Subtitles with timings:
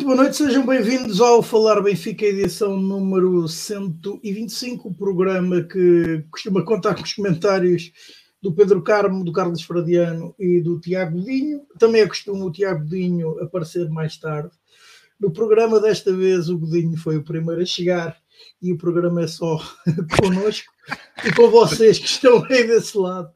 [0.00, 6.64] Muito boa noite, sejam bem-vindos ao Falar Benfica, edição número 125, o programa que costuma
[6.64, 7.92] contar com os comentários
[8.40, 11.66] do Pedro Carmo, do Carlos Fradiano e do Tiago Dinho.
[11.78, 14.48] Também é costume o Tiago Dinho aparecer mais tarde.
[15.20, 18.16] No programa desta vez o Godinho foi o primeiro a chegar
[18.62, 19.58] e o programa é só
[20.18, 20.72] connosco
[21.26, 23.30] e com vocês que estão aí desse lado.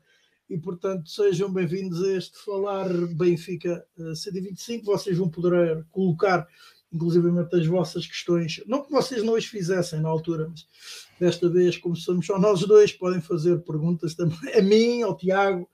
[0.54, 4.82] E portanto, sejam bem-vindos a este Falar Benfica 125.
[4.82, 6.46] Eh, vocês vão poder colocar,
[6.92, 8.62] inclusivamente, as vossas questões.
[8.64, 10.64] Não que vocês não as fizessem na altura, mas
[11.18, 15.68] desta vez, como somos só nós dois, podem fazer perguntas também a mim, ao Tiago,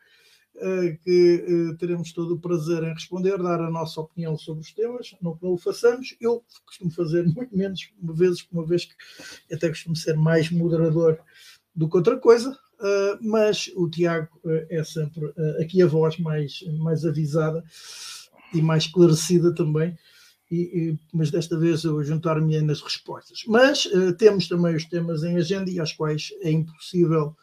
[0.57, 4.73] eh, que eh, teremos todo o prazer em responder, dar a nossa opinião sobre os
[4.73, 6.17] temas, não que não o façamos.
[6.19, 11.19] Eu costumo fazer muito menos vezes, uma vez que até costumo ser mais moderador
[11.77, 16.19] do que outra coisa, Uh, mas o Tiago uh, é sempre uh, aqui a voz
[16.19, 17.63] mais, mais avisada
[18.55, 19.95] e mais esclarecida também,
[20.51, 23.45] e, e, mas desta vez eu juntar-me nas respostas.
[23.47, 23.87] Mas
[24.19, 27.37] temos também os temas em agenda e aos quais é impossível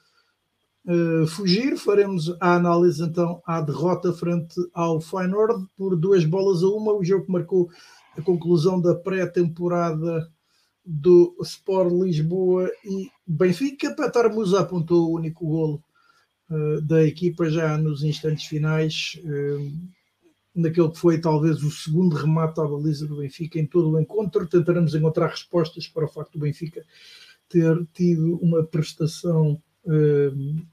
[1.30, 1.78] fugir.
[1.78, 7.04] Faremos a análise então à derrota frente ao Feyenoord por duas bolas a uma, o
[7.06, 7.70] jogo que marcou
[8.18, 10.30] a conclusão da pré-temporada
[10.88, 13.94] do Sport Lisboa e Benfica.
[13.94, 15.84] Petar Musa apontou o único golo
[16.50, 19.78] uh, da equipa já nos instantes finais, uh,
[20.56, 24.48] naquele que foi talvez o segundo remate à baliza do Benfica em todo o encontro.
[24.48, 26.86] Tentaremos encontrar respostas para o facto do Benfica
[27.50, 30.64] ter tido uma prestação uh,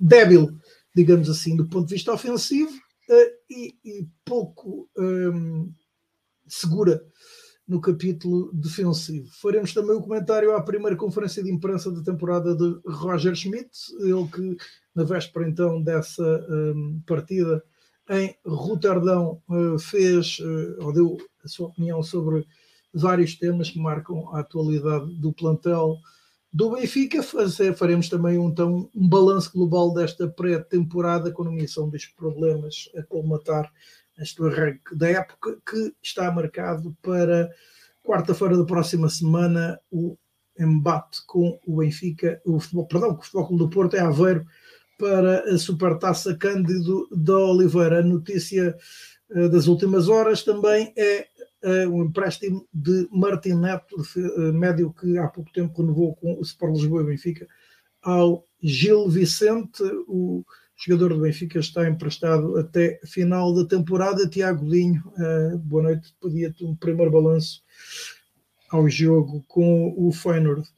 [0.00, 0.58] débil,
[0.94, 2.72] digamos assim, do ponto de vista ofensivo
[3.48, 4.86] e, e, pouco
[6.46, 7.02] segura
[7.68, 9.28] no capítulo defensivo.
[9.30, 13.70] Faremos também o comentário à primeira conferência de imprensa da temporada de Roger Schmidt,
[14.00, 14.56] ele que,
[14.94, 17.62] na véspera então dessa um, partida
[18.10, 22.46] em Roterdão, uh, fez uh, ou deu a sua opinião sobre
[22.92, 25.98] vários temas que marcam a atualidade do plantel
[26.50, 27.22] do Benfica.
[27.22, 33.70] Fazer, faremos também então, um balanço global desta pré-temporada com nomeação dos problemas a colmatar
[34.18, 37.50] este arranque da época, que está marcado para
[38.02, 40.16] quarta-feira da próxima semana o
[40.58, 44.44] embate com o Benfica, o futebol, perdão, com o Futebol do Porto é Aveiro
[44.98, 48.00] para a Supertaça Cândido da Oliveira.
[48.00, 48.76] A notícia
[49.30, 51.26] uh, das últimas horas também é
[51.62, 56.42] uh, um empréstimo de Martin Neto, uh, médio que há pouco tempo renovou com o
[56.42, 57.46] Sport Lisboa e Benfica,
[58.02, 60.44] ao Gil Vicente, o
[60.78, 64.28] jogador do Benfica está emprestado até final da temporada.
[64.28, 66.14] Tiago Dinho, uh, boa noite.
[66.20, 67.62] Podia-te um primeiro balanço
[68.70, 70.68] ao jogo com o Feyenoord.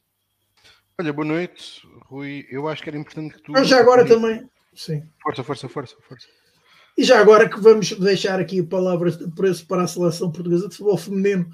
[0.98, 2.46] Olha, boa noite, Rui.
[2.50, 3.52] Eu acho que era importante que tu.
[3.52, 4.48] Mas já agora também.
[4.74, 5.02] Sim.
[5.22, 6.26] Força, força, força, força.
[6.96, 10.76] E já agora que vamos deixar aqui palavras de preço para a seleção portuguesa de
[10.76, 11.48] futebol feminino,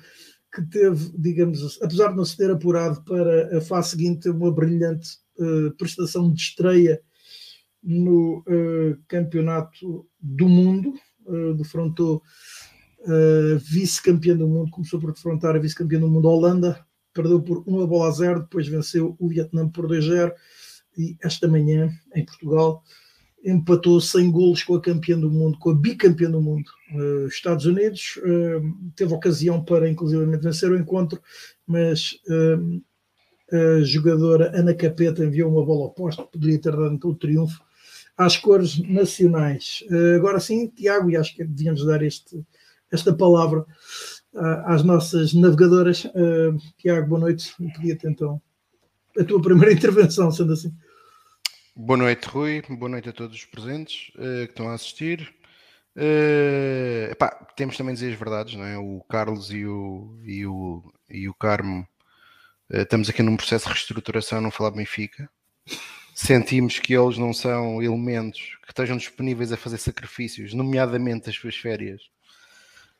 [0.54, 5.10] que teve, digamos, apesar de não se ter apurado para a fase seguinte, uma brilhante
[5.38, 7.00] uh, prestação de estreia
[7.86, 10.92] no uh, Campeonato do Mundo,
[11.24, 12.20] uh, defrontou
[13.02, 17.86] uh, vice-campeão do mundo, começou por defrontar a vice-campeã do mundo, Holanda, perdeu por 1
[17.86, 20.32] bola a 0, depois venceu o Vietnã por 2-0
[20.98, 22.82] e esta manhã, em Portugal,
[23.44, 27.66] empatou sem golos com a campeã do mundo, com a bicampeã do mundo, uh, Estados
[27.66, 28.16] Unidos.
[28.16, 31.20] Uh, teve ocasião para, inclusivamente, vencer o encontro,
[31.64, 32.82] mas uh,
[33.52, 37.62] a jogadora Ana Capeta enviou uma bola oposta, poderia ter dado então o triunfo
[38.16, 39.84] às cores nacionais.
[39.90, 42.42] Uh, agora sim, Tiago, e acho que devíamos dar este,
[42.90, 43.60] esta palavra
[44.32, 46.04] uh, às nossas navegadoras.
[46.06, 47.54] Uh, Tiago, boa noite.
[47.58, 48.40] Pedia-te então
[49.18, 50.72] a tua primeira intervenção, sendo assim.
[51.74, 52.62] Boa noite, Rui.
[52.70, 55.34] Boa noite a todos os presentes que estão a assistir.
[57.10, 58.78] Epá, temos também de dizer as verdades, não é?
[58.78, 61.86] O Carlos e o, e o, e o Carmo
[62.70, 65.28] estamos aqui num processo de reestruturação, não falar Benfica
[66.16, 71.54] sentimos que eles não são elementos que estejam disponíveis a fazer sacrifícios, nomeadamente as suas
[71.54, 72.00] férias,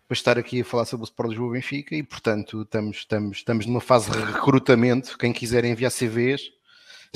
[0.07, 3.67] para estar aqui a falar sobre o Sport Lisboa Benfica e, portanto, estamos, estamos, estamos
[3.67, 5.17] numa fase de recrutamento.
[5.17, 6.43] Quem quiser enviar CVs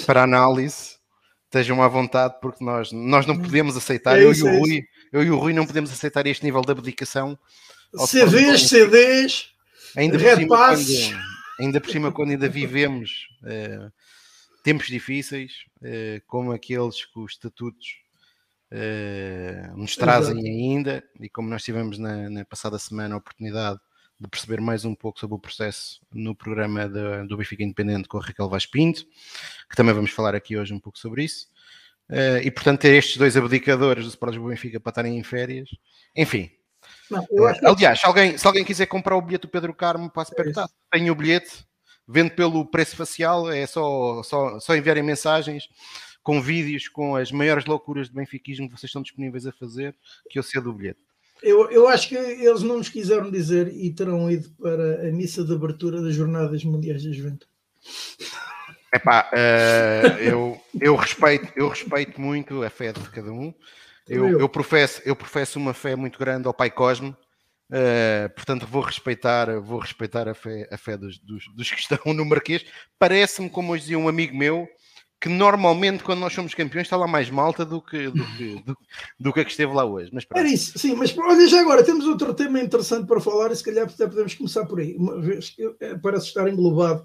[0.06, 0.96] para análise,
[1.44, 4.58] estejam à vontade, porque nós, nós não podemos aceitar, é isso, eu, e o é
[4.58, 4.82] Rui,
[5.12, 7.38] eu e o Rui não podemos aceitar este nível de abdicação.
[7.94, 9.50] CVs, CDs,
[9.94, 10.80] ainda por, cima, quando,
[11.60, 13.28] ainda por cima, quando ainda vivemos.
[13.42, 13.92] Uh,
[14.62, 18.00] tempos difíceis, eh, como aqueles que os estatutos
[18.70, 20.48] eh, nos trazem Exato.
[20.48, 23.80] ainda, e como nós tivemos na, na, passada semana a oportunidade
[24.18, 28.18] de perceber mais um pouco sobre o processo no programa de, do Benfica Independente com
[28.18, 29.04] a Raquel Vaz Pinto,
[29.68, 31.48] que também vamos falar aqui hoje um pouco sobre isso.
[32.08, 35.68] Uh, e portanto ter estes dois abdicadores do Sport Lisboa Benfica para estarem em férias,
[36.16, 36.50] enfim,
[37.08, 40.32] Não, uh, aliás, se alguém, se alguém quiser comprar o bilhete do Pedro Carmo, passe
[40.32, 40.68] é perguntar.
[40.90, 41.64] Tenho o bilhete,
[42.10, 45.68] vendo pelo preço facial, é só, só, só enviarem mensagens
[46.22, 49.94] com vídeos, com as maiores loucuras de benfiquismo que vocês estão disponíveis a fazer,
[50.28, 51.00] que eu cedo o bilhete.
[51.42, 55.42] Eu, eu acho que eles não nos quiseram dizer e terão ido para a missa
[55.42, 57.50] de abertura das Jornadas Mundiais da Juventude.
[58.92, 63.54] Epá, uh, eu, eu, respeito, eu respeito muito a fé de cada um.
[64.06, 67.16] Eu, eu, professo, eu professo uma fé muito grande ao Pai Cosme,
[67.70, 72.12] uh, portanto vou respeitar, vou respeitar a fé, a fé dos, dos, dos que estão
[72.12, 72.64] no Marquês.
[72.98, 74.68] Parece-me, como hoje dizia um amigo meu,
[75.20, 78.76] que normalmente quando nós somos campeões está lá mais malta do que, do que, do,
[79.20, 80.10] do que a que esteve lá hoje.
[80.12, 83.56] Mas Era isso, sim, mas olha, já agora temos outro tema interessante para falar e
[83.56, 87.04] se calhar até podemos começar por aí, uma vez que eh, parece estar englobado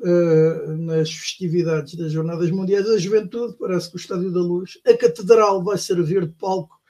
[0.00, 4.96] uh, nas festividades das Jornadas Mundiais da Juventude, parece que o Estádio da Luz, a
[4.96, 6.80] Catedral vai servir de palco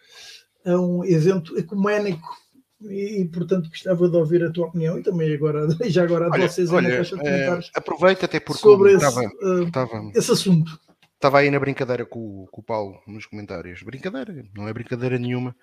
[0.67, 2.42] a um evento ecuménico
[2.91, 6.71] e, portanto gostava de ouvir a tua opinião e também agora, já agora a vocês
[6.71, 7.71] olha, na caixa de eh, comentários.
[7.75, 10.81] aproveita até porque sobre esse, estava, uh, estava, esse assunto.
[11.15, 13.83] Estava aí na brincadeira com, com o Paulo nos comentários.
[13.83, 15.55] Brincadeira, não é brincadeira nenhuma.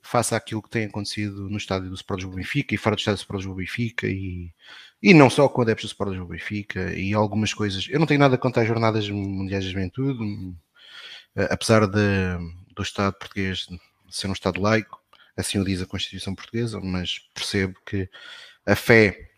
[0.00, 3.18] Faça aquilo que tem acontecido no estádio do Sport do Benfica e fora do estádio
[3.18, 4.52] do Sport do Benfica e,
[5.02, 7.88] e não só com adeptos do Sport do Benfica e algumas coisas.
[7.90, 10.54] Eu não tenho nada contra as jornadas mundiais de juventude,
[11.34, 11.98] eh, apesar de,
[12.74, 13.66] do Estado português
[14.08, 14.99] ser um Estado laico,
[15.40, 18.08] assim o diz a Constituição Portuguesa, mas percebo que
[18.66, 19.30] a fé,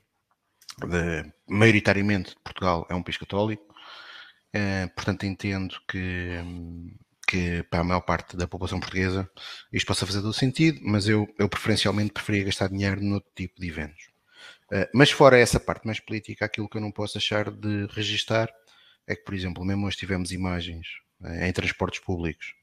[0.80, 3.64] de, maioritariamente de Portugal, é um país católico,
[4.52, 6.38] eh, portanto entendo que,
[7.26, 9.30] que para a maior parte da população portuguesa
[9.72, 13.68] isto possa fazer todo sentido, mas eu, eu preferencialmente preferia gastar dinheiro noutro tipo de
[13.68, 14.12] eventos.
[14.72, 18.50] Uh, mas fora essa parte mais política, aquilo que eu não posso deixar de registar
[19.06, 20.86] é que, por exemplo, mesmo hoje tivemos imagens
[21.20, 22.54] uh, em transportes públicos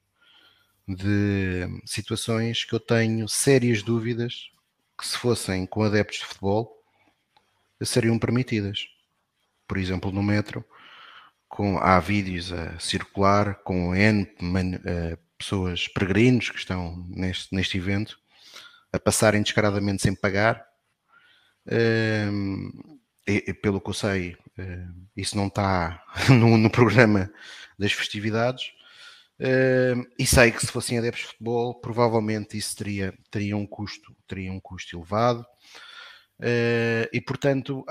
[0.90, 4.50] de situações que eu tenho sérias dúvidas
[4.98, 6.76] que se fossem com adeptos de futebol
[7.86, 8.88] seriam permitidas.
[9.68, 10.66] Por exemplo, no metro,
[11.48, 17.78] com, há vídeos a circular com N man, uh, pessoas peregrinos que estão neste, neste
[17.78, 18.20] evento
[18.92, 20.66] a passarem descaradamente sem pagar.
[21.68, 22.98] Uh,
[23.28, 27.32] e, e, pelo que eu sei, uh, isso não está no, no programa
[27.78, 28.74] das festividades.
[30.18, 34.52] E sei que se fossem adeptos de futebol, provavelmente isso teria, teria, um, custo, teria
[34.52, 35.46] um custo elevado.
[37.12, 37.86] E portanto,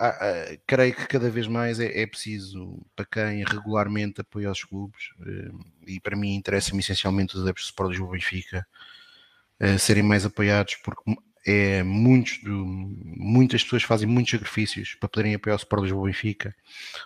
[0.66, 5.10] creio que cada vez mais é, é, preciso para quem regularmente apoia os clubes,
[5.86, 8.66] e para mim interessa-me essencialmente os adeptos de Sport Lisboa Benfica
[9.78, 11.02] serem mais apoiados, porque
[11.46, 16.54] é muitos do, muitas pessoas fazem muitos sacrifícios para poderem apoiar o Sport Lisboa Benfica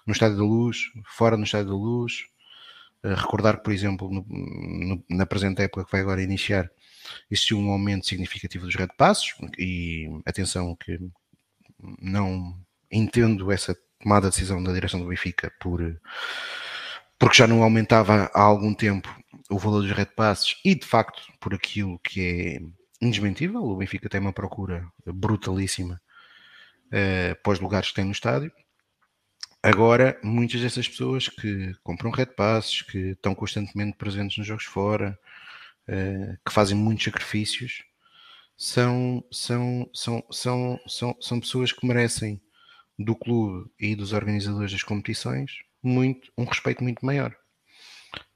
[0.05, 2.25] no Estádio da Luz, fora no Estádio da Luz,
[3.04, 6.70] recordar que, por exemplo, no, no, na presente época que vai agora iniciar,
[7.31, 10.99] existiu um aumento significativo dos red passos e atenção que
[12.00, 12.56] não
[12.90, 16.00] entendo essa tomada de decisão da direção do Benfica por
[17.19, 19.08] porque já não aumentava há algum tempo
[19.48, 22.60] o valor dos red passes e de facto por aquilo que é
[23.05, 26.00] indesmentível, o Benfica tem uma procura brutalíssima
[26.86, 28.53] uh, para os lugares que tem no estádio
[29.62, 35.16] Agora, muitas dessas pessoas que compram red passes, que estão constantemente presentes nos jogos fora,
[35.88, 37.84] uh, que fazem muitos sacrifícios,
[38.56, 42.40] são, são, são, são, são, são pessoas que merecem
[42.98, 47.34] do clube e dos organizadores das competições muito, um respeito muito maior.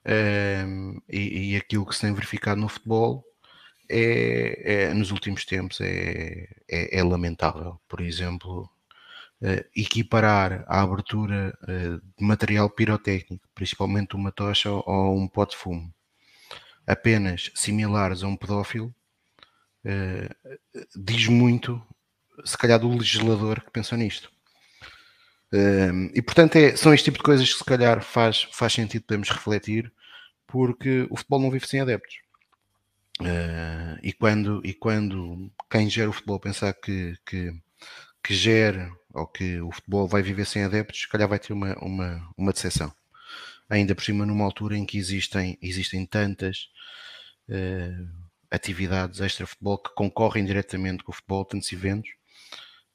[0.05, 3.25] Uh, e, e, aquilo que se tem verificado no futebol
[3.89, 7.81] é, é nos últimos tempos é, é, é lamentável.
[7.89, 8.71] Por exemplo,
[9.75, 15.93] equiparar a abertura uh, de material pirotécnico, principalmente uma tocha ou um pote de fumo,
[16.87, 18.95] apenas similares a um pedófilo,
[19.85, 21.83] uh, diz muito,
[22.45, 24.31] se calhar, do legislador que pensou nisto.
[26.15, 29.31] e portanto, é, são este tipo de coisas que se calhar faz, faz sentido podermos
[29.31, 29.93] refletir,
[30.47, 32.17] porque o futebol não vive sem adeptos.
[33.21, 37.51] Uh, e, quando, e quando quem gera o futebol pensar que, que,
[38.27, 41.75] que gera ou que o futebol vai viver sem adeptos, se calhar vai ter uma,
[41.79, 42.93] uma, uma decepção.
[43.71, 46.69] Ainda por cima, numa altura em que existem, existem tantas
[47.49, 48.09] uh,
[48.51, 52.11] atividades extra-futebol que concorrem diretamente com o futebol, tantos eventos.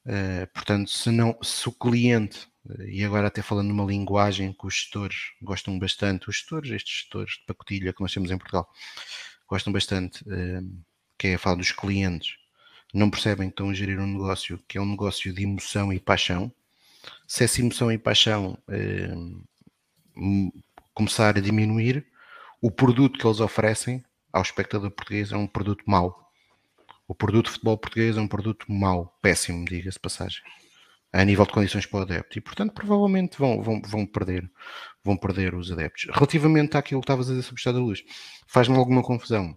[0.04, 2.46] Uh, portanto, se, não, se o cliente,
[2.86, 7.32] e agora até falando numa linguagem que os gestores gostam bastante, os gestores, estes gestores
[7.36, 8.68] de pacotilha que nós temos em Portugal,
[9.48, 10.84] gostam bastante, uh,
[11.18, 12.36] que é a fala dos clientes,
[12.92, 15.98] não percebem que estão a gerir um negócio que é um negócio de emoção e
[15.98, 16.52] paixão.
[17.26, 19.14] Se essa emoção e paixão eh,
[20.94, 22.06] começar a diminuir,
[22.60, 26.30] o produto que eles oferecem ao espectador português é um produto mau.
[27.08, 30.40] O produto de futebol português é um produto mau, péssimo, diga-se passagem,
[31.12, 32.38] a nível de condições para o adepto.
[32.38, 34.50] E, portanto, provavelmente vão, vão, vão, perder,
[35.04, 36.06] vão perder os adeptos.
[36.12, 38.02] Relativamente àquilo que estavas a dizer sobre o Estado da Luz,
[38.46, 39.56] faz-me alguma confusão.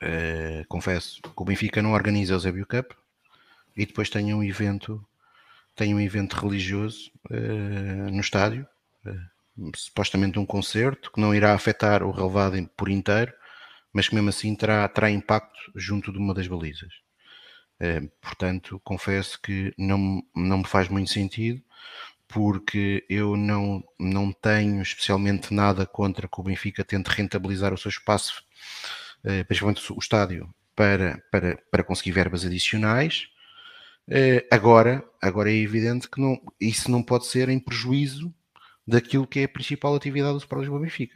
[0.00, 2.92] Uh, confesso que o Benfica não organiza o Zébio Cup
[3.76, 5.04] e depois tem um evento
[5.74, 8.66] tem um evento religioso uh, no estádio,
[9.06, 13.32] uh, supostamente um concerto que não irá afetar o relevado por inteiro,
[13.92, 16.92] mas que mesmo assim terá, terá impacto junto de uma das balizas.
[18.20, 21.62] Portanto, confesso que não, não me faz muito sentido,
[22.26, 27.88] porque eu não, não tenho especialmente nada contra que o Benfica tente rentabilizar o seu
[27.88, 28.42] espaço,
[29.46, 33.28] principalmente o estádio, para, para, para conseguir verbas adicionais
[34.08, 38.34] Uh, agora, agora é evidente que não, isso não pode ser em prejuízo
[38.86, 41.14] daquilo que é a principal atividade do Sport Lisboa Benfica,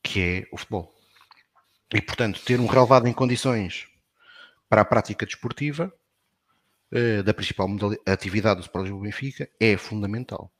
[0.00, 0.94] que é o futebol.
[1.92, 3.88] E, portanto, ter um relevado em condições
[4.68, 5.92] para a prática desportiva
[6.92, 7.68] uh, da principal
[8.06, 10.52] atividade do Sport Lisboa Benfica é fundamental.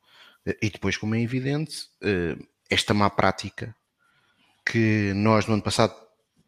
[0.60, 1.88] E depois, como é evidente,
[2.68, 3.74] esta má prática
[4.66, 5.94] que nós no ano passado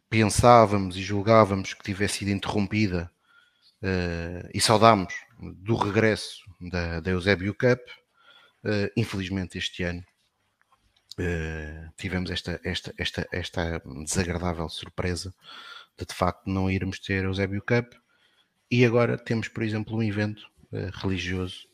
[0.09, 3.11] pensávamos e julgávamos que tivesse sido interrompida
[3.83, 7.81] uh, e saudámos do regresso da, da Eusébio Cup.
[8.65, 10.05] Uh, infelizmente, este ano
[11.19, 15.35] uh, tivemos esta, esta, esta, esta desagradável surpresa
[15.99, 17.95] de de facto não irmos ter Eusébio Cup.
[18.71, 20.43] E agora temos, por exemplo, um evento
[20.95, 21.69] religioso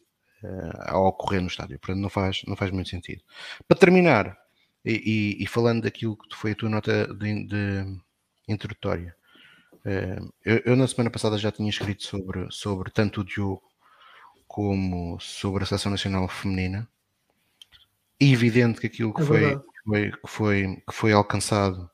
[0.80, 1.78] a ocorrer no estádio.
[1.78, 3.22] Portanto, não faz, não faz muito sentido.
[3.66, 4.38] Para terminar,
[4.84, 8.00] e, e, e falando daquilo que foi a tua nota de, de
[8.48, 9.14] introdutória,
[9.84, 13.62] eh, eu, eu, na semana passada já tinha escrito sobre, sobre tanto o Diogo
[14.46, 16.88] como sobre a seleção nacional feminina.
[18.20, 21.90] É evidente que aquilo que, é foi, que, foi, que, foi, que foi alcançado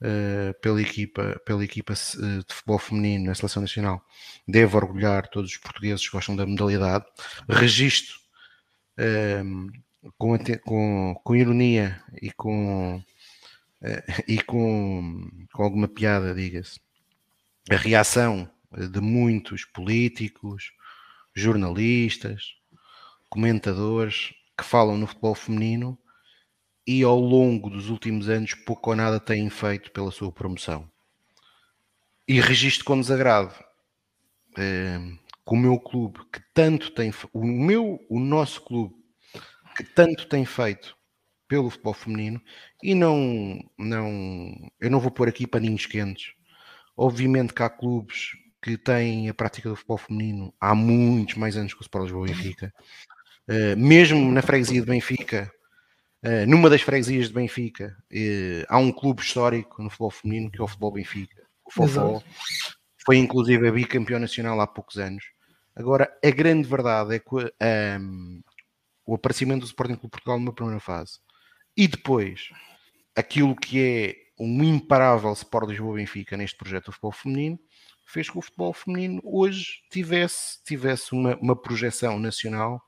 [0.00, 4.04] uh, pela equipa, pela equipa eh, de futebol feminino na seleção nacional
[4.48, 7.04] deve orgulhar todos os portugueses que gostam da modalidade.
[7.48, 8.16] Registro
[10.16, 13.02] com, com, com ironia e com,
[14.26, 16.80] e com, com alguma piada, diga-se,
[17.70, 20.72] a reação de muitos políticos,
[21.34, 22.54] jornalistas,
[23.28, 25.98] comentadores que falam no futebol feminino
[26.86, 30.90] e ao longo dos últimos anos pouco ou nada têm feito pela sua promoção.
[32.26, 33.54] E registro com desagrado
[34.56, 34.98] eh,
[35.46, 38.94] que o meu clube, que tanto tem, o meu, o nosso clube,
[39.76, 40.95] que tanto tem feito
[41.48, 42.40] pelo futebol feminino,
[42.82, 46.36] e não, não, eu não vou pôr aqui paninhos quentes,
[46.96, 48.30] Obviamente que há clubes
[48.62, 52.26] que têm a prática do futebol feminino há muitos mais anos que o Sport Lisboa
[52.26, 52.72] e Benfica.
[53.48, 55.52] Uh, mesmo na freguesia de Benfica,
[56.24, 60.58] uh, numa das freguesias de Benfica, uh, há um clube histórico no futebol feminino que
[60.58, 61.42] é o Futebol Benfica.
[61.66, 62.22] O Fofó
[63.04, 65.22] foi inclusive a bicampeão nacional há poucos anos.
[65.76, 67.34] Agora, a grande verdade é que
[68.00, 68.42] um,
[69.04, 71.18] o aparecimento do Sporting Clube Portugal numa primeira fase
[71.76, 72.50] e depois
[73.14, 77.58] aquilo que é um imparável Sport Lisboa-Benfica neste projeto do futebol feminino,
[78.04, 82.80] fez que o futebol feminino hoje tivesse, tivesse uma, uma projeção nacional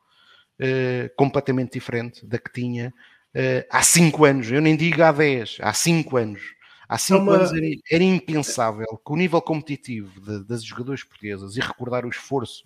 [0.61, 2.95] uh, completamente diferente da que tinha
[3.35, 4.51] uh, há 5 anos.
[4.51, 6.43] Eu nem digo há 10, há 5 anos.
[6.89, 7.33] Há 5 é uma...
[7.35, 12.11] anos era, era, impensável que o nível competitivo de, das jogadoras portuguesas e recordar o
[12.11, 12.65] esforço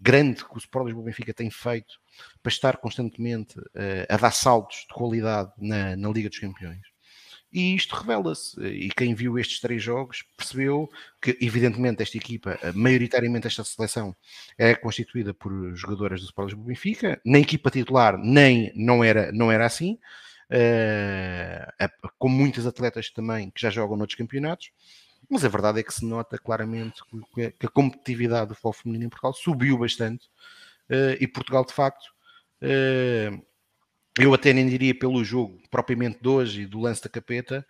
[0.00, 1.98] grande que o Sport Lisboa Benfica tem feito
[2.42, 6.80] para estar constantemente uh, a dar saltos de qualidade na, na Liga dos Campeões
[7.52, 8.60] e isto revela-se.
[8.60, 10.88] E quem viu estes três jogos percebeu
[11.20, 14.14] que, evidentemente, esta equipa, maioritariamente esta seleção,
[14.56, 17.20] é constituída por jogadoras do Sport Lisboa Benfica.
[17.24, 19.98] Na equipa titular, nem não era, não era assim.
[20.50, 24.70] Uh, com muitas atletas também que já jogam noutros campeonatos.
[25.30, 27.02] Mas a verdade é que se nota claramente
[27.58, 30.26] que a competitividade do futebol feminino em Portugal subiu bastante.
[30.88, 32.06] Uh, e Portugal, de facto,
[32.62, 33.46] uh,
[34.18, 37.64] eu até nem diria pelo jogo propriamente de hoje e do lance da capeta,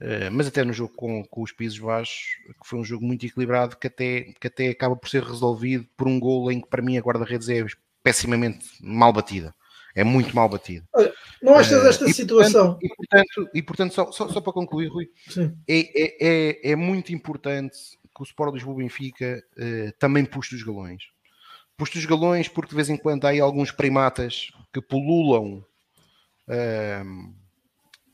[0.00, 3.24] uh, mas até no jogo com, com os pisos baixos, que foi um jogo muito
[3.24, 6.82] equilibrado, que até, que até acaba por ser resolvido por um gol em que para
[6.82, 7.64] mim a guarda-redes é
[8.02, 9.54] pessimamente mal batida.
[9.96, 10.86] É muito mal batida.
[11.42, 12.78] não achas uh, esta e, situação?
[12.82, 15.08] E portanto, e, portanto só, só, só, para concluir, Rui,
[15.66, 17.76] é, é, é, é, muito importante
[18.14, 21.04] que o Sport Lisboa Benfica uh, também puxe os galões.
[21.78, 25.64] Puxe os galões porque de vez em quando há aí alguns primatas que pululam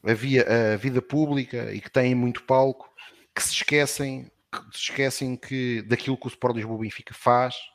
[0.05, 2.89] a, via, a vida pública e que têm muito palco,
[3.35, 7.72] que se esquecem, que se esquecem que daquilo que o Sport Lisboa Benfica faz, uh,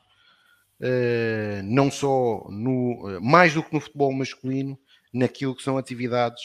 [1.63, 4.77] não só no mais do que no futebol masculino,
[5.13, 6.41] naquilo que são atividades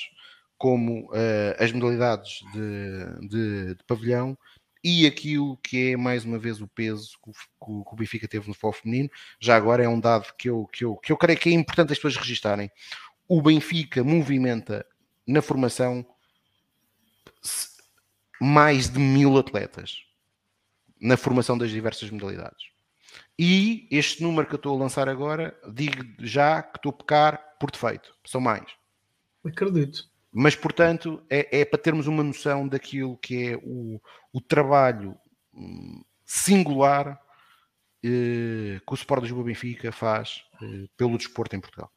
[0.62, 4.38] como uh, as modalidades de, de, de, pavilhão
[4.84, 8.46] e aquilo que é mais uma vez o peso que o, que o Benfica teve
[8.46, 9.10] no futebol feminino.
[9.40, 11.92] Já agora é um dado que eu, que, eu, que eu creio que é importante
[11.92, 12.70] as pessoas registarem.
[13.28, 14.86] O Benfica movimenta
[15.26, 16.06] na formação
[18.40, 20.04] mais de mil atletas
[21.00, 22.71] na formação das diversas modalidades.
[23.38, 27.56] E este número que eu estou a lançar agora, digo já que estou a pecar
[27.58, 28.14] por defeito.
[28.24, 28.66] São mais.
[29.44, 30.10] Acredito.
[30.32, 34.00] Mas, portanto, é, é para termos uma noção daquilo que é o,
[34.32, 35.16] o trabalho
[35.52, 37.20] hum, singular
[38.04, 41.90] eh, que o Sport de Lisboa Benfica faz eh, pelo desporto em Portugal.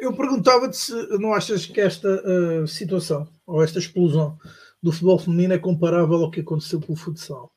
[0.00, 4.38] Eu perguntava-te se não achas que esta uh, situação ou esta explosão
[4.82, 7.52] do futebol feminino é comparável ao que aconteceu com o futsal.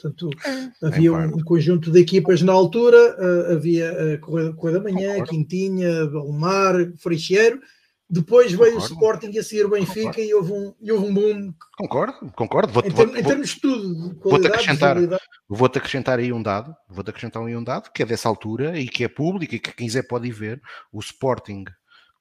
[0.00, 4.78] Portanto, é, havia um, um, conjunto de equipas na altura, uh, havia a Correia, Correia
[4.78, 5.30] da Manhã, Concordo.
[5.30, 7.60] Quintinha, Belmar, Freixeiro,
[8.08, 8.94] depois veio concordo.
[8.94, 10.20] o Sporting a seguir o Benfica concordo.
[10.22, 11.54] e houve, um, e houve um boom.
[11.76, 12.72] Concordo, concordo.
[12.72, 14.96] Vou, em, vou, em termos de tudo, vou-te acrescentar,
[15.48, 18.88] vou acrescentar aí um dado, vou-te acrescentar aí um dado que é dessa altura e
[18.88, 20.62] que é público e que quem quiser pode ir ver.
[20.92, 21.64] O Sporting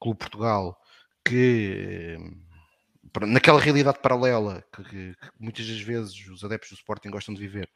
[0.01, 0.77] Clube Portugal,
[1.23, 2.17] que
[3.25, 7.41] naquela realidade paralela que, que, que muitas das vezes os adeptos do Sporting gostam de
[7.41, 7.69] viver,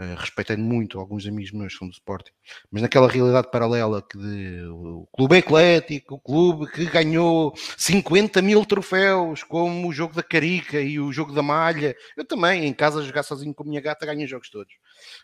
[0.00, 2.32] Uh, respeitando muito alguns amigos meus que são do Sporting,
[2.70, 8.64] mas naquela realidade paralela que de, o clube eclético, o clube que ganhou 50 mil
[8.64, 13.02] troféus, como o jogo da Carica e o jogo da Malha, eu também em casa
[13.02, 14.72] jogar sozinho com a minha gata ganho os jogos todos.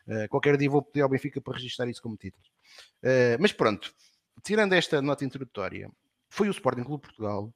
[0.06, 2.44] Uh, qualquer dia vou pedir ao Benfica para registrar isso como título.
[3.02, 3.90] Uh, mas pronto,
[4.44, 5.90] tirando esta nota introdutória,
[6.28, 7.50] foi o Sporting Clube Portugal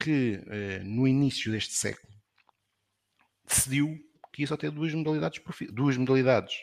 [0.00, 0.40] que
[0.84, 2.12] no início deste século
[3.46, 3.98] decidiu
[4.32, 5.40] que ia só ter duas modalidades,
[5.72, 6.54] duas modalidades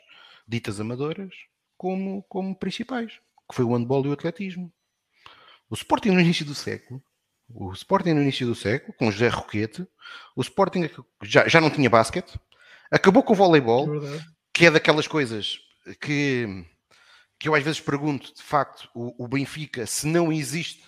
[0.48, 1.34] ditas amadoras
[1.78, 3.14] como, como principais,
[3.50, 4.72] que foi o handball e o atletismo.
[5.70, 7.04] O Sporting no início do século,
[7.50, 9.88] o Sporting no início do século, com José Roquete,
[10.36, 10.90] o Sporting
[11.24, 12.40] já, já não tinha basquete,
[12.92, 14.22] acabou com o voleibol, é
[14.54, 15.60] que é daquelas coisas
[16.00, 16.66] que,
[17.40, 20.84] que eu às vezes pergunto, de facto, o, o Benfica, se não existe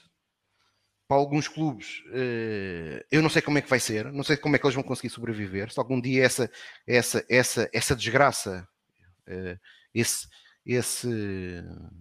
[1.08, 4.56] para alguns clubes, eh, eu não sei como é que vai ser, não sei como
[4.56, 5.72] é que eles vão conseguir sobreviver.
[5.72, 6.50] Se algum dia essa,
[6.88, 8.68] essa, essa, essa desgraça,
[9.28, 9.58] eh,
[9.94, 10.28] esse,
[10.66, 11.08] esse,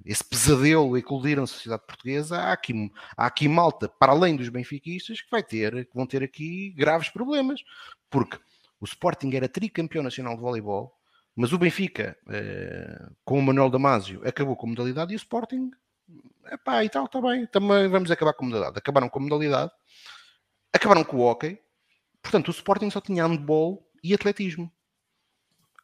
[0.04, 5.20] esse pesadelo eclodir na sociedade portuguesa, há aqui, há aqui malta, para além dos benfiquistas,
[5.20, 7.60] que, vai ter, que vão ter aqui graves problemas,
[8.08, 8.38] porque
[8.80, 10.94] o Sporting era tricampeão nacional de voleibol,
[11.36, 15.70] mas o Benfica, eh, com o Manuel Damasio, acabou com a modalidade e o Sporting
[16.50, 18.78] epá, e tal, está bem, também vamos acabar com a modalidade.
[18.78, 19.72] Acabaram com a modalidade,
[20.72, 21.58] acabaram com o hockey,
[22.22, 24.72] portanto o Sporting só tinha handball e atletismo.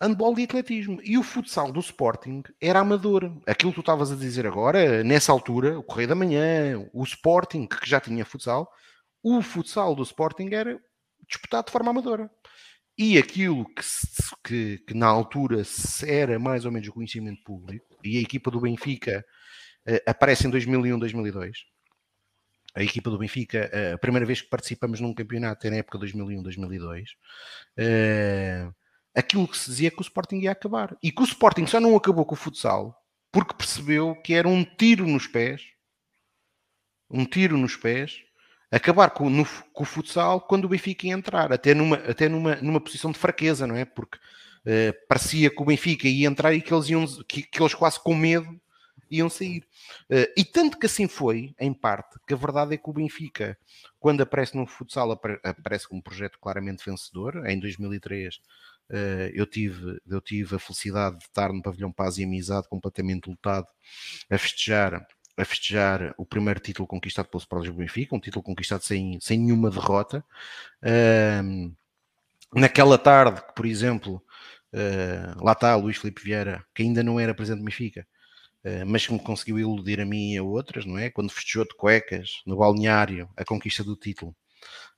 [0.03, 0.99] Handball e atletismo.
[1.03, 3.31] E o futsal do Sporting era amador.
[3.47, 7.67] Aquilo que tu estavas a dizer agora, nessa altura, o Correio da Manhã, o Sporting,
[7.67, 8.71] que já tinha futsal,
[9.23, 10.81] o futsal do Sporting era
[11.29, 12.31] disputado de forma amadora.
[12.97, 13.83] E aquilo que,
[14.45, 15.63] que, que na altura
[16.07, 19.25] era mais ou menos conhecimento público, e a equipa do Benfica
[20.07, 21.65] aparece em 2001, 2002.
[22.75, 25.99] A equipa do Benfica, uh, a primeira vez que participamos num campeonato é na época
[25.99, 27.11] 2001, 2002.
[27.77, 28.75] Uh,
[29.15, 30.97] aquilo que se dizia é que o Sporting ia acabar.
[31.03, 32.97] E que o Sporting só não acabou com o futsal
[33.33, 35.63] porque percebeu que era um tiro nos pés,
[37.09, 38.23] um tiro nos pés,
[38.71, 42.57] acabar com, no, com o futsal quando o Benfica ia entrar, até numa, até numa,
[42.57, 43.85] numa posição de fraqueza, não é?
[43.85, 47.75] Porque uh, parecia que o Benfica ia entrar e que eles, iam, que, que eles
[47.75, 48.61] quase com medo
[49.11, 49.67] iam sair.
[50.11, 53.59] Uh, e tanto que assim foi, em parte, que a verdade é que o Benfica,
[53.99, 57.47] quando aparece no futsal, aparece como um projeto claramente vencedor.
[57.47, 58.41] Em 2003 uh,
[58.91, 63.29] eh, eu, tive, eu tive a felicidade de estar no pavilhão Paz e Amizade completamente
[63.29, 63.67] lotado
[64.29, 68.83] a festejar a festejar o primeiro título conquistado pelo Sport Lisboa Benfica, um título conquistado
[68.83, 70.25] sem, sem nenhuma derrota.
[70.83, 71.75] Uh,
[72.55, 74.23] naquela tarde, por exemplo,
[74.75, 78.07] uh, lá está Luís Felipe Vieira, que ainda não era presidente do Benfica, eh,
[78.87, 81.11] mas que me conseguiu iludir a mim e a outras, não é?
[81.11, 84.35] Quando festejou de cuecas no balneário a conquista do título,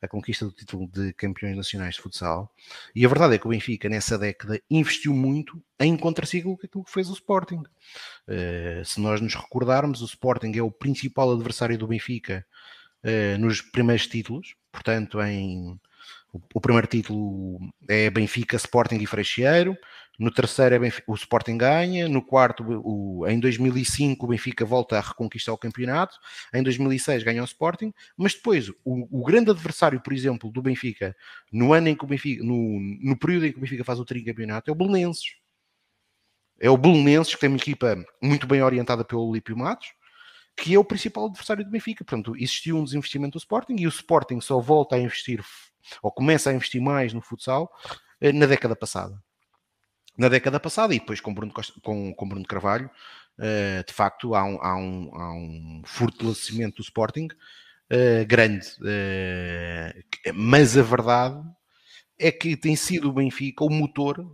[0.01, 2.53] a conquista do título de campeões nacionais de futsal.
[2.95, 6.85] E a verdade é que o Benfica, nessa década, investiu muito em contraciclo com aquilo
[6.85, 7.63] que fez o Sporting.
[8.29, 12.45] Uh, se nós nos recordarmos, o Sporting é o principal adversário do Benfica
[13.05, 15.79] uh, nos primeiros títulos, portanto, em
[16.55, 19.77] o, primeiro título é Benfica, Sporting e Freixeiro.
[20.19, 22.09] No terceiro é Benfica, o Sporting ganha.
[22.09, 26.17] No quarto, o, em 2005, o Benfica volta a reconquistar o campeonato.
[26.53, 27.93] Em 2006 ganha o Sporting.
[28.17, 31.17] Mas depois, o, o grande adversário, por exemplo, do Benfica,
[31.51, 34.05] no ano em que o Benfica, no, no período em que o Benfica faz o
[34.05, 35.37] tricampeonato, é o Belenenses.
[36.61, 39.89] É o Belenenses, que tem uma equipa muito bem orientada pelo Olímpio Matos
[40.55, 42.05] que é o principal adversário do Benfica.
[42.05, 45.43] Portanto, existiu um desinvestimento do Sporting e o Sporting só volta a investir
[46.03, 47.71] ou começa a investir mais no futsal
[48.21, 49.21] na década passada.
[50.17, 52.91] Na década passada, e depois com Bruno, Costa, com, com Bruno Carvalho,
[53.39, 57.29] uh, de facto há um, há, um, há um fortalecimento do Sporting
[57.91, 58.67] uh, grande.
[58.81, 61.43] Uh, mas a verdade
[62.19, 64.25] é que tem sido o Benfica o motor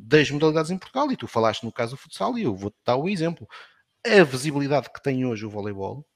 [0.00, 1.10] das modalidades em Portugal.
[1.12, 3.46] E tu falaste no caso do futsal, e eu vou-te dar o exemplo.
[4.06, 6.06] A visibilidade que tem hoje o voleibol,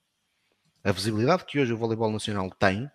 [0.83, 2.89] a visibilidade que hoje o voleibol nacional tem,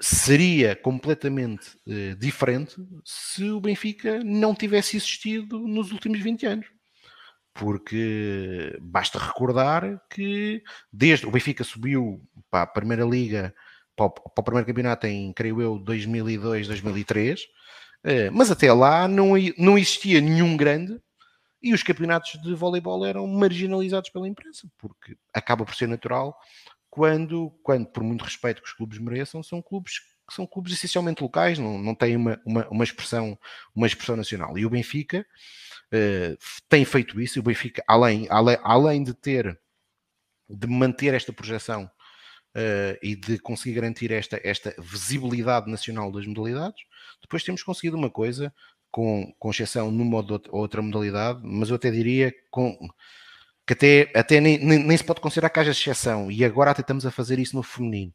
[0.00, 6.66] seria completamente uh, diferente se o Benfica não tivesse existido nos últimos 20 anos.
[7.52, 13.52] Porque basta recordar que desde o Benfica subiu para a Primeira Liga,
[13.96, 17.46] para o, para o primeiro campeonato em, creio eu, 2002, 2003, uh,
[18.32, 21.00] mas até lá não, não existia nenhum grande
[21.60, 26.38] e os campeonatos de voleibol eram marginalizados pela imprensa, porque acaba por ser natural
[26.90, 31.22] quando, quando, por muito respeito que os clubes mereçam, são clubes que são clubes essencialmente
[31.22, 33.38] locais, não, não têm uma, uma, uma, expressão,
[33.74, 34.58] uma expressão nacional.
[34.58, 35.24] E o Benfica
[35.86, 36.36] uh,
[36.68, 39.58] tem feito isso, e o Benfica, além, além, além de ter,
[40.46, 41.90] de manter esta projeção
[42.54, 46.82] uh, e de conseguir garantir esta, esta visibilidade nacional das modalidades,
[47.22, 48.52] depois temos conseguido uma coisa,
[48.90, 52.76] com, com exceção numa ou outra modalidade, mas eu até diria com
[53.68, 56.80] que até, até nem, nem, nem, se pode considerar que haja exceção, e agora até
[56.80, 58.14] estamos a fazer isso no feminino,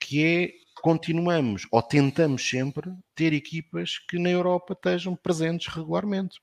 [0.00, 0.50] que é
[0.82, 6.40] continuamos ou tentamos sempre ter equipas que na Europa estejam presentes regularmente.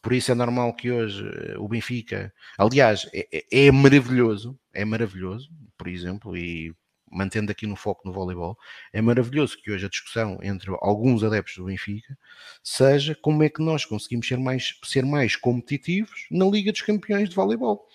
[0.00, 4.84] Por isso é normal que hoje eh, o Benfica, aliás, é, é, é maravilhoso, é
[4.84, 6.72] maravilhoso, por exemplo, e
[7.10, 8.56] mantendo aqui no foco no voleibol,
[8.92, 12.16] é maravilhoso que hoje a discussão entre alguns adeptos do Benfica
[12.62, 17.28] seja como é que nós conseguimos ser mais, ser mais competitivos na Liga dos Campeões
[17.28, 17.86] de Voleibol.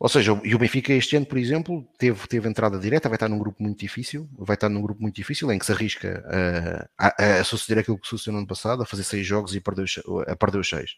[0.00, 3.28] Ou seja, e o Benfica este ano, por exemplo, teve, teve entrada direta, vai estar
[3.28, 7.08] num grupo muito difícil, vai estar num grupo muito difícil em que se arrisca a,
[7.08, 10.36] a, a suceder aquilo que sucedeu no ano passado, a fazer seis jogos e a
[10.36, 10.92] perder os seis.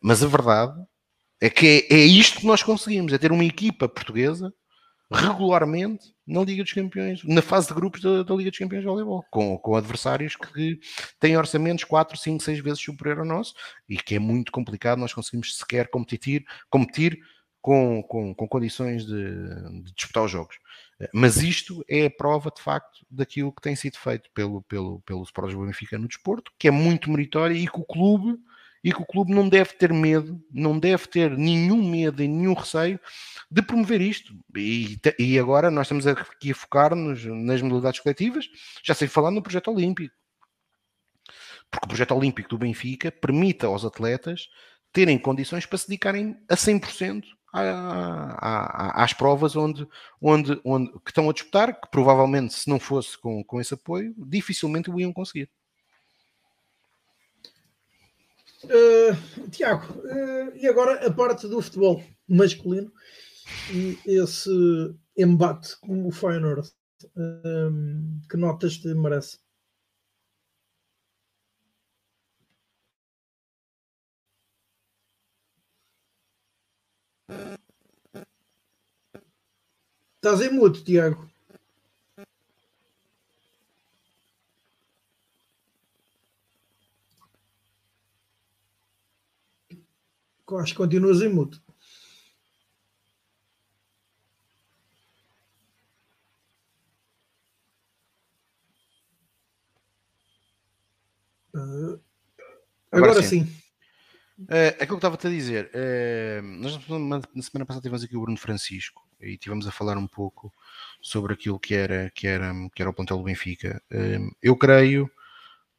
[0.00, 0.82] Mas a verdade
[1.42, 4.52] é que é, é isto que nós conseguimos, é ter uma equipa portuguesa
[5.12, 8.88] regularmente na Liga dos Campeões, na fase de grupos da, da Liga dos Campeões de
[8.88, 10.80] Voleibol, com, com adversários que
[11.20, 13.54] têm orçamentos 4, 5, 6 vezes superior ao nosso
[13.88, 17.18] e que é muito complicado nós conseguimos sequer competir, competir
[17.60, 19.14] com, com, com condições de,
[19.84, 20.56] de, disputar os jogos.
[21.14, 25.22] Mas isto é a prova, de facto, daquilo que tem sido feito pelo, pelo, pelo
[25.22, 28.38] Sport Benfica no desporto, que é muito meritório e que o clube
[28.82, 32.54] e que o clube não deve ter medo, não deve ter nenhum medo e nenhum
[32.54, 32.98] receio
[33.50, 34.34] de promover isto.
[34.56, 38.48] E, e agora nós estamos aqui a focar-nos nas modalidades coletivas,
[38.82, 40.14] já sei falar no projeto olímpico.
[41.70, 44.48] Porque o projeto olímpico do Benfica permite aos atletas
[44.92, 49.86] terem condições para se dedicarem a 100% às provas onde,
[50.20, 54.14] onde, onde que estão a disputar, que provavelmente se não fosse com, com esse apoio,
[54.18, 55.50] dificilmente o iam conseguir.
[58.64, 62.92] Uh, Tiago, uh, e agora a parte do futebol masculino
[63.72, 64.50] e esse
[65.16, 66.68] embate com o Feyenoord,
[67.16, 69.38] uh, que notas te merece?
[80.16, 81.31] Estás em mudo, Tiago.
[90.62, 91.60] Acho que continuas em mudo.
[101.54, 102.00] Uh,
[102.90, 103.44] agora, agora, sim.
[103.44, 103.62] sim.
[104.42, 106.74] Uh, aquilo que estava-te a dizer, uh, nós
[107.34, 110.52] na semana passada tivemos aqui o Bruno Francisco e tivemos a falar um pouco
[111.00, 113.82] sobre aquilo que era, que era, que era o plantel do Benfica.
[113.90, 115.10] Uh, eu creio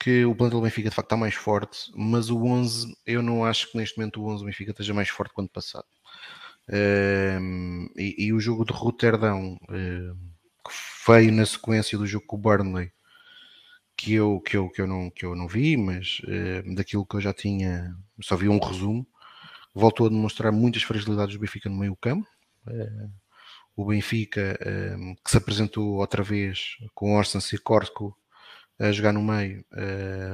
[0.03, 3.45] que o plantel do Benfica de facto está mais forte, mas o 11, eu não
[3.45, 5.85] acho que neste momento o 11 do Benfica esteja mais forte quanto passado.
[7.95, 10.73] E, e, o jogo de Roterdão, que
[11.07, 12.91] veio na sequência do jogo com o Burnley,
[13.95, 17.15] que eu, que eu, que eu, não, que eu não vi, mas uh, daquilo que
[17.15, 19.07] eu já tinha, só vi um resumo,
[19.73, 22.27] voltou a demonstrar muitas fragilidades do Benfica no meio campo.
[23.73, 24.57] O Benfica,
[25.23, 28.15] que se apresentou outra vez com Orsens e Corco
[28.79, 29.63] a jogar no meio,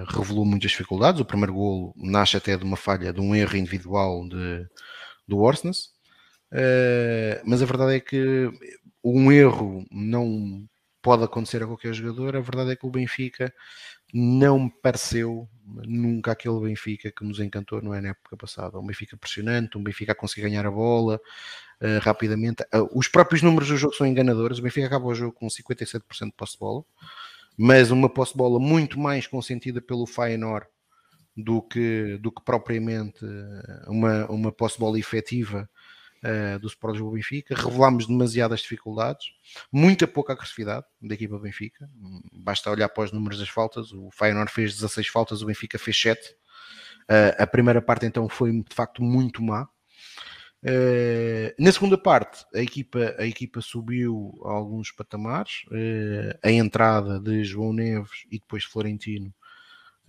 [0.07, 1.21] revelou muitas dificuldades.
[1.21, 4.65] O primeiro golo nasce até de uma falha, de um erro individual de,
[5.27, 5.89] do Orsens.
[7.45, 8.49] mas a verdade é que
[9.03, 10.67] um erro não
[11.01, 12.35] pode acontecer a qualquer jogador.
[12.35, 13.53] A verdade é que o Benfica
[14.13, 15.47] não me pareceu
[15.85, 18.79] nunca aquele Benfica que nos encantou não é na época passada.
[18.79, 21.19] Um Benfica pressionante, um Benfica a conseguir ganhar a bola
[21.81, 22.63] uh, rapidamente.
[22.73, 24.59] Uh, os próprios números do jogo são enganadores.
[24.59, 26.83] O Benfica acaba o jogo com 57% de posse de bola.
[27.61, 30.65] Mas uma posse bola muito mais consentida pelo Feyenoord
[31.35, 33.19] do que, do que propriamente
[33.85, 35.69] uma, uma posse bola efetiva
[36.23, 37.53] uh, do Sport Lisboa Benfica.
[37.53, 39.25] Revelámos demasiadas dificuldades,
[39.69, 41.89] muita pouca agressividade da equipa Benfica.
[42.31, 43.91] Basta olhar para os números das faltas.
[43.91, 46.29] O Feyenoord fez 16 faltas, o Benfica fez 7.
[47.09, 49.67] Uh, a primeira parte então foi de facto muito má.
[50.61, 55.63] Uh, na segunda parte, a equipa, a equipa subiu alguns patamares.
[55.67, 59.33] Uh, a entrada de João Neves e depois Florentino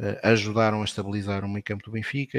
[0.00, 2.38] uh, ajudaram a estabilizar o meio campo do Benfica,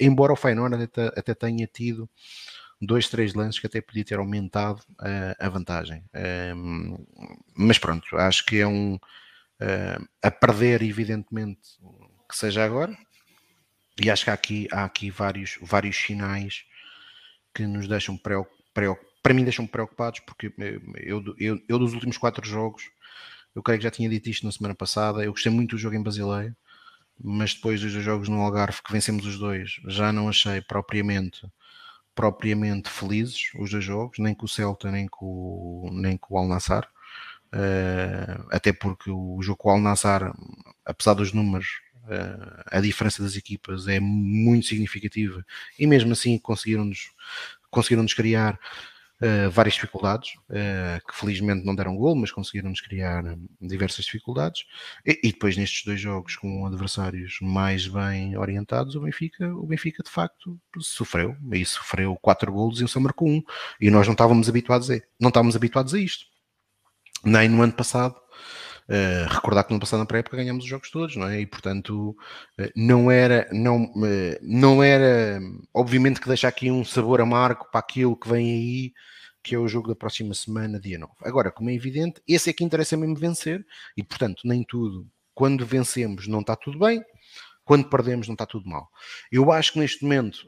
[0.00, 2.10] embora o Feyenoord até, até, tenha tido
[2.82, 4.82] dois, três lances que até podia ter aumentado
[5.38, 6.04] a vantagem.
[7.54, 8.98] mas pronto, acho que é um
[10.22, 11.60] a perder, evidentemente,
[12.28, 12.94] que seja agora.
[14.02, 16.64] E acho que há aqui, há aqui vários, vários sinais
[17.54, 18.64] que nos deixam preocupados,
[19.22, 20.52] para mim deixam preocupados, porque
[20.96, 22.90] eu, eu, eu, dos últimos quatro jogos,
[23.54, 25.94] eu creio que já tinha dito isto na semana passada, eu gostei muito do jogo
[25.94, 26.54] em Basileia,
[27.22, 31.46] mas depois dos dois jogos no Algarve, que vencemos os dois, já não achei propriamente
[32.14, 36.46] propriamente felizes os dois jogos, nem com o Celta, nem com, nem com o Al
[36.46, 36.88] Nassar.
[37.52, 40.32] Uh, até porque o jogo com o Al Nassar,
[40.84, 41.80] apesar dos números,
[42.66, 45.44] a diferença das equipas é muito significativa
[45.78, 47.10] e mesmo assim conseguiram-nos
[47.70, 48.58] conseguiram -nos criar
[49.20, 53.22] uh, várias dificuldades, uh, que felizmente não deram gol, mas conseguiram-nos criar
[53.60, 54.64] diversas dificuldades.
[55.04, 60.02] E, e, depois nestes dois jogos com adversários mais bem orientados, o Benfica, o Benfica
[60.02, 63.42] de facto sofreu, e sofreu quatro golos e o São marcou um,
[63.80, 66.26] e nós não estávamos habituados a, não estávamos habituados a isto.
[67.24, 68.16] Nem no ano passado,
[68.86, 71.40] Uh, recordar que no passado na pré-época ganhámos os jogos todos, não é?
[71.40, 75.40] E portanto uh, não era, não, uh, não era,
[75.72, 78.92] obviamente que deixa aqui um sabor amargo para aquilo que vem aí,
[79.42, 81.12] que é o jogo da próxima semana, dia 9.
[81.22, 83.64] Agora, como é evidente, esse é que interessa mesmo vencer,
[83.96, 87.02] e portanto, nem tudo, quando vencemos, não está tudo bem,
[87.64, 88.90] quando perdemos, não está tudo mal.
[89.32, 90.46] Eu acho que neste momento,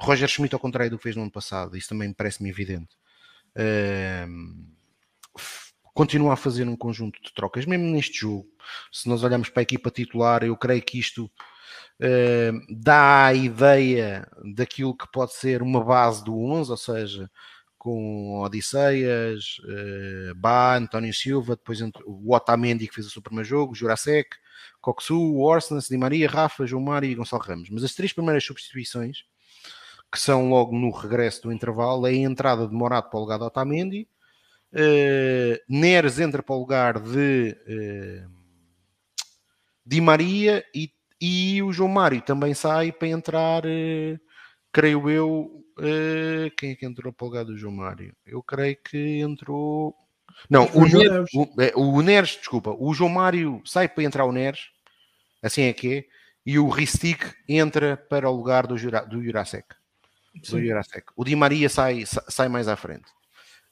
[0.00, 2.94] Roger Schmidt, ao contrário do que fez no ano passado, isso também parece-me evidente.
[5.94, 8.48] Continua a fazer um conjunto de trocas, mesmo neste jogo.
[8.90, 14.28] Se nós olharmos para a equipa titular, eu creio que isto uh, dá a ideia
[14.54, 17.30] daquilo que pode ser uma base do 11, ou seja,
[17.78, 23.74] com Odisseias, uh, Bá, António Silva, depois o Otamendi que fez o seu primeiro jogo,
[23.74, 24.30] Jurasek,
[24.80, 27.70] Coxu, Orsnes, Di Maria, Rafa, João Mário e Gonçalo Ramos.
[27.70, 29.24] Mas as três primeiras substituições,
[30.10, 33.38] que são logo no regresso do intervalo, é a entrada de Morato para o lugar
[33.38, 34.08] de Otamendi,
[35.68, 38.30] Neres entra para o lugar de uh,
[39.86, 44.20] Di Maria e, e o João Mário também sai para entrar, uh,
[44.72, 45.64] creio eu.
[46.56, 48.14] quem é que entrou para o lugar do João Mário?
[48.26, 49.94] Eu creio que entrou.
[50.50, 54.70] Não, o, Neres, o, o Neres, desculpa, o João Mário sai para entrar o Neres,
[55.40, 56.04] assim é que é,
[56.46, 59.68] e o Ristic entra para o lugar do, do Jurasek.
[60.50, 61.06] Do Jurasek.
[61.16, 63.06] O Di Maria sai, sai mais à frente.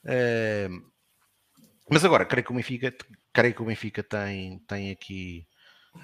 [0.05, 0.91] Uh,
[1.90, 2.95] mas agora, creio que o Benfica,
[3.33, 5.47] creio que o Benfica tem, tem aqui,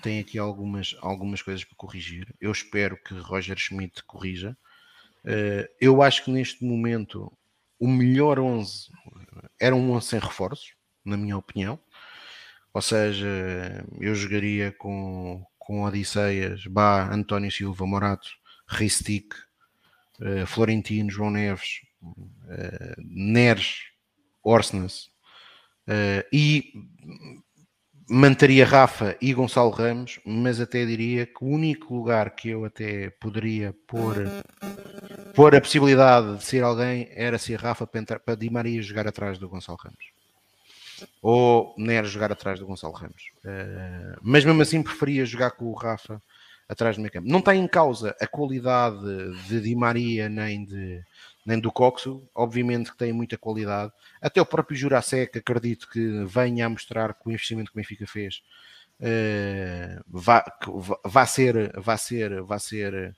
[0.03, 2.35] tem aqui algumas, algumas coisas para corrigir.
[2.41, 4.57] Eu espero que Roger Schmidt corrija.
[5.25, 7.33] Uh, eu acho que neste momento
[7.79, 8.91] o melhor 11
[9.61, 11.79] era um 11 sem reforços, na minha opinião.
[12.75, 13.27] Ou seja,
[14.01, 18.29] eu jogaria com, com Odisseias, Bá, António Silva, Morato,
[18.69, 19.35] Ristic,
[20.21, 23.85] uh, Florentino, João Neves, uh, Neres,
[24.43, 25.11] Orsnes,
[26.33, 26.73] e
[28.09, 33.11] manteria Rafa e Gonçalo Ramos, mas até diria que o único lugar que eu até
[33.11, 34.17] poderia pôr,
[35.35, 39.07] pôr a possibilidade de ser alguém era se a Rafa para, para Di Maria jogar
[39.07, 40.19] atrás do Gonçalo Ramos.
[41.23, 43.31] Ou Neres jogar atrás do Gonçalo Ramos.
[43.45, 46.21] Uh, mas mesmo assim preferia jogar com o Rafa
[46.69, 47.29] atrás do meio campo.
[47.29, 48.99] Não está em causa a qualidade
[49.49, 51.03] de Di Maria nem de,
[51.49, 53.91] nem do Coxo, obviamente que tem muita qualidade.
[54.21, 58.07] Até o próprio Jurasek acredito que venha a mostrar que o investimento que o Benfica
[58.07, 58.43] fez
[59.01, 60.45] uh, vá,
[61.03, 63.17] vá ser, vá ser, vá ser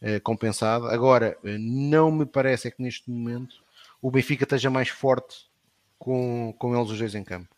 [0.00, 0.86] uh, compensado.
[0.86, 3.56] Agora, não me parece é que neste momento
[4.00, 5.50] o Benfica esteja mais forte
[5.98, 7.52] com, com eles os dois em campo.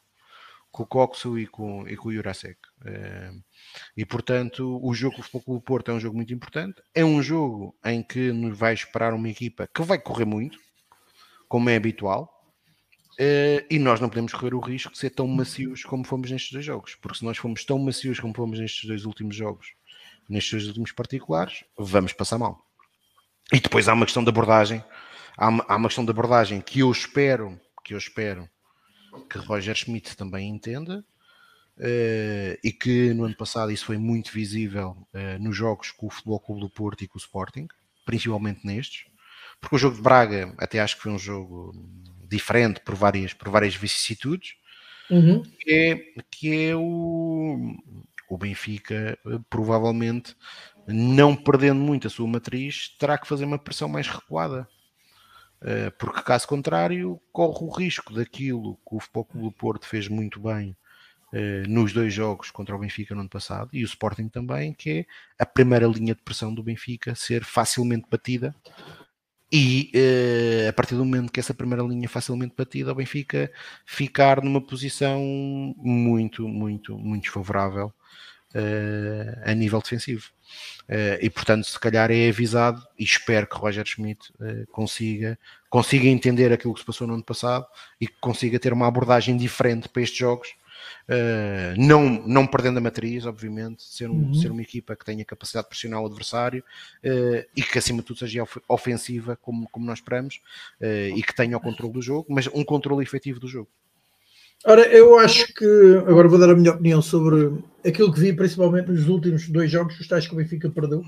[0.73, 2.57] Com o Coxo e com, e com o Jurasek.
[2.83, 3.43] Uh,
[3.97, 6.81] e portanto, o jogo com o Porto é um jogo muito importante.
[6.95, 10.59] É um jogo em que nos vai esperar uma equipa que vai correr muito,
[11.49, 12.33] como é habitual.
[13.19, 16.53] Uh, e nós não podemos correr o risco de ser tão macios como fomos nestes
[16.53, 19.69] dois jogos, porque se nós formos tão macios como fomos nestes dois últimos jogos,
[20.29, 22.61] nestes dois últimos particulares, vamos passar mal.
[23.51, 24.85] E depois há uma questão de abordagem,
[25.35, 28.47] há uma, há uma questão de abordagem que eu espero, que eu espero
[29.31, 31.03] que Roger Schmidt também entenda,
[31.79, 36.41] e que no ano passado isso foi muito visível uh, nos jogos com o Futebol
[36.41, 37.69] Clube do Porto e com o Sporting,
[38.05, 39.05] principalmente nestes,
[39.61, 41.73] porque o jogo de Braga até acho que foi um jogo
[42.29, 44.55] diferente por várias, por várias vicissitudes,
[45.11, 45.43] uhum.
[45.43, 47.75] que, é, que é o,
[48.29, 50.35] o Benfica provavelmente
[50.87, 54.69] não perdendo muito a sua matriz, terá que fazer uma pressão mais recuada.
[55.99, 60.39] Porque caso contrário, corre o risco daquilo que o Futebol Clube do Porto fez muito
[60.39, 60.86] bem eh,
[61.69, 65.07] nos dois jogos contra o Benfica no ano passado e o Sporting também, que é
[65.39, 68.55] a primeira linha de pressão do Benfica ser facilmente batida
[69.53, 73.51] e uh, a partir do momento que essa primeira linha é facilmente batida, o Benfica
[73.85, 75.23] ficar numa posição
[75.77, 77.93] muito, muito, muito desfavorável
[78.55, 80.31] uh, a nível defensivo.
[81.21, 84.33] E portanto, se calhar é avisado e espero que Roger Schmidt
[84.71, 85.37] consiga,
[85.69, 87.67] consiga entender aquilo que se passou no ano passado
[88.01, 90.55] e que consiga ter uma abordagem diferente para estes jogos
[91.09, 94.35] Uh, não, não perdendo a matriz, obviamente, ser, um, uhum.
[94.35, 96.63] ser uma equipa que tenha capacidade de pressionar o adversário
[97.05, 100.41] uh, e que acima de tudo seja ofensiva, como, como nós esperamos,
[100.81, 103.69] uh, e que tenha o controle do jogo, mas um controle efetivo do jogo.
[104.65, 105.65] Ora, eu acho que
[106.09, 109.99] agora vou dar a minha opinião sobre aquilo que vi, principalmente nos últimos dois jogos,
[110.01, 111.05] os tais que o Benfica perdeu.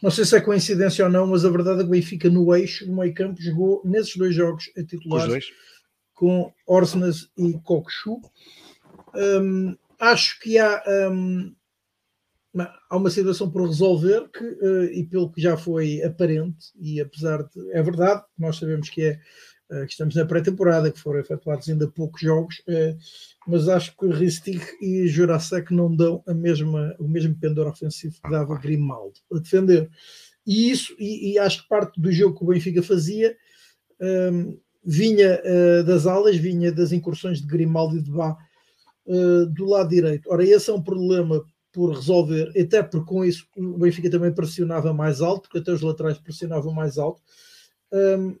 [0.00, 2.54] Não sei se é coincidência ou não, mas a verdade é que o Benfica no
[2.54, 5.28] eixo, no meio campo, jogou nesses dois jogos a titular
[6.14, 8.20] com Orsnes e Kokshu
[9.16, 11.54] um, acho que há, um,
[12.90, 17.42] há uma situação por resolver que, uh, e pelo que já foi aparente, e apesar
[17.42, 17.70] de.
[17.72, 19.20] É verdade, nós sabemos que é.
[19.70, 22.94] Uh, que estamos na pré-temporada, que foram efetuados ainda poucos jogos, uh,
[23.46, 28.30] mas acho que Ristig e Jurasek não dão a mesma, o mesmo pendor ofensivo que
[28.30, 29.90] dava Grimaldo a defender.
[30.46, 33.34] E isso, e, e, acho que parte do jogo que o Benfica fazia
[34.00, 38.36] um, vinha uh, das alas, vinha das incursões de Grimaldo e de Bá
[39.06, 40.30] uh, do lado direito.
[40.30, 44.94] Ora, esse é um problema por resolver, até porque com isso o Benfica também pressionava
[44.94, 47.20] mais alto, porque até os laterais pressionavam mais alto.
[47.92, 48.36] Um,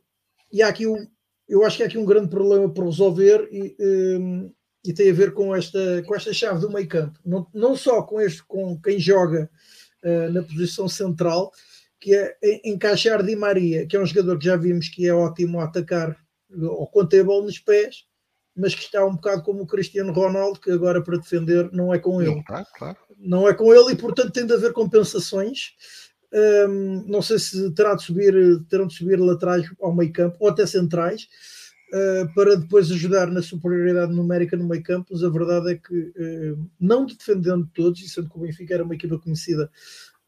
[0.52, 1.04] e há aqui um,
[1.48, 4.52] eu acho que há aqui um grande problema por resolver e, um,
[4.84, 7.18] e tem a ver com esta, com esta chave do meio campo.
[7.24, 9.50] Não, não só com este, com quem joga
[10.04, 11.50] uh, na posição central,
[12.00, 15.58] que é encaixar Di Maria, que é um jogador que já vimos que é ótimo
[15.58, 16.16] a atacar
[16.56, 18.04] ou tem a bola nos pés,
[18.56, 21.98] mas que está um bocado como o Cristiano Ronaldo, que agora para defender não é
[21.98, 22.42] com ele.
[22.44, 22.96] Claro, claro.
[23.18, 25.72] Não é com ele e, portanto, tem de haver compensações.
[26.32, 28.34] Um, não sei se terá de subir,
[28.68, 31.28] terão de subir laterais ao meio campo ou até centrais
[31.92, 35.08] uh, para depois ajudar na superioridade numérica no meio campo.
[35.10, 38.84] Mas a verdade é que, uh, não defendendo todos, e sendo que o Benfica era
[38.84, 39.70] uma equipa conhecida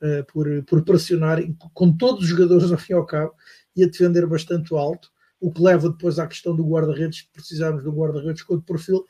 [0.00, 1.40] uh, por, por pressionar
[1.74, 3.34] com todos os jogadores ao fim e ao cabo
[3.76, 5.10] e a defender bastante alto
[5.40, 9.04] o que leva depois à questão do guarda-redes, precisarmos do guarda-redes com o perfil.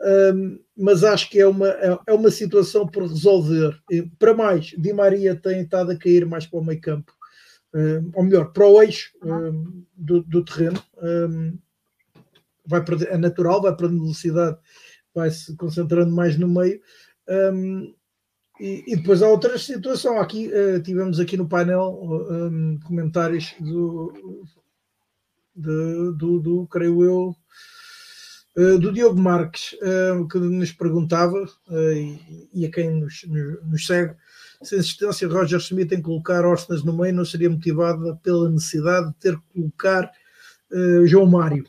[0.00, 3.78] Um, mas acho que é uma, é, é uma situação por resolver.
[4.18, 7.12] Para mais, Di Maria tem estado a cair mais para o meio campo,
[7.74, 10.82] um, ou melhor, para o eixo um, do, do, terreno.
[12.66, 14.58] vai perder, é natural, vai perdendo velocidade,
[15.14, 16.80] vai se concentrando mais no meio.
[18.60, 20.20] E, e, depois há outra situação.
[20.20, 21.98] Aqui uh, tivemos aqui no painel
[22.84, 24.12] comentários do
[25.54, 27.36] de, do, do, creio eu,
[28.56, 33.62] uh, do Diogo Marques, uh, que nos perguntava, uh, e, e, a quem nos, nos,
[33.64, 34.14] nos, segue,
[34.62, 38.50] se a existência de Roger Smith em colocar Orsnas no meio não seria motivada pela
[38.50, 40.10] necessidade de ter que colocar
[41.04, 41.64] João Mário.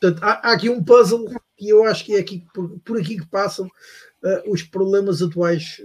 [0.00, 3.18] Portanto, há, há, aqui um puzzle que eu acho que é aqui, por, por aqui
[3.18, 3.68] que passam
[4.46, 5.82] os problemas atuais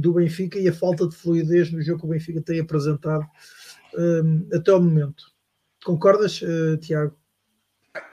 [0.00, 3.26] do Benfica e a falta de fluidez no jogo que o Benfica tem apresentado
[4.52, 5.33] até o momento.
[5.84, 7.16] Concordas, uh, Tiago?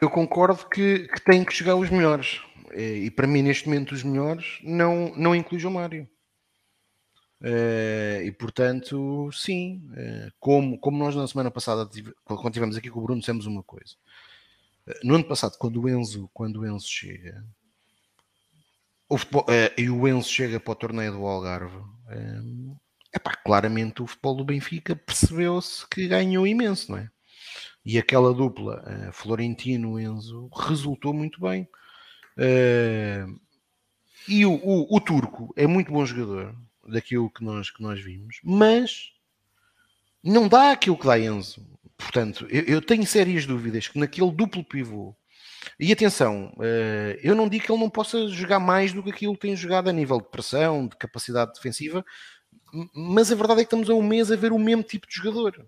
[0.02, 2.42] Eu concordo que, que tem que chegar os melhores.
[2.74, 6.08] E, e, para mim, neste momento, os melhores não, não inclui o Mário.
[7.42, 11.90] Uh, e portanto, sim, uh, como, como nós na semana passada,
[12.24, 13.96] quando estivemos aqui com o Bruno, dissemos uma coisa.
[14.88, 17.44] Uh, no ano passado, quando o Enzo, quando o Enzo chega,
[19.10, 19.46] o futebol,
[19.76, 21.82] e o Enzo chega para o torneio do Algarve,
[23.14, 27.10] epá, claramente o futebol do Benfica percebeu-se que ganhou imenso, não é?
[27.86, 31.68] E aquela dupla uh, Florentino-Enzo resultou muito bem.
[32.38, 33.40] Uh,
[34.28, 36.56] e o, o, o, Turco é muito bom jogador,
[36.88, 39.12] daquilo que nós, que nós vimos, mas
[40.24, 41.66] não dá aquilo que dá Enzo.
[41.98, 45.16] Portanto, eu, eu tenho sérias dúvidas que naquele duplo pivô,
[45.80, 49.34] e atenção, uh, eu não digo que ele não possa jogar mais do que aquilo
[49.34, 52.06] que tem jogado a nível de pressão, de capacidade defensiva,
[52.94, 55.16] mas a verdade é que estamos há um mês a ver o mesmo tipo de
[55.16, 55.68] jogador.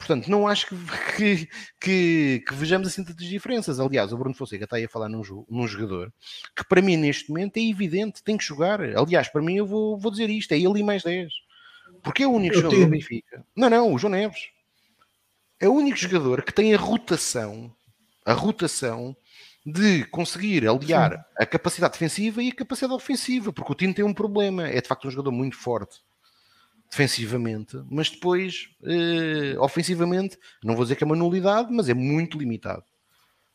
[0.00, 0.74] Portanto, não acho que,
[1.14, 1.48] que,
[1.78, 3.78] que, que, vejamos assim tantas diferenças.
[3.78, 6.10] Aliás, o Bruno Fonseca está aí a falar num, num, jogador
[6.56, 8.80] que para mim neste momento é evidente, tem que jogar.
[8.80, 11.30] Aliás, para mim eu vou, vou dizer isto, é ele e mais 10.
[12.02, 13.44] Porque é o único eu jogador do Benfica.
[13.54, 14.48] Não, não, o João Neves.
[15.60, 17.70] É o único jogador que tem a rotação,
[18.24, 19.14] a rotação
[19.66, 21.22] de conseguir aliar Sim.
[21.38, 24.88] a capacidade defensiva e a capacidade ofensiva, porque o Tino tem um problema, é de
[24.88, 26.00] facto um jogador muito forte
[26.90, 32.36] defensivamente, mas depois eh, ofensivamente, não vou dizer que é uma nulidade, mas é muito
[32.36, 32.82] limitado.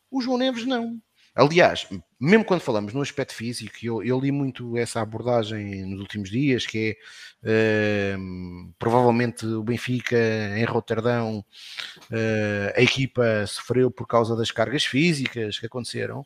[0.10, 1.02] O João Neves não.
[1.36, 1.86] Aliás,
[2.18, 6.66] mesmo quando falamos no aspecto físico, eu, eu li muito essa abordagem nos últimos dias,
[6.66, 6.98] que
[7.44, 10.18] é uh, provavelmente o Benfica
[10.58, 16.26] em Roterdão, uh, a equipa sofreu por causa das cargas físicas que aconteceram.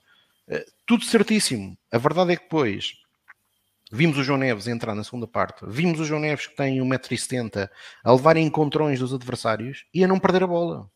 [0.86, 1.78] Tudo certíssimo.
[1.92, 2.94] A verdade é que depois
[3.92, 5.66] Vimos o João Neves entrar na segunda parte.
[5.68, 7.70] Vimos o João Neves que tem 1,70m
[8.04, 10.90] a levar encontrões dos adversários e a não perder a bola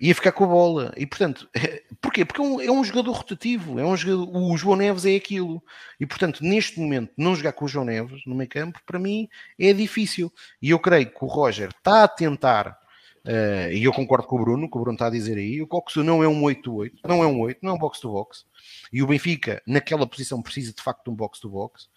[0.00, 0.92] ia ficar com a bola.
[0.96, 1.48] E portanto,
[2.00, 2.24] porquê?
[2.24, 5.62] Porque é um, é um, jogador rotativo, é um jogador, o João Neves é aquilo.
[5.98, 9.28] E portanto, neste momento, não jogar com o João Neves no meio campo, para mim
[9.58, 10.32] é difícil.
[10.60, 12.78] E eu creio que o Roger está a tentar,
[13.26, 15.66] uh, e eu concordo com o Bruno, que o Bruno está a dizer aí, o
[15.66, 18.44] Coxo não é um 8-8, não é um 8, não é um box-to-box.
[18.92, 21.88] E o Benfica, naquela posição, precisa de facto de um box-to-box.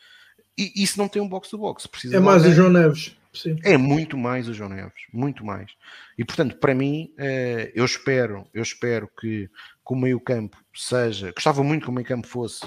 [0.58, 1.88] E isso não tem um box-to-box.
[1.88, 3.16] Precisa é mais o João Neves.
[3.34, 3.58] Sim.
[3.64, 5.72] É muito mais o João Neves, muito mais.
[6.18, 11.32] E portanto, para mim, eh, eu espero, eu espero que, que o meio-campo seja.
[11.32, 12.64] Gostava muito que o meio-campo fosse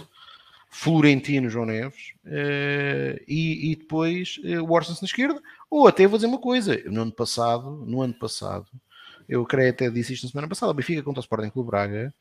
[0.78, 6.18] Florentino João Neves eh, e, e depois eh, o Orsens na esquerda, ou até vou
[6.18, 8.66] dizer uma coisa, no ano passado, no ano passado,
[9.26, 12.14] eu creio até disse isto na semana passada, o Benfica contra o Sporting Clube Braga,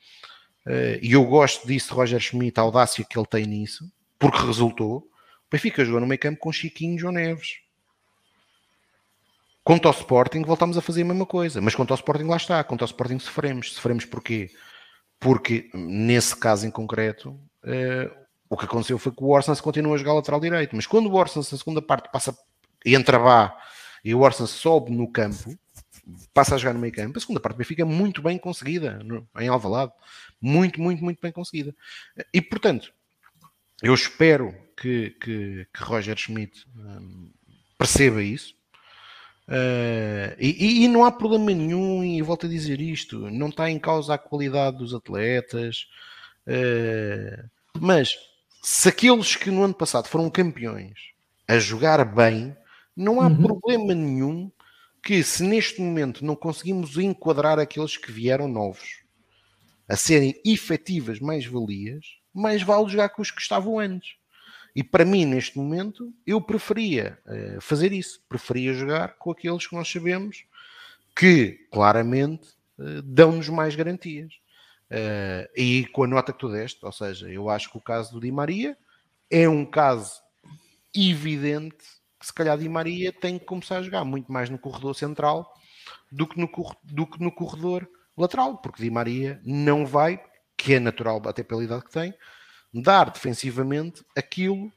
[1.01, 4.99] e eu gosto disso de Roger Schmidt, a audácia que ele tem nisso, porque resultou.
[4.99, 7.59] O Benfica jogou no meio campo com Chiquinho João Neves.
[9.65, 11.59] Quanto ao Sporting, voltamos a fazer a mesma coisa.
[11.59, 12.63] Mas quanto ao Sporting, lá está.
[12.63, 13.73] Quanto ao Sporting, sofremos.
[13.73, 14.49] Sofremos porquê?
[15.19, 17.31] Porque, nesse caso em concreto,
[17.63, 20.75] uh, o que aconteceu foi que o Orsens continua a jogar lateral direito.
[20.75, 22.37] Mas quando o Orsens, na segunda parte, passa,
[22.85, 23.57] entra vá
[24.03, 25.57] e o Orsens sobe no campo,
[26.33, 28.99] passa a jogar no meio campo, a segunda parte fica muito bem conseguida
[29.39, 29.91] em Alvalade.
[30.39, 31.75] Muito, muito, muito bem conseguida.
[32.33, 32.93] E, portanto,
[33.81, 37.31] eu espero que, que, que Roger Schmidt um,
[37.77, 38.53] perceba isso
[39.47, 43.77] Uh, e, e, não há problema nenhum, e volto a dizer isto, não está em
[43.77, 45.87] causa a qualidade dos atletas,
[46.47, 47.47] uh,
[47.79, 48.15] mas
[48.67, 51.11] se aqueles que no ano passado foram campeões
[51.47, 52.57] a jogar bem,
[52.97, 53.43] não há uhum.
[53.43, 54.51] problema nenhum
[55.03, 59.03] que se neste momento não conseguimos enquadrar aqueles que vieram novos
[59.87, 64.15] a serem efetivas mais-valias, mais vale jogar com os que estavam antes.
[64.75, 68.19] E para mim, neste momento, eu preferia uh, fazer isso.
[68.27, 70.43] Preferia jogar com aqueles que nós sabemos
[71.15, 72.47] que, claramente,
[72.79, 74.33] uh, dão-nos mais garantias.
[74.95, 78.13] Uh, e com a nota que tu deste, ou seja, eu acho que o caso
[78.13, 78.77] do Di Maria
[79.29, 80.21] é um caso
[80.95, 81.83] evidente
[82.17, 85.53] que, se calhar, Di Maria tem que começar a jogar muito mais no corredor central
[86.09, 86.49] do que no,
[86.83, 87.85] do que no corredor
[88.15, 90.23] lateral, porque Di Maria não vai,
[90.55, 92.13] que é natural até pela idade que tem,
[92.73, 94.71] dar defensivamente aquilo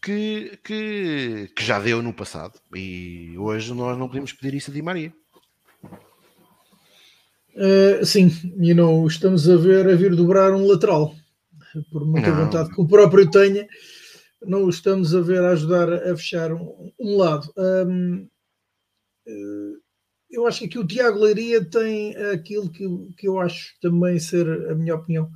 [0.00, 2.58] que, que, que, já deu no passado.
[2.74, 5.12] E hoje nós não podemos pedir isso a Di Maria.
[7.56, 8.30] Uh, sim,
[8.60, 11.14] e não estamos a ver a vir dobrar um lateral,
[11.90, 12.44] por muita não.
[12.44, 13.66] vontade que o próprio tenha,
[14.42, 17.50] não o estamos a ver a ajudar a fechar um, um lado.
[17.56, 18.28] Um,
[19.26, 19.80] uh,
[20.30, 22.86] eu acho que aqui o Tiago Leiria tem aquilo que,
[23.16, 25.30] que eu acho também ser a minha opinião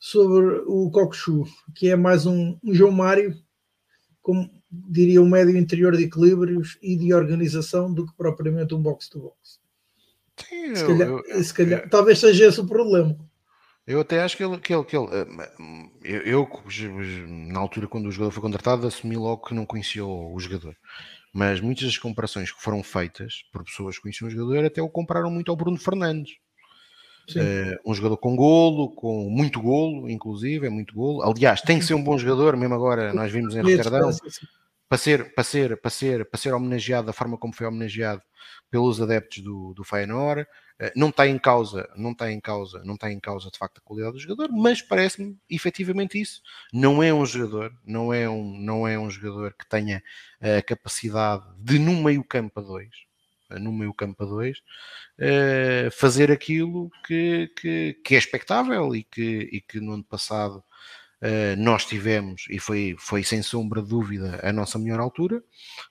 [0.00, 3.36] sobre o Cocosu, que é mais um, um João Mário,
[4.20, 9.60] como diria um médio interior de equilíbrios e de organização do que propriamente um box-to-box.
[10.46, 13.16] Sim, se calhar, eu, se calhar eu, talvez seja esse o problema.
[13.86, 15.06] Eu até acho que ele, que ele, que ele
[16.04, 16.48] eu, eu,
[17.26, 20.76] na altura quando o jogador foi contratado assumi logo que não conhecia o, o jogador.
[21.32, 24.88] Mas muitas das comparações que foram feitas por pessoas que conheciam o jogador até o
[24.88, 26.34] compararam muito ao Bruno Fernandes.
[27.36, 31.22] Uh, um jogador com golo, com muito golo, inclusive, é muito golo.
[31.22, 34.10] Aliás, tem que ser um bom jogador, mesmo agora nós vimos em Roterdão,
[34.88, 38.22] para ser, para ser, para ser, para ser homenageado da forma como foi homenageado
[38.70, 40.42] pelos adeptos do, do Feyenoord.
[40.80, 43.78] Uh, não está em causa, não está em causa, não está em causa de facto
[43.78, 46.40] a qualidade do jogador, mas parece-me efetivamente isso.
[46.72, 50.02] Não é um jogador, não é um, não é um jogador que tenha
[50.40, 53.08] a capacidade de no meio campo a dois
[53.50, 54.58] no meio campo a dois,
[55.18, 60.62] uh, fazer aquilo que, que, que, é expectável e que, e que no ano passado
[61.56, 65.42] nós tivemos, e foi, foi sem sombra de dúvida a nossa melhor altura,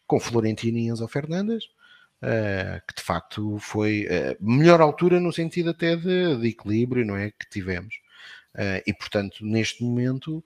[0.05, 1.65] com Florentino e Enzo Fernandes,
[2.21, 7.17] uh, que de facto foi a melhor altura no sentido até de, de equilíbrio, não
[7.17, 7.31] é?
[7.31, 7.95] Que tivemos.
[8.87, 10.43] E portanto, neste momento,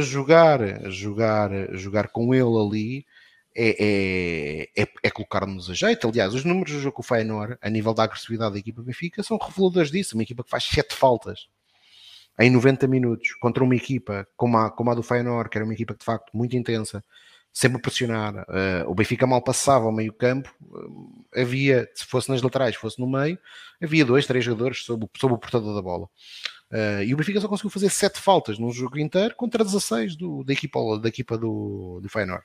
[0.00, 3.06] jogar, jogar, jogar com ele ali
[3.54, 6.08] é, é, é, é colocar-nos a jeito.
[6.08, 9.22] Aliás, os números do jogo com o Feyenoord, a nível da agressividade da equipa Benfica,
[9.22, 10.16] são reveladores disso.
[10.16, 11.48] Uma equipa que faz 7 faltas
[12.40, 15.74] em 90 minutos contra uma equipa como a, como a do Feyenoord, que era uma
[15.74, 17.04] equipa de facto muito intensa,
[17.52, 18.34] sempre a pressionar.
[18.34, 22.98] Uh, o Benfica mal passava ao meio campo, uh, havia, se fosse nas laterais, fosse
[22.98, 23.38] no meio,
[23.82, 26.06] havia dois, três jogadores sob, sob o portador da bola.
[26.70, 30.44] Uh, e o Benfica só conseguiu fazer sete faltas num jogo inteiro contra 16 do,
[30.44, 32.44] da equipa, da equipa do, do Feyenoord.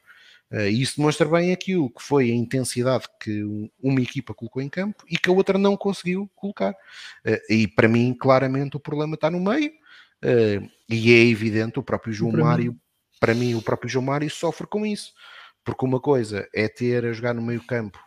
[0.52, 3.44] E isso demonstra bem aquilo que foi a intensidade que
[3.82, 6.76] uma equipa colocou em campo e que a outra não conseguiu colocar.
[7.50, 9.72] E para mim, claramente, o problema está no meio.
[10.90, 12.80] E é evidente, o próprio João para Mário, mim.
[13.20, 15.14] para mim, o próprio João Mário sofre com isso.
[15.64, 18.00] Porque uma coisa é ter a jogar no meio campo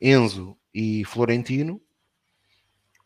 [0.00, 1.80] Enzo e Florentino,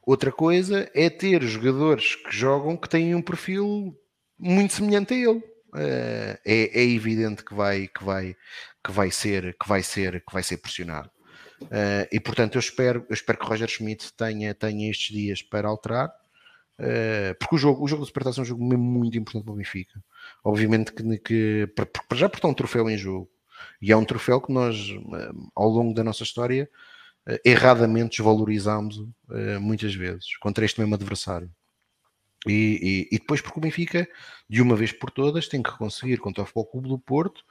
[0.09, 3.95] Outra coisa é ter jogadores que jogam que têm um perfil
[4.39, 5.43] muito semelhante a ele.
[5.77, 8.35] Eh, é, é, evidente que vai, que, vai,
[8.83, 11.11] que, vai ser, que, vai ser, que vai ser pressionado.
[11.61, 15.69] Uh, e portanto eu espero, eu espero que Roger Schmidt tenha, tenha estes dias para
[15.69, 16.11] alterar,
[16.79, 19.53] uh, porque o jogo, o jogo de Supertaça é um jogo mesmo muito importante para
[19.53, 20.03] o Benfica.
[20.43, 23.31] Obviamente que, que para, já porque está um troféu em jogo,
[23.81, 24.77] e é um troféu que nós,
[25.55, 26.69] ao longo da nossa história,
[27.29, 31.51] uh, erradamente desvalorizámos uh, muitas vezes contra este mesmo adversário.
[32.47, 34.09] E, e, e, depois, porque o Benfica,
[34.49, 37.43] de uma vez por todas, tem que conseguir contra o Futebol Clube do Porto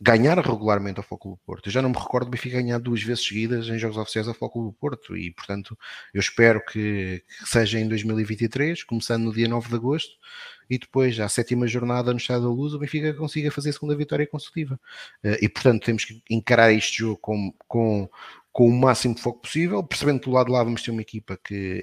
[0.00, 1.66] ganhar regularmente ao Clube do Porto.
[1.66, 4.34] Eu já não me recordo do Benfica ganhar duas vezes seguidas em jogos oficiais ao
[4.34, 5.76] Clube do Porto e, portanto,
[6.14, 10.12] eu espero que, que, seja em 2023, começando no dia 9 de agosto
[10.70, 13.96] e depois, à sétima jornada no Estado da Luz, o Benfica consiga fazer a segunda
[13.96, 14.80] vitória consecutiva.
[15.22, 18.08] Eh, e, portanto, temos que encarar este jogo com, com
[18.52, 21.02] com o máximo de foco possível, percebendo que do lado de lá vamos ter uma
[21.02, 21.82] equipa que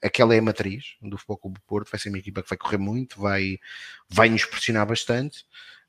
[0.00, 2.56] é aquela é a matriz do Futebol do Porto, vai ser uma equipa que vai
[2.56, 3.58] correr muito, vai,
[4.08, 5.44] vai nos pressionar bastante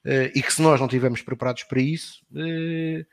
[0.06, 3.06] e que se nós não estivermos preparados para isso, uh,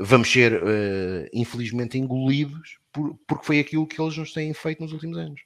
[0.00, 4.92] vamos ser uh, infelizmente engolidos por, porque foi aquilo que eles nos têm feito nos
[4.92, 5.40] últimos anos.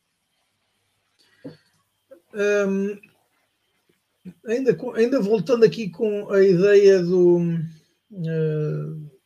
[4.46, 7.58] Ainda, ainda voltando aqui com a ideia do,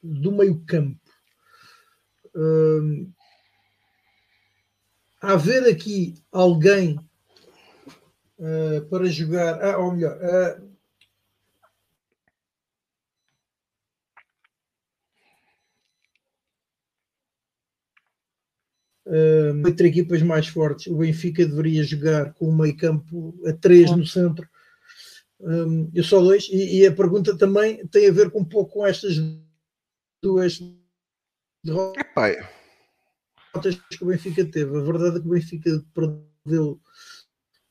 [0.03, 1.07] do meio campo
[2.37, 3.13] uh,
[5.21, 6.99] haver aqui alguém
[8.39, 10.66] uh, para jogar, ah, ou melhor, uh,
[19.07, 23.91] uh, entre equipas mais fortes, o Benfica deveria jogar com um meio campo a três
[23.91, 24.49] no centro.
[25.41, 28.73] Um, eu só dois, e, e, a pergunta também tem a ver com um pouco
[28.73, 29.17] com estas
[30.23, 30.59] duas
[31.63, 32.07] derrotas
[33.91, 34.77] que o Benfica teve.
[34.77, 36.81] A verdade é que o Benfica perdeu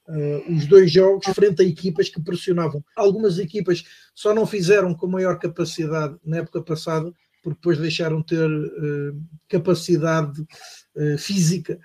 [0.08, 2.84] uh, os dois jogos frente a equipas que pressionavam.
[2.96, 3.84] Algumas equipas
[4.14, 7.12] só não fizeram com maior capacidade na época passada,
[7.46, 11.80] porque depois deixaram de ter uh, capacidade uh, física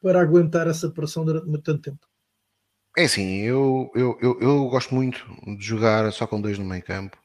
[0.00, 2.08] para aguentar essa pressão durante tanto tempo.
[2.96, 5.26] É assim, eu, eu, eu, eu, gosto muito
[5.58, 7.18] de jogar só com dois no meio campo.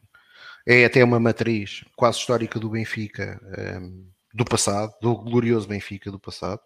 [0.67, 3.39] É até uma matriz quase histórica do Benfica.
[3.81, 6.59] Um, do passado, do glorioso Benfica do passado,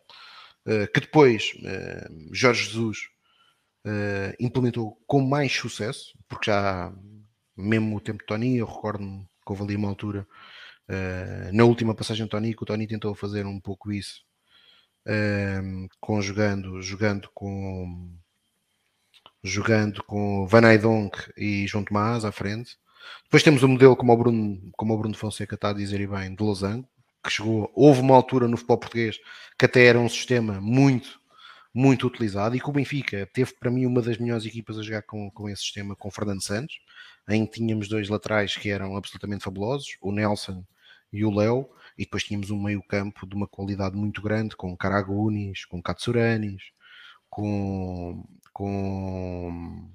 [0.66, 2.97] uh, que depois uh, Jorge Jesus
[4.39, 6.93] implementou com mais sucesso, porque já
[7.57, 10.26] mesmo o tempo de Tony, eu recordo-me que houve ali uma altura,
[11.52, 14.22] na última passagem Tony, que o Tony tentou fazer um pouco isso,
[16.00, 18.18] conjugando, jogando com
[19.44, 22.78] jogando com Van Eydonk e João Tomás à frente.
[23.26, 26.08] Depois temos o modelo, como o Bruno, como o Bruno Fonseca está a dizer e
[26.08, 26.88] bem, de Losango,
[27.24, 29.18] que chegou, houve uma altura no futebol português
[29.58, 31.20] que até era um sistema muito,
[31.74, 35.04] muito utilizado e que o Benfica teve para mim uma das melhores equipas a jogar
[35.04, 36.76] com, com esse sistema, com Fernando Santos,
[37.30, 40.64] em que tínhamos dois laterais que eram absolutamente fabulosos, o Nelson
[41.14, 44.76] e o Léo, e depois tínhamos um meio campo de uma qualidade muito grande, com
[44.76, 46.64] Caragunis, com Katsuranis,
[47.30, 49.88] com, com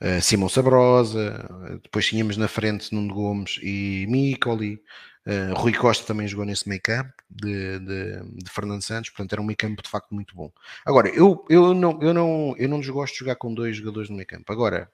[0.00, 4.80] uh, Simão Sabrosa, depois tínhamos na frente Nuno Gomes e Micoli,
[5.24, 9.40] Uh, Rui Costa também jogou nesse meio campo de, de, de, Fernando Santos, portanto era
[9.40, 10.50] um meio campo de facto muito bom.
[10.84, 14.16] Agora, eu, eu, não, eu, não, eu não desgosto de jogar com dois jogadores no
[14.16, 14.52] meio campo.
[14.52, 14.90] Agora,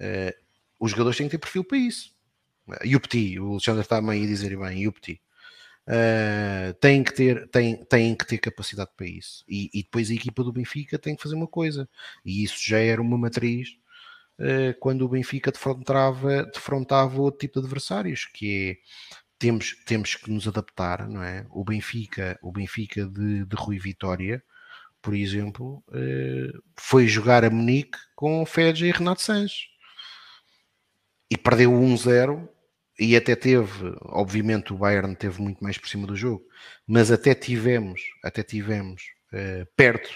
[0.00, 0.34] uh,
[0.80, 2.16] os jogadores têm que ter perfil para isso.
[2.84, 5.20] E o Alexandre está bem a dizer bem, Petit.
[5.86, 9.42] Uh, têm, que ter, têm, têm que ter capacidade para isso.
[9.48, 11.88] E, e, depois a equipa do Benfica tem que fazer uma coisa.
[12.24, 13.70] E isso já era uma matriz
[14.38, 18.76] uh, quando o Benfica defrontava, defrontava outro tipo de adversários, que é
[19.38, 21.46] temos, temos que nos adaptar, não é?
[21.50, 24.42] O Benfica, o Benfica de, de Rui Vitória,
[25.00, 29.68] por exemplo, eh, foi jogar a Munique com Fedja e Renato Sanches
[31.30, 32.48] e perdeu 1-0
[32.98, 36.44] e até teve, obviamente o Bayern teve muito mais por cima do jogo,
[36.86, 40.10] mas até tivemos, até tivemos uh, perto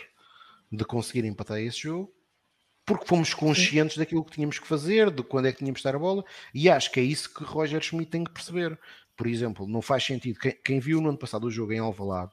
[0.71, 2.13] de conseguir empatar esse jogo,
[2.85, 5.95] porque fomos conscientes daquilo que tínhamos que fazer, de quando é que tínhamos que estar
[5.95, 8.79] a bola, e acho que é isso que Roger Schmidt tem que perceber.
[9.17, 12.33] Por exemplo, não faz sentido, quem, quem viu no ano passado o jogo em Alvalade,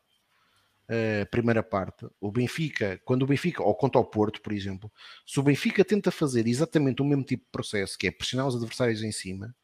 [1.22, 4.92] a primeira parte, o Benfica, quando o Benfica, ou contra o Porto, por exemplo,
[5.24, 8.56] se o Benfica tenta fazer exatamente o mesmo tipo de processo, que é pressionar os
[8.56, 9.56] adversários em cima,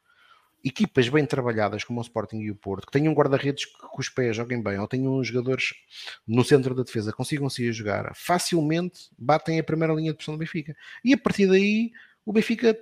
[0.65, 4.09] equipas bem trabalhadas como o Sporting e o Porto, que tenham guarda-redes que com os
[4.09, 5.75] pés joguem bem, ou tenham jogadores
[6.27, 10.39] no centro da defesa, consigam se jogar, facilmente batem a primeira linha de pressão do
[10.39, 10.75] Benfica.
[11.03, 11.91] E a partir daí,
[12.25, 12.75] o Benfica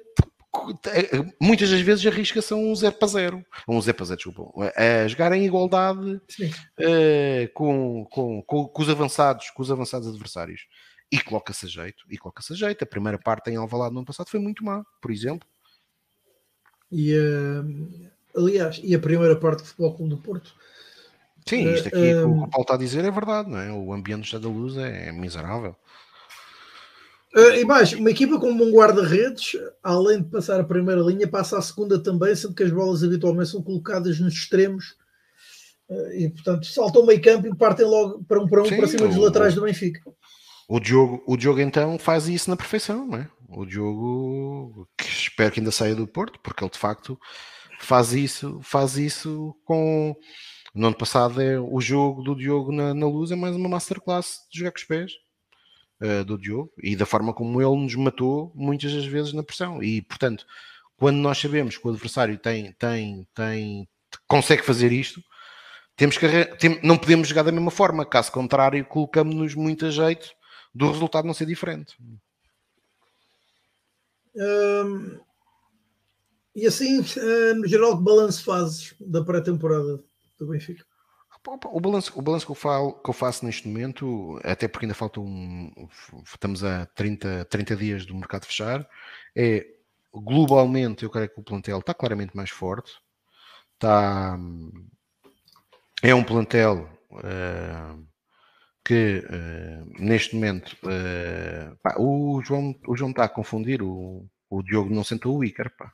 [1.41, 5.07] muitas das vezes arrisca-se a um 0 para 0, um 0 para 0, desculpa, a
[5.07, 10.67] jogar em igualdade uh, com, com, com, com, os avançados, com os avançados adversários.
[11.11, 12.83] E coloca-se a jeito, e coloca-se a jeito.
[12.83, 15.47] A primeira parte em Alvalade no ano passado foi muito má, por exemplo.
[16.93, 17.87] E, uh,
[18.37, 20.53] aliás, e a primeira parte do Futebol Clube do Porto.
[21.43, 23.71] Sim, isto aqui uh, o que o Paulo está a dizer é verdade, não é?
[23.71, 25.75] O ambiente do Estado da Luz é, é miserável.
[27.35, 31.57] Uh, e mais, uma equipa com um guarda-redes, além de passar a primeira linha, passa
[31.57, 34.95] a segunda também, sendo que as bolas habitualmente são colocadas nos extremos
[35.89, 38.77] uh, e, portanto, saltam o meio campo e partem logo para um para um Sim,
[38.77, 39.99] para cima o, dos laterais do Benfica.
[40.69, 43.27] O Diogo, o Diogo então faz isso na perfeição, não é?
[43.55, 47.19] O Diogo, que espero que ainda saia do Porto, porque ele de facto
[47.79, 50.15] faz isso, faz isso com.
[50.73, 54.47] No ano passado é o jogo do Diogo na, na luz, é mais uma masterclass
[54.51, 55.11] de jogar com os pés
[56.01, 59.83] uh, do Diogo e da forma como ele nos matou muitas das vezes na pressão.
[59.83, 60.45] E, portanto,
[60.97, 63.87] quando nós sabemos que o adversário tem, tem, tem,
[64.27, 65.21] consegue fazer isto,
[65.95, 66.27] temos que,
[66.57, 68.05] tem, não podemos jogar da mesma forma.
[68.05, 70.31] Caso contrário, colocamos-nos muito a jeito
[70.73, 71.95] do resultado não ser diferente.
[74.35, 75.19] Um,
[76.55, 80.03] e assim, uh, no geral, que balanço fazes da pré-temporada
[80.39, 80.85] do Benfica?
[81.65, 84.95] O balanço, o balanço que, eu falo, que eu faço neste momento, até porque ainda
[84.95, 85.89] falta um.
[86.23, 88.87] Estamos a 30, 30 dias do mercado fechar,
[89.35, 89.67] é
[90.13, 92.93] globalmente eu creio que o plantel está claramente mais forte.
[93.73, 94.37] Está,
[96.01, 98.07] é um plantel uh,
[98.85, 103.81] que uh, neste momento uh, pá, o, João, o João está a confundir.
[103.81, 105.71] O, o Diogo não sentou o Iker.
[105.77, 105.91] Pá.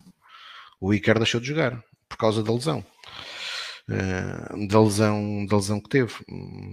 [0.81, 2.83] O Iker deixou de jogar por causa da lesão.
[3.89, 6.13] Eh, da, lesão, da lesão que teve,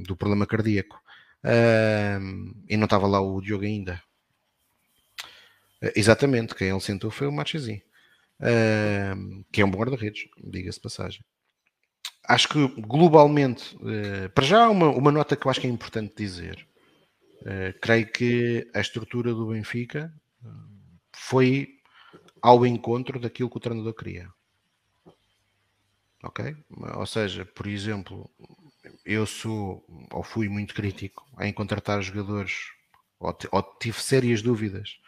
[0.07, 1.01] do problema cardíaco.
[1.45, 4.03] Uh, e não estava lá o Diogo ainda.
[5.83, 7.83] Uh, exatamente, quem ele sentou foi o Machezinho,
[9.53, 11.25] que é um bom guarda-redes, diga-se passagem.
[12.29, 13.77] Acho que globalmente,
[14.35, 16.67] para já, uma, uma nota que eu acho que é importante dizer.
[17.81, 20.13] creio que a estrutura do Benfica
[21.13, 21.69] foi
[22.43, 24.29] ao encontro daquilo que o treinador queria
[26.27, 26.57] ok?
[26.97, 28.31] Ou seja, por exemplo,
[29.05, 32.55] eu sou ou fui muito crítico em contratar jogadores,
[33.19, 34.99] ou, ou tive sérias dúvidas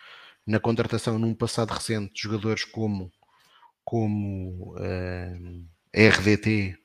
[0.46, 3.12] na contratação num passado recente de jogadores como,
[3.84, 6.78] como uh, eh, RDT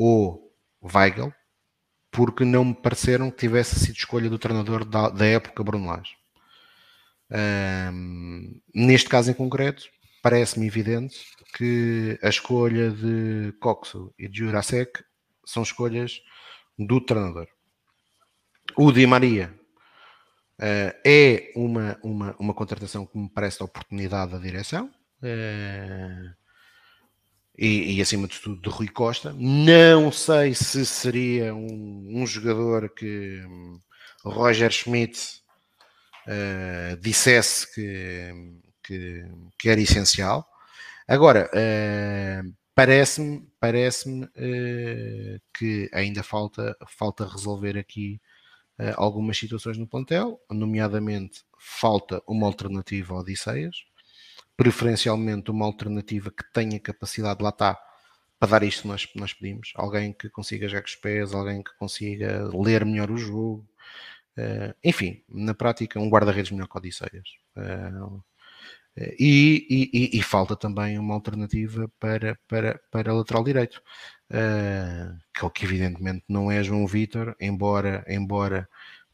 [0.00, 1.32] ou Weigel,
[2.12, 6.12] porque não me pareceram que tivesse sido escolha do treinador da, da época Bruno Lage.
[7.92, 9.82] Um, neste caso em concreto,
[10.22, 11.18] parece-me evidente
[11.56, 15.02] que a escolha de Coxo e de Jurasek
[15.44, 16.22] são escolhas
[16.78, 17.48] do treinador.
[18.76, 19.52] O Di Maria
[20.60, 24.86] uh, é uma, uma, uma contratação que me parece a oportunidade da direção.
[25.20, 26.37] Uh,
[27.58, 29.34] e, e, acima de tudo de Rui Costa.
[29.36, 33.42] Não sei se seria um, um jogador que
[34.24, 35.42] Roger Schmidt
[36.28, 39.24] uh, dissesse que, que,
[39.58, 40.46] que, era essencial.
[41.08, 48.20] Agora, uh, parece-me parece uh, eh, que ainda falta, falta resolver aqui
[48.96, 53.87] algumas situações no plantel, nomeadamente falta uma alternativa ao Odisseias,
[54.58, 57.78] preferencialmente uma alternativa que tenha capacidade, lá está,
[58.40, 59.72] para dar isto nós, nós pedimos.
[59.76, 63.64] Alguém que consiga jogar com os pés, alguém que consiga ler melhor o jogo.
[64.36, 67.28] Uh, enfim, na prática, um guarda-redes melhor que Odisseias.
[67.56, 68.20] Uh,
[69.16, 73.80] e, e, e, falta também uma alternativa para, para, para lateral direito,
[74.32, 78.68] uh, que, que evidentemente não é João Vitor, embora, embora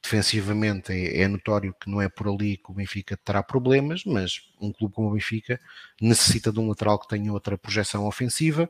[0.04, 4.42] defensivamente é, é, notório que não é por ali que o Benfica terá problemas, mas
[4.60, 5.58] um clube como o Benfica
[5.98, 8.68] necessita de um lateral que tenha outra projeção ofensiva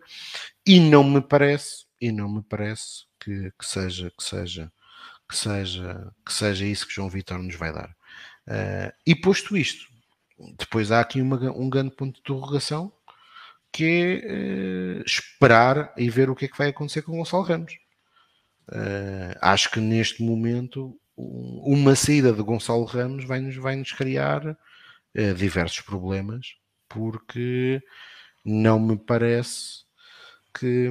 [0.65, 4.73] e não me parece, e não me parece que, que seja, que seja,
[5.29, 7.91] que seja, que seja isso que João Vitor nos vai dar.
[8.47, 9.87] Uh, e posto isto,
[10.57, 12.93] depois há aqui uma, um grande ponto de interrogação
[13.73, 17.43] que é uh, esperar e ver o que é que vai acontecer com o Gonçalo
[17.43, 17.77] Ramos.
[18.69, 25.35] Uh, acho que neste momento uma saída de Gonçalo Ramos vai-nos vai -nos criar uh,
[25.37, 26.57] diversos problemas,
[26.89, 27.81] porque
[28.45, 29.85] não me parece
[30.53, 30.91] que,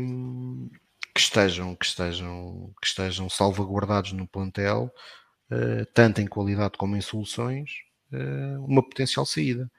[1.13, 4.91] que, estejam, que, estejam, que estejam salvaguardados no plantel,
[5.51, 7.71] uh, tanto em qualidade como em soluções,
[8.11, 9.69] uh, uma potencial saída.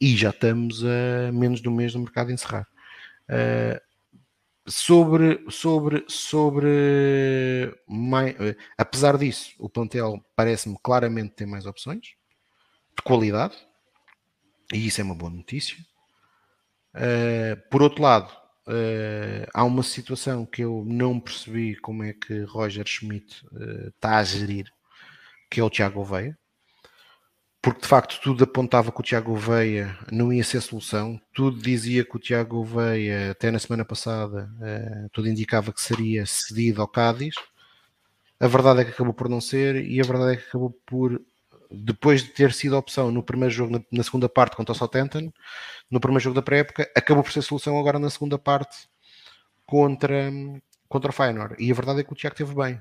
[0.00, 2.66] E já estamos a menos de um mês do mercado encerrar.
[3.28, 3.87] Uh,
[4.68, 12.14] sobre, sobre, sobre mais, eh, apesar disso, o plantel parece-me claramente ter mais opções
[12.96, 13.56] de qualidade,
[14.72, 15.76] e isso é uma boa notícia.
[16.94, 18.32] Uh, por outro lado,
[18.66, 24.18] uh, há uma situação que eu não percebi como é que Roger Schmidt uh, está
[24.18, 24.70] a gerir,
[25.50, 26.36] que é o Tiago Oveia
[27.68, 32.02] porque de facto tudo apontava que o Tiago Veia não ia ser solução, tudo dizia
[32.02, 36.88] que o Tiago Veia, até na semana passada, uh, tudo indicava que seria cedido ao
[36.88, 37.34] Cádiz.
[38.40, 41.20] A verdade é que acabou por não ser, e a verdade é que acabou por,
[41.70, 45.30] depois de ter sido opção no primeiro jogo, na, na segunda parte contra o Southampton,
[45.90, 48.88] no primeiro jogo da pré-época, acabou por ser solução agora na segunda parte
[49.66, 50.32] contra,
[50.88, 51.56] contra o Feyenoord.
[51.58, 52.80] E a verdade é que o Tiago teve bem.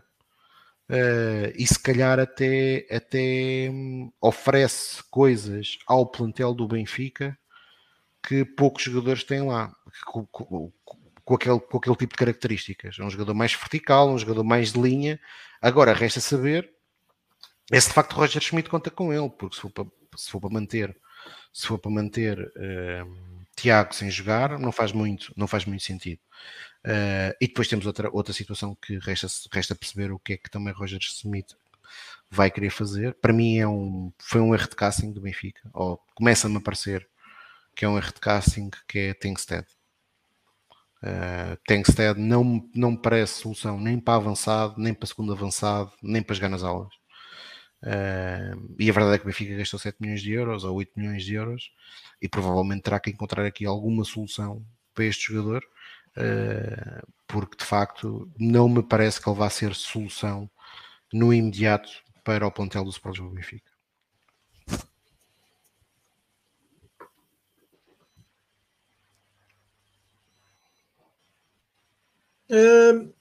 [0.90, 7.38] Uh, e se calhar até, até hum, oferece coisas ao plantel do Benfica
[8.26, 9.74] que poucos jogadores têm lá,
[10.06, 10.72] com, com,
[11.24, 12.98] com, aquele, com aquele tipo de características.
[13.00, 15.20] É um jogador mais vertical, um jogador mais de linha.
[15.62, 16.70] Agora resta saber
[17.72, 19.86] é se de facto Roger Schmidt conta com ele, porque se for para,
[20.16, 20.98] se for para manter,
[21.52, 26.22] se for para manter uh, Tiago sem jogar, não faz muito, não faz muito sentido.
[26.88, 30.50] Uh, e depois temos outra, outra situação que resta, resta perceber o que é que
[30.50, 31.54] também Roger Smith
[32.32, 33.14] vai querer fazer.
[33.16, 37.06] Para mim é um, foi um erro de casting do Benfica, ou começa-me a parecer
[37.76, 39.68] que é um erro de casting que é Tengsted.
[41.04, 46.24] Uh, Tengsted não, não me parece solução nem para avançado, nem para segundo avançado, nem
[46.24, 46.94] para jogar nas aulas.
[47.84, 50.94] Uh, e a verdade é que o Benfica gastou 7 milhões de euros ou 8
[50.96, 51.70] milhões de euros
[52.22, 54.66] e provavelmente terá que encontrar aqui alguma solução
[54.96, 55.77] para este jogador eh,
[57.28, 60.50] porque de facto não me parece que ele vá ser solução
[61.14, 61.90] no imediato
[62.24, 63.72] para o plantel do Sport Lisboa Benfica.
[72.50, 73.14] Uh,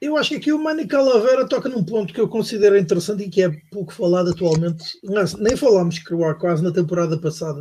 [0.00, 3.28] eu acho que aqui o Mani Calavera toca num ponto que eu considero interessante e
[3.28, 4.98] que é pouco falado atualmente.
[5.38, 7.60] Nem falámos, creio, quase na temporada passada,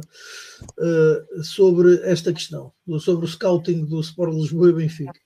[0.79, 5.19] uh, sobre esta questão, sobre o scouting do Sport Lisboa e Benfica.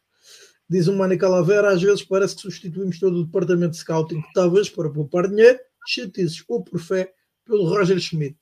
[0.68, 4.70] Diz o Mani Calavera, às vezes parece que substituímos todo o departamento de scouting, talvez
[4.70, 7.14] para poupar dinheiro, chatices ou por fé,
[7.46, 8.38] pelo Roger Schmidt.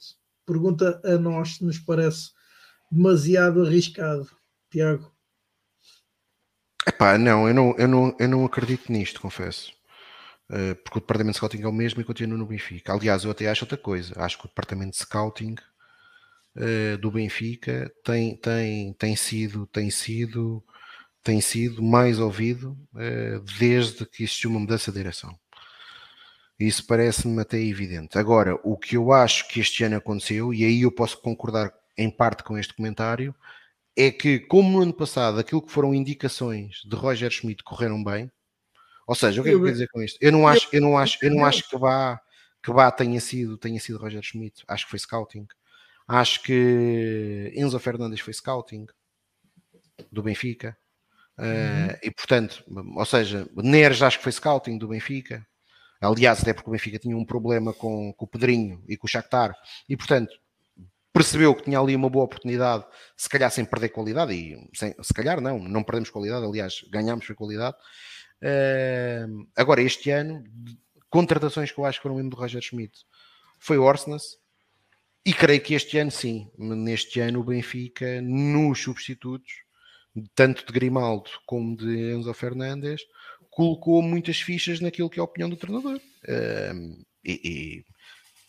[0.45, 2.29] Pergunta a nós se nos parece
[2.89, 4.29] demasiado arriscado.
[4.69, 5.10] Tiago.
[6.87, 9.71] Epá, não, eu não, eu não, eu não acredito nisto, confesso.
[10.49, 12.91] Uh, porque o departamento de scouting é o mesmo e continua no Benfica.
[12.91, 14.13] Aliás, eu até acho outra coisa.
[14.17, 15.55] Acho que o departamento de scouting
[16.57, 20.63] uh, do Benfica tem, tem, tem sido, tem sido,
[21.23, 25.37] tem sido mais ouvido uh, desde que existiu uma mudança de direção.
[26.59, 28.17] Isso parece-me até evidente.
[28.17, 32.09] Agora, o que eu acho que este ano aconteceu, e aí eu posso concordar em
[32.09, 33.33] parte com este comentário,
[33.97, 38.31] é que, como no ano passado, aquilo que foram indicações de Roger Schmidt correram bem,
[39.07, 40.17] ou seja, o que é que eu quero dizer com isto?
[40.21, 42.19] Eu não acho, eu não acho, eu não acho que vá,
[42.63, 44.63] que vá tenha sido, tenha sido Roger Schmidt.
[44.67, 45.47] Acho que foi scouting.
[46.07, 48.85] Acho que Enzo Fernandes foi scouting
[50.11, 50.77] do Benfica.
[51.37, 52.63] Uh, e portanto,
[52.95, 55.45] ou seja, Neres acho que foi scouting do Benfica.
[55.99, 59.09] Aliás, até porque o Benfica tinha um problema com, com o Pedrinho e com o
[59.09, 59.55] Shakhtar.
[59.87, 60.33] E portanto,
[61.13, 62.85] percebeu que tinha ali uma boa oportunidade,
[63.17, 67.25] se calhar sem perder qualidade, e sem, se calhar não, não perdemos qualidade, aliás, ganhámos
[67.25, 67.75] foi qualidade.
[68.41, 70.43] Uh, agora, este ano,
[71.09, 73.05] contratações que eu acho que foram mesmo do Roger Schmidt
[73.59, 74.39] foi o Orsnes,
[75.23, 79.51] e creio que este ano sim, neste ano o Benfica, nos substitutos,
[80.33, 83.01] tanto de Grimaldo como de Enzo Fernandes,
[83.51, 85.97] colocou muitas fichas naquilo que é a opinião do treinador.
[86.23, 87.85] Uh, e,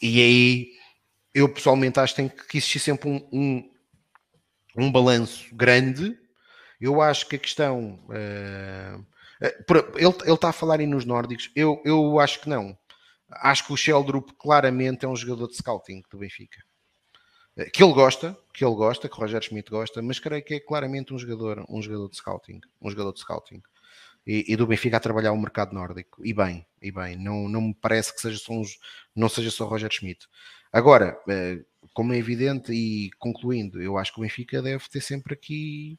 [0.01, 0.73] e, e aí
[1.35, 3.71] eu pessoalmente acho que tem que existir sempre um, um,
[4.77, 6.19] um balanço grande.
[6.81, 7.99] Eu acho que a questão.
[8.09, 9.05] Uh,
[9.97, 12.79] ele, ele está a falar aí nos nórdicos, eu, eu acho que não.
[13.29, 16.63] acho que o Sheldrup claramente é um jogador de scouting do Benfica.
[17.57, 20.55] Eh, que ele gosta, que ele gosta, que o Roger Schmidt gosta, mas creio que
[20.55, 23.63] é claramente um jogador, um jogador de scouting, um jogador de scouting.
[24.25, 26.25] E, e do Benfica a trabalhar o mercado nórdico.
[26.25, 28.63] E bem, e bem, não, não me parece que seja só um,
[29.17, 30.29] não seja só Roger Schmidt.
[30.73, 31.61] Agora, eh,
[31.93, 35.99] como é evidente e concluindo, eu acho que o Benfica deve ter sempre aqui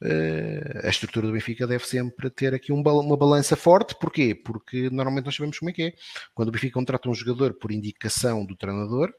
[0.00, 3.96] Uh, a estrutura do Benfica deve sempre ter aqui um, uma balança forte.
[3.96, 4.32] Porquê?
[4.32, 5.92] Porque normalmente nós sabemos como é que é.
[6.34, 9.12] Quando o Benfica contrata um jogador por indicação do treinador,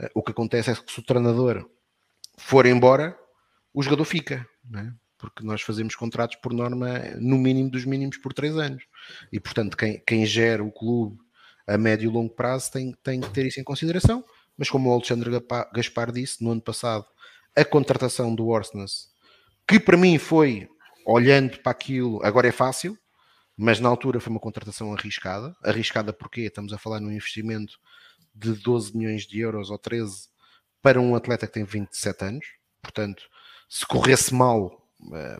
[0.00, 1.68] uh, o que acontece é que se o treinador
[2.38, 3.16] for embora,
[3.74, 4.90] o jogador fica, é?
[5.18, 8.84] porque nós fazemos contratos por norma no mínimo dos mínimos por três anos.
[9.30, 11.18] E portanto, quem, quem gera o clube
[11.66, 14.24] a médio e longo prazo tem, tem que ter isso em consideração.
[14.56, 15.30] Mas como o Alexandre
[15.74, 17.04] Gaspar disse, no ano passado,
[17.54, 19.14] a contratação do Orsnes
[19.68, 20.68] que para mim foi,
[21.04, 22.96] olhando para aquilo, agora é fácil,
[23.56, 25.56] mas na altura foi uma contratação arriscada.
[25.62, 27.74] Arriscada porque estamos a falar num investimento
[28.32, 30.28] de 12 milhões de euros ou 13
[30.80, 32.46] para um atleta que tem 27 anos.
[32.80, 33.24] Portanto,
[33.68, 35.38] se corresse mal, eh,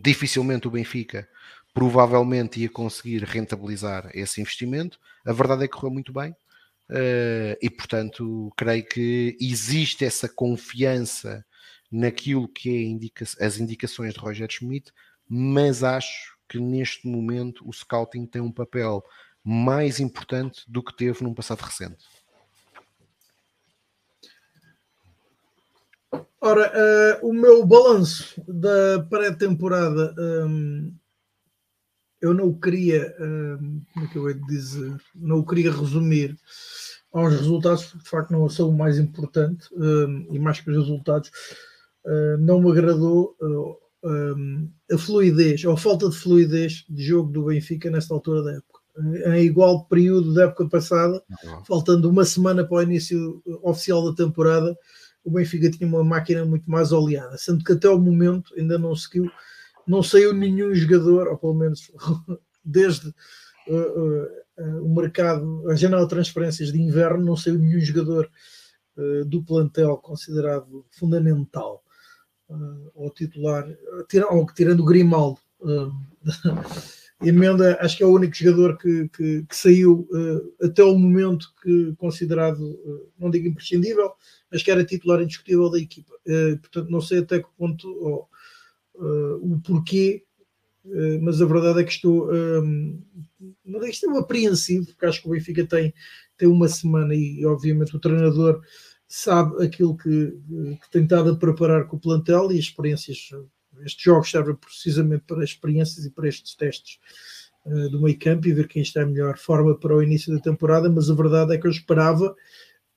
[0.00, 1.28] dificilmente o Benfica
[1.76, 4.98] provavelmente ia conseguir rentabilizar esse investimento.
[5.26, 6.34] A verdade é que correu muito bem.
[6.88, 11.44] Eh, e portanto, creio que existe essa confiança
[11.92, 14.90] naquilo que é indica as indicações de Roger Schmidt,
[15.28, 19.04] mas acho que neste momento o scouting tem um papel
[19.44, 22.02] mais importante do que teve num passado recente.
[26.40, 26.72] Ora,
[27.22, 30.90] uh, o meu balanço da pré-temporada um,
[32.26, 36.36] eu não o queria, um, como é que eu ia dizer, não o queria resumir
[37.12, 40.76] aos resultados, porque de facto não são o mais importante um, e mais que os
[40.76, 41.30] resultados
[42.04, 43.36] uh, não me agradou
[44.92, 48.80] a fluidez, ou a falta de fluidez de jogo do Benfica nesta altura da época.
[49.26, 51.20] Em igual período da época passada,
[51.66, 54.76] faltando uma semana para o início oficial da temporada,
[55.24, 58.94] o Benfica tinha uma máquina muito mais oleada, sendo que até o momento ainda não
[58.94, 59.28] seguiu,
[59.86, 61.90] não saiu nenhum jogador, ou pelo menos
[62.64, 63.08] desde
[63.68, 68.28] uh, uh, o mercado, a janela de transferências de inverno, não saiu nenhum jogador
[68.96, 71.82] uh, do plantel considerado fundamental
[72.94, 73.66] ao titular,
[74.30, 75.40] ou tirando o Grimaldo.
[77.20, 80.08] Emenda, acho que é o único jogador que, que, que saiu
[80.62, 82.78] até o momento que considerado,
[83.18, 84.12] não digo imprescindível,
[84.48, 86.14] mas que era titular indiscutível da equipa.
[86.60, 88.28] Portanto, não sei até que ponto
[88.98, 90.22] oh, o porquê,
[91.20, 93.02] mas a verdade é que estou, um,
[93.64, 95.92] não é, estou apreensivo, porque acho que o Benfica tem,
[96.36, 98.62] tem uma semana e, obviamente, o treinador
[99.08, 100.32] sabe aquilo que,
[100.82, 103.30] que tem estado a preparar com o plantel e as experiências.
[103.84, 106.98] Estes jogos servem precisamente para experiências e para estes testes
[107.66, 110.40] uh, do meio campo e ver quem está em melhor forma para o início da
[110.40, 110.90] temporada.
[110.90, 112.34] Mas a verdade é que eu esperava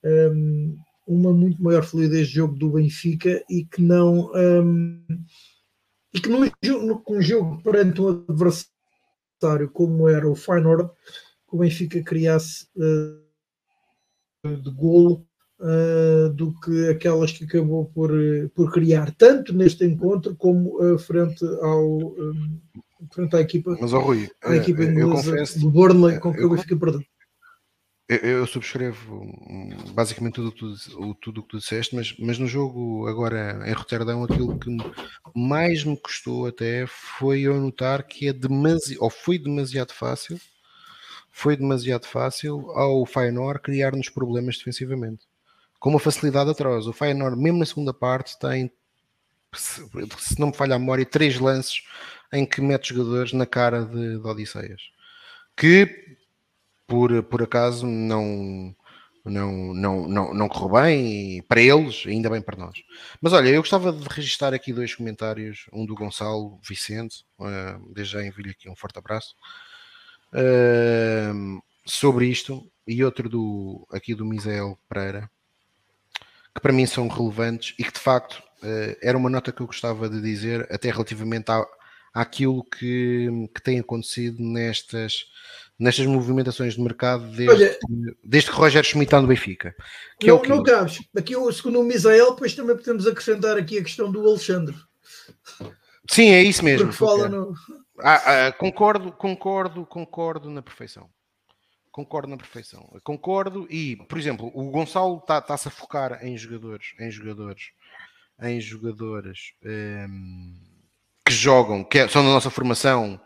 [0.02, 0.76] um, ehm,
[1.06, 4.30] uma muito maior fluidez de jogo do Benfica e que não.
[4.32, 5.24] Um, ehm,
[6.12, 10.90] e que num jogo, num jogo perante um adversário como era o Feyenoord,
[11.48, 13.20] que o Benfica criasse uh,
[14.56, 15.26] de golo
[15.60, 18.10] uh, do que aquelas que acabou por,
[18.54, 22.60] por criar, tanto neste encontro como frente, ao, um,
[23.12, 26.52] frente à equipa, Mas, oh, Rui, à equipa inglesa confesso, do Burnley, com que eu,
[26.52, 27.04] eu fiquei perdendo.
[28.12, 29.24] Eu, subscrevo
[29.92, 30.48] basicamente tudo
[30.98, 34.68] o tudo, que tu disseste, mas, mas no jogo agora em Roterdão, aquilo que
[35.32, 40.40] mais me custou até foi eu notar que é demasiado, ou foi demasiado fácil,
[41.30, 45.30] foi demasiado fácil ao Feyenoord criar-nos problemas defensivamente
[45.80, 46.86] com uma facilidade atroz.
[46.86, 48.70] O Feyenoord, mesmo na segunda parte, tem,
[49.54, 51.82] se não me falha a memória, três lances
[52.32, 54.82] em que mete jogadores na cara de, de Odisseias.
[55.56, 56.09] Que,
[56.90, 58.74] por, por acaso, não,
[59.24, 62.82] não, não, não, não correu bem para eles, ainda bem para nós.
[63.20, 68.14] Mas olha, eu gostava de registrar aqui dois comentários, um do Gonçalo Vicente, uh, desde
[68.14, 69.36] já envio aqui um forte abraço,
[70.34, 75.30] uh, sobre isto, e outro do, aqui do Misael Pereira,
[76.52, 79.66] que para mim são relevantes e que de facto uh, era uma nota que eu
[79.68, 81.64] gostava de dizer, até relativamente à,
[82.12, 85.26] àquilo que, que tem acontecido nestas,
[85.78, 87.78] nestas movimentações de mercado desde, Olha,
[88.22, 89.74] desde que Roger Schmidt está no Benfica.
[90.18, 90.98] Que não, é o não cabes.
[91.16, 94.76] Aqui, segundo o Misael, depois também podemos acrescentar aqui a questão do Alexandre.
[96.08, 96.88] Sim, é isso mesmo.
[96.88, 97.28] Porque porque...
[97.28, 97.54] No...
[98.00, 101.08] Ah, ah, concordo, concordo, concordo na perfeição.
[101.90, 102.88] Concordo na perfeição.
[103.02, 107.72] Concordo e, por exemplo, o Gonçalo está-se tá a focar em jogadores, em jogadores,
[108.40, 110.69] em jogadores um, ehm,
[111.34, 113.20] que jogam, que é, são da nossa formação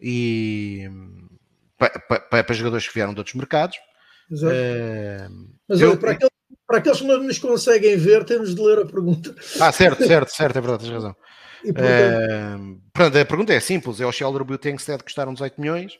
[0.00, 0.88] e
[1.76, 3.76] para, para, para, jogadores que vieram de outros mercados.
[4.30, 6.32] Uh, Mas eu, olha, para, aqueles,
[6.66, 9.34] para aqueles que não nos conseguem ver, temos de ler a pergunta.
[9.60, 11.16] Ah, certo, certo, certo, é verdade, tens razão.
[11.64, 13.16] E, portanto...
[13.16, 15.94] Uh, a pergunta é simples: é o Shell Rubio Tankstead custaram 18 milhões,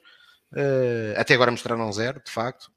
[0.53, 2.71] uh, até agora mostraram zero, de facto.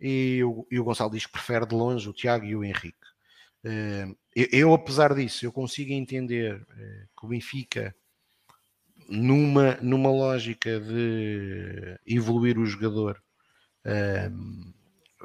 [0.00, 2.94] E o, e o Gonçalo diz que prefere de longe o Tiago e o Henrique.
[3.64, 6.60] Uh, eu, apesar disso, eu consigo entender
[7.16, 7.94] que o Benfica,
[9.08, 13.22] numa, numa lógica de evoluir o jogador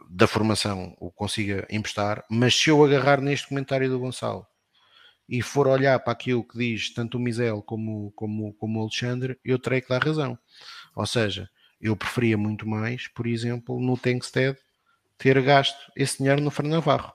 [0.09, 4.45] da formação, o consiga emprestar, mas se eu agarrar neste comentário do Gonçalo
[5.27, 9.39] e for olhar para aquilo que diz tanto o Misel como, como, como o Alexandre,
[9.43, 10.37] eu terei que dar razão.
[10.95, 14.57] Ou seja, eu preferia muito mais, por exemplo, no Tankstead,
[15.17, 17.13] ter gasto esse dinheiro no Fernando Navarro.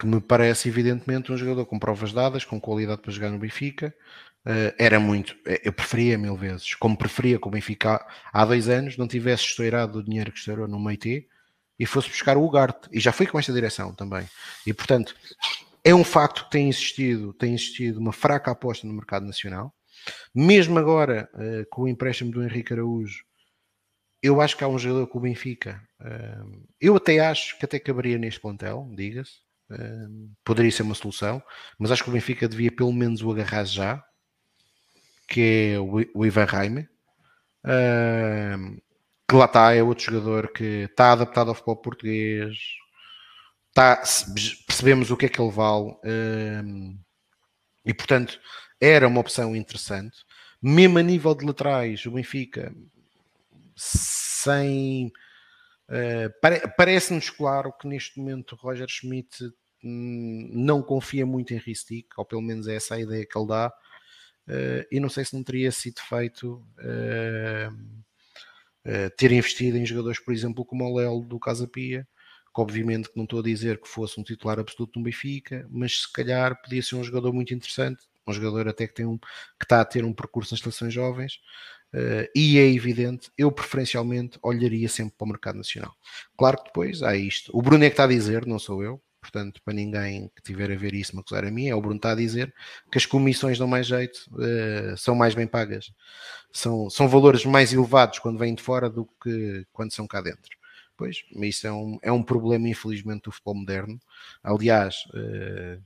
[0.00, 3.94] Que me parece, evidentemente, um jogador com provas dadas, com qualidade para jogar no Benfica.
[4.46, 8.70] Uh, era muito, eh, eu preferia mil vezes, como preferia que o Benfica há dois
[8.70, 11.28] anos não tivesse estourado o dinheiro que estourou no Meite
[11.78, 12.88] e fosse buscar o Ugarte.
[12.90, 14.26] E já foi com esta direção também.
[14.66, 15.14] E portanto,
[15.84, 19.74] é um facto que tem existido, tem existido uma fraca aposta no mercado nacional.
[20.34, 23.22] Mesmo agora, uh, com o empréstimo do Henrique Araújo,
[24.22, 25.82] eu acho que há um jogador com o Benfica.
[26.00, 29.49] Uh, eu até acho que até caberia neste plantel, diga-se.
[29.70, 31.42] Uh, poderia ser uma solução,
[31.78, 34.02] mas acho que o Benfica devia pelo menos o agarrar já,
[35.28, 36.88] que é o, Ivan Raime.
[39.28, 42.58] que lá está, é outro jogador que está adaptado ao futebol português,
[43.72, 44.02] tá,
[44.66, 46.98] percebemos o que é que ele vale um,
[47.84, 48.40] e portanto
[48.80, 50.16] era uma opção interessante.
[50.62, 52.74] Mesmo a nível de laterais, o Benfica
[53.76, 55.12] sem
[56.40, 59.44] pare, parece-nos claro que neste momento Roger Schmidt
[59.82, 63.48] hum, não confia muito em Ristic, ou pelo menos é essa a ideia que ele
[63.48, 63.72] dá.
[64.48, 68.00] Uh, e não sei se não teria sido feito uh,
[69.16, 72.08] ter investido em jogadores, por exemplo, como o Léo do Casa Pia,
[72.54, 76.00] que obviamente que não estou a dizer que fosse um titular absoluto no Benfica, mas
[76.00, 79.64] se calhar podia ser um jogador muito interessante, um jogador até que, tem um, que
[79.64, 81.38] está a ter um percurso nas seleções jovens,
[81.94, 85.94] uh, e é evidente, eu preferencialmente olharia sempre para o mercado nacional.
[86.36, 87.50] Claro que depois há isto.
[87.56, 90.72] O Bruno é que está a dizer, não sou eu, portanto, para ninguém que tiver
[90.72, 92.52] a ver isso me acusar a mim, é o Bruno está a dizer
[92.90, 95.92] que as comissões dão mais jeito, uh, são mais bem pagas,
[96.52, 100.58] são, são valores mais elevados quando vêm de fora do que quando são cá dentro.
[100.96, 103.98] Pois, isso é um, é um problema, infelizmente, do futebol moderno.
[104.42, 105.82] Aliás, uh,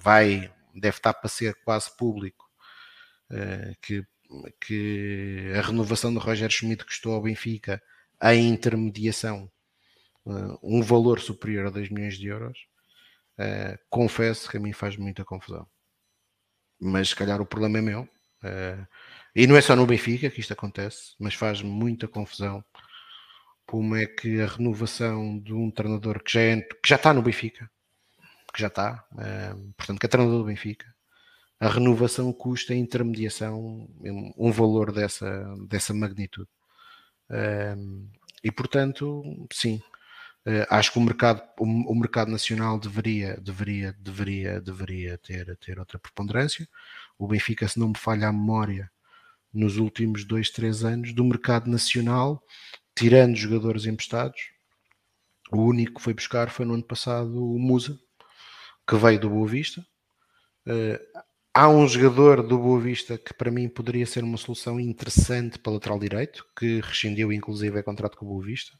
[0.00, 2.48] vai, deve estar para ser quase público
[3.82, 4.04] que,
[4.60, 7.82] que a renovação do Roger Schmidt custou ao Benfica
[8.18, 9.50] a intermediação
[10.26, 12.58] uh, um valor superior a 2 milhões de euros.
[13.88, 15.66] confesso que a mim faz muita confusão.
[16.78, 18.08] Mas se calhar o problema é meu.
[19.34, 22.64] e não é só no Benfica que isto acontece, mas faz muita confusão
[23.66, 27.22] como é que a renovação de um treinador que já, é, que já está no
[27.22, 27.70] Benfica,
[28.52, 29.04] que já está,
[29.76, 30.92] portanto, que é treinador do Benfica,
[31.60, 33.86] a renovação custa a intermediação
[34.36, 36.48] um valor dessa, dessa magnitude.
[38.42, 39.82] E portanto, sim,
[40.46, 45.98] uh, acho que o mercado, o, mercado nacional deveria, deveria, deveria, deveria ter, ter outra
[45.98, 46.66] preponderância.
[47.18, 48.90] O Benfica, se não me falha a memória,
[49.52, 52.42] nos últimos dois, três anos, do mercado nacional,
[52.94, 54.50] tirando jogadores emprestados,
[55.52, 57.98] o único que foi buscar foi no ano passado o Musa,
[58.86, 59.84] que veio do Boa Vista.
[60.66, 61.20] Uh,
[61.54, 65.72] há um jogador do Boa Vista que para mim poderia ser uma solução interessante para
[65.72, 68.78] lateral direito, que rescindiu inclusive é contrato com o Boa Vista,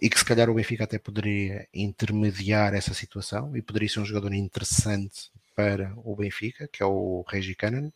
[0.00, 4.06] e que se calhar o Benfica até poderia intermediar essa situação e poderia ser um
[4.06, 7.90] jogador interessante para o Benfica, que é o Regi Cannon,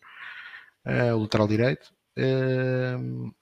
[0.85, 1.93] uh, o lateral direito.
[2.17, 3.33] Uh,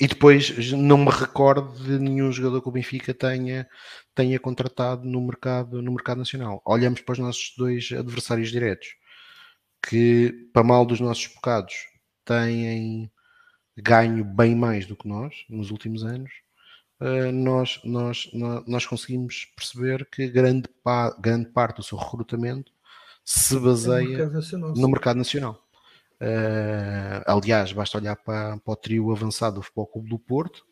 [0.00, 3.66] e depois não me recordo de nenhum jogador que o Benfica tenha,
[4.14, 6.62] tenha contratado no mercado, no mercado nacional.
[6.64, 8.94] Olhamos para os nossos dois adversários diretos,
[9.82, 11.74] que, para mal dos nossos bocados,
[12.24, 13.10] têm
[13.76, 16.30] ganho bem mais do que nós nos últimos anos.
[17.00, 18.28] Uh, nós, nós,
[18.66, 22.72] nós conseguimos perceber que grande, pa, grande parte do seu recrutamento
[23.24, 25.64] se baseia no mercado no mercado nacional.
[26.20, 30.66] Uh, aliás, basta olhar para, para, o trio avançado do Futebol Clube do Porto,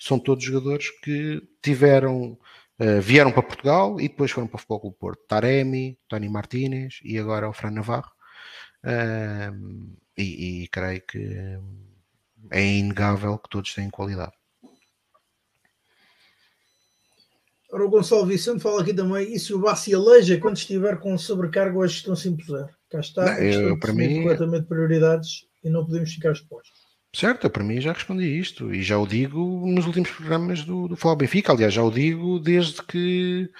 [0.00, 2.38] são todos jogadores que tiveram,
[2.80, 5.26] uh, vieram para Portugal e depois foram para o Futebol Clube do Porto.
[5.26, 8.10] Taremi, Tony Martínez e agora o Fran Navarro.
[8.84, 11.58] Uh, e, e creio que
[12.50, 14.32] é inegável que todos têm qualidade.
[17.70, 21.18] Ora, o Gonçalo Vicente fala aqui também, e se o Bassi aleja quando estiver com
[21.18, 22.66] sobrecarga, a gestão se impuser?
[22.90, 26.72] Cá está, não, eu, para mim completamente prioridades e não podemos ficar expostos.
[27.14, 30.96] Certo, para mim já respondi isto e já o digo nos últimos programas do, do
[30.96, 31.52] Falar Benfica.
[31.52, 33.50] Aliás, já o digo desde que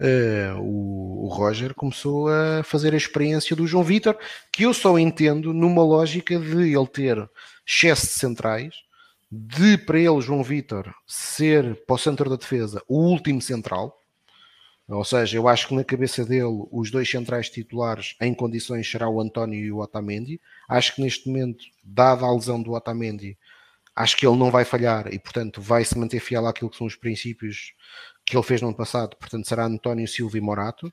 [0.00, 4.16] uh, o, o, Roger começou a fazer a experiência do João Vitor,
[4.52, 7.28] que eu só entendo numa lógica de ele ter
[7.66, 8.74] excesso de centrais,
[9.30, 13.98] de para ele, João Vitor, ser para o centro da defesa o último central.
[14.86, 19.08] Ou seja, eu acho que na cabeça dele os dois centrais titulares em condições será
[19.08, 20.40] o António e o Otamendi.
[20.68, 23.38] Acho que neste momento, dada a lesão do Otamendi,
[23.96, 26.86] acho que ele não vai falhar e, portanto, vai se manter fiel àquilo que são
[26.86, 27.72] os princípios
[28.24, 29.16] que ele fez no ano passado.
[29.16, 30.86] Portanto, será António Silva e Morato.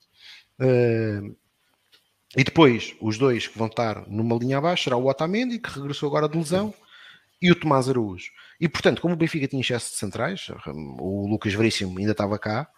[0.60, 1.36] Uh,
[2.36, 6.08] e depois, os dois que vão estar numa linha abaixo será o Otamendi, que regressou
[6.08, 6.74] agora de lesão,
[7.42, 8.32] e o Tomás Araújo.
[8.60, 10.48] E, portanto, como o Benfica tinha excesso de centrais,
[11.00, 12.70] o Lucas Veríssimo ainda estava cá,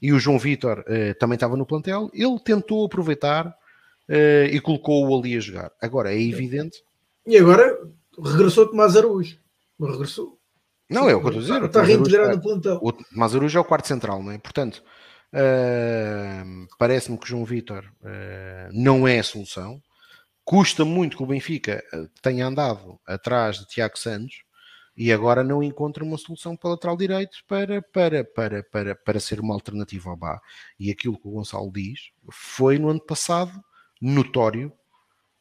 [0.00, 5.18] e o João Vitor uh, também estava no plantel, ele tentou aproveitar uh, e colocou-o
[5.18, 5.72] ali a jogar.
[5.80, 6.82] Agora, é evidente...
[7.26, 7.78] E agora
[8.18, 9.38] regressou Tomás Araújo.
[9.80, 10.38] Regressou.
[10.92, 11.64] Não, é o que eu estou a dizer.
[11.66, 12.78] Está, reintegrado no plantel.
[12.82, 14.38] O Tomás Araújo é o quarto central, não é?
[14.38, 14.82] Portanto,
[15.32, 17.84] uh, parece-me que o João Vitor
[18.72, 19.80] não é a solução.
[20.44, 21.82] Custa muito que o Benfica
[22.20, 24.42] tenha andado atrás de Tiago Santos,
[24.96, 29.20] e agora não encontra uma solução para o lateral direito para, para, para, para, para
[29.20, 30.40] ser uma alternativa ao Bá.
[30.78, 33.52] E aquilo que o Gonçalo diz foi no ano passado
[34.00, 34.72] notório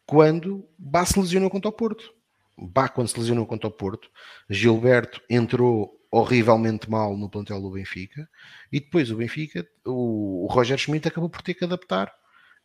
[0.05, 2.13] quando Bá se lesionou contra o Porto.
[2.57, 4.09] Bá, quando se lesionou contra o Porto,
[4.49, 8.29] Gilberto entrou horrivelmente mal no plantel do Benfica
[8.71, 12.13] e depois o Benfica, o, o Roger Schmidt acabou por ter que adaptar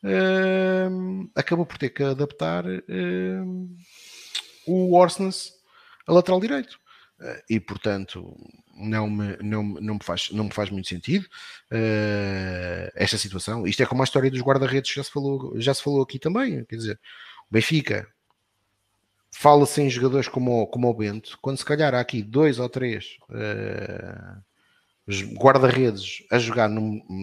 [0.04, 3.76] uh, acabou por ter que adaptar uh,
[4.66, 5.52] o Orsnes
[6.06, 6.78] a lateral direito.
[7.18, 8.36] Uh, e portanto
[8.76, 11.24] não me, não, não, me faz, não me faz muito sentido
[11.72, 13.66] uh, esta situação.
[13.66, 16.62] Isto é como a história dos guarda-redes já se falou, já se falou aqui também.
[16.66, 17.00] Quer dizer,
[17.48, 18.06] o Benfica
[19.38, 23.18] fala-se em jogadores como, como o Bento, quando se calhar há aqui dois ou três
[23.28, 24.42] uh,
[25.38, 26.70] guarda-redes a jogar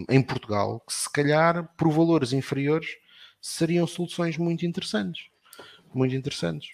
[0.09, 2.87] em Portugal, que se calhar por valores inferiores
[3.41, 5.25] seriam soluções muito interessantes.
[5.93, 6.69] Muito interessantes.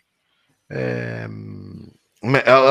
[0.69, 1.89] Uh,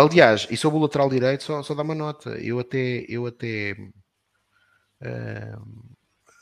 [0.04, 2.30] Aliás, e sobre o lateral direito, só, só dá uma nota.
[2.32, 3.72] Eu até, eu até
[5.00, 5.88] uh,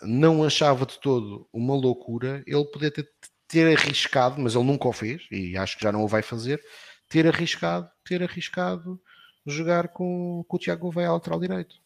[0.03, 3.09] não achava de todo uma loucura ele poder ter,
[3.49, 6.61] ter arriscado, mas ele nunca o fez, e acho que já não o vai fazer,
[7.09, 9.01] ter arriscado, ter arriscado
[9.47, 11.77] jogar com, com o Tiago Gouveia lateral direito.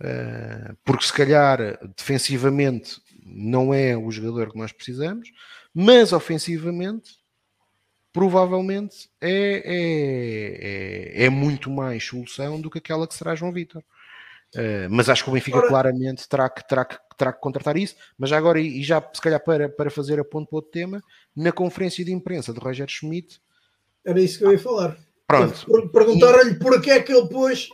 [0.00, 1.58] Uh, porque se calhar
[1.94, 5.30] defensivamente não é o jogador que nós precisamos,
[5.74, 7.20] mas ofensivamente
[8.12, 13.84] provavelmente é, é, é, é, muito mais solução do que aquela que será João Vitor.
[14.54, 15.68] Uh, mas acho que o Benfica Ora...
[15.68, 17.94] claramente terá que, terá, que, terá que contratar isso.
[18.18, 21.02] Mas já agora, e já se calhar para, para fazer a ponto para outro tema,
[21.36, 23.40] na conferência de imprensa de Roger Schmidt.
[24.04, 24.96] Era isso que eu ia falar.
[25.26, 25.90] Pronto.
[25.90, 27.68] Perguntaram-lhe por que é que ele pôs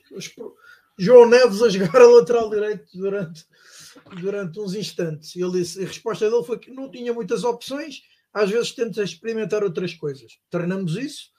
[0.98, 3.46] João Neves a jogar a lateral direito durante,
[4.20, 5.34] durante uns instantes.
[5.34, 8.02] E ele disse, a resposta dele foi que não tinha muitas opções
[8.36, 10.38] às vezes tenta experimentar outras coisas.
[10.50, 11.30] Treinamos isso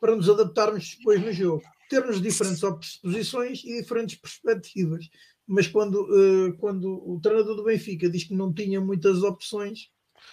[0.00, 1.62] para nos adaptarmos depois no jogo.
[1.88, 2.62] Termos diferentes
[3.02, 5.06] posições e diferentes perspectivas.
[5.46, 9.88] Mas quando, uh, quando o treinador do Benfica diz que não tinha muitas opções,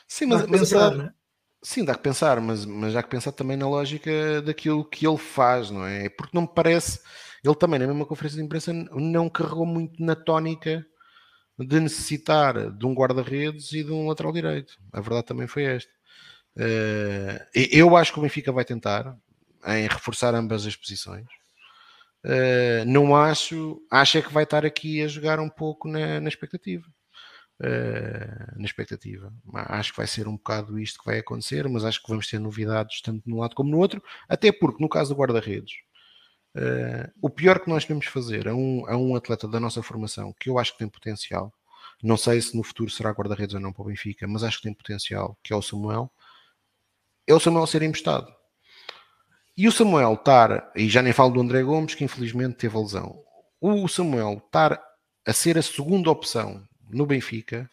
[0.06, 1.14] sim, mas, mas pensar, né?
[1.64, 5.18] sim, dá que pensar, mas, mas há que pensar também na lógica daquilo que ele
[5.18, 6.10] faz, não é?
[6.10, 7.00] Porque não me parece,
[7.42, 10.86] ele também na mesma conferência de imprensa não carregou muito na tónica
[11.58, 14.74] de necessitar de um guarda-redes e de um lateral direito.
[14.92, 15.92] A verdade também foi esta.
[16.58, 19.18] Uh, eu acho que o Benfica vai tentar
[19.66, 21.26] em reforçar ambas as posições.
[22.26, 26.28] Uh, não acho, acho é que vai estar aqui a jogar um pouco na, na
[26.28, 26.88] expectativa.
[27.62, 29.32] Uh, na expectativa.
[29.54, 32.40] Acho que vai ser um bocado isto que vai acontecer, mas acho que vamos ter
[32.40, 35.74] novidades tanto no lado como no outro, até porque no caso do guarda-redes,
[36.58, 40.34] uh, o pior que nós podemos fazer a um, a um atleta da nossa formação,
[40.40, 41.54] que eu acho que tem potencial,
[42.04, 44.64] não sei se no futuro será guarda-redes ou não para o Benfica, mas acho que
[44.64, 46.12] tem potencial, que é o Samuel,
[47.28, 48.34] é o Samuel ser emprestado.
[49.58, 52.80] E o Samuel estar, e já nem falo do André Gomes, que infelizmente teve a
[52.82, 53.24] lesão,
[53.62, 54.78] o Samuel estar
[55.26, 57.70] a ser a segunda opção no Benfica,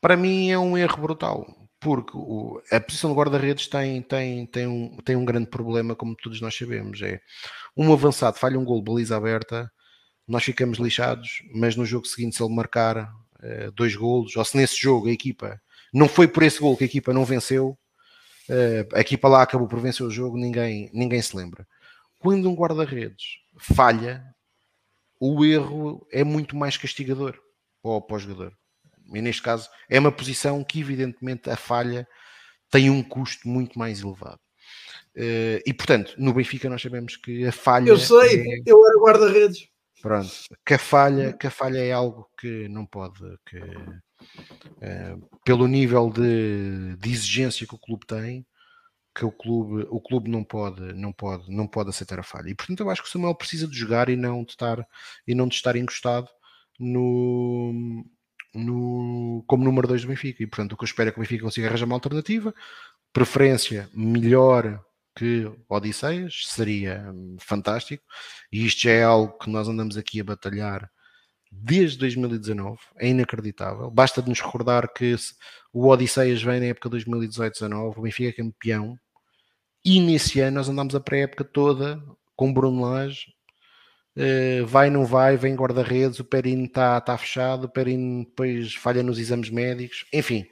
[0.00, 1.44] para mim é um erro brutal,
[1.80, 6.14] porque o, a posição de guarda-redes tem, tem, tem, um, tem um grande problema, como
[6.14, 7.20] todos nós sabemos, é
[7.76, 9.68] um avançado falha um gol baliza aberta,
[10.26, 12.96] nós ficamos lixados, mas no jogo seguinte se ele marcar
[13.42, 15.60] uh, dois golos, ou se nesse jogo a equipa
[15.92, 17.76] não foi por esse gol que a equipa não venceu,
[18.94, 21.66] a equipa lá acabou por vencer o jogo, ninguém, ninguém se lembra.
[22.18, 24.24] Quando um guarda-redes falha,
[25.20, 27.38] o erro é muito mais castigador
[27.82, 28.52] para o, para o jogador.
[29.14, 32.08] E neste caso, é uma posição que, evidentemente, a falha
[32.70, 34.40] tem um custo muito mais elevado.
[35.14, 37.88] Uh, e portanto, no Benfica nós sabemos que a falha.
[37.88, 38.62] Eu sei, é...
[38.64, 39.68] eu era guarda-redes.
[40.00, 40.32] Pronto,
[40.66, 43.20] que a, falha, que a falha é algo que não pode.
[43.46, 43.60] Que,
[45.44, 48.46] pelo nível de, de, exigência que o clube tem,
[49.14, 52.48] que o clube, o clube não pode, não pode, não pode aceitar a falha.
[52.50, 54.86] E portanto eu acho que o Samuel precisa de jogar e não de estar,
[55.26, 56.28] e não de estar encostado
[56.78, 58.04] no,
[58.54, 60.42] no, como número 2 do Benfica.
[60.42, 62.54] E portanto o que eu espero é que o Benfica consiga arranjar uma alternativa,
[63.12, 64.82] preferência melhor
[65.14, 68.02] que Odisseias, seria hum, fantástico.
[68.50, 70.90] E isto já é algo que nós andamos aqui a batalhar
[71.52, 73.90] desde 2019, é inacreditável.
[73.90, 75.14] Basta de nos recordar que
[75.72, 78.98] o Odisseias vem na época 2018-19, o Benfica é campeão,
[79.84, 82.02] e nesse ano nós andamos a pré-época toda
[82.34, 83.26] com Bruno Lage,
[84.16, 89.02] uh, vai, não vai, vem guarda-redes, o Perino está tá fechado, o Perino depois falha
[89.02, 90.46] nos exames médicos, enfim.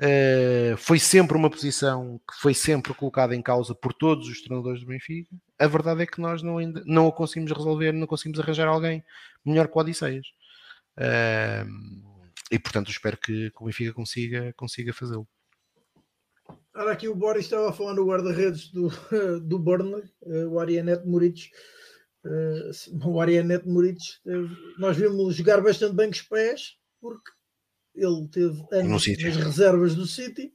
[0.00, 4.80] Uh, foi sempre uma posição que foi sempre colocada em causa por todos os treinadores
[4.80, 5.28] do Benfica.
[5.58, 9.04] A verdade é que nós não, ainda, não a conseguimos resolver, não conseguimos arranjar alguém
[9.44, 10.26] melhor que o Odisseias.
[10.96, 11.68] Uh,
[12.50, 15.28] e portanto espero que, o Benfica consiga, consiga fazê-lo.
[16.74, 18.88] Ora, aqui o Boris estava a falar no guarda-redes do,
[19.44, 21.50] do Burnley, uh, o Arianet Moritz.
[22.24, 22.72] Uh,
[23.06, 24.18] o Arianet Moritz,
[24.78, 27.30] nós vimos jogar bastante bem com os pés, porque
[27.94, 30.52] ele teve anos nas reservas do City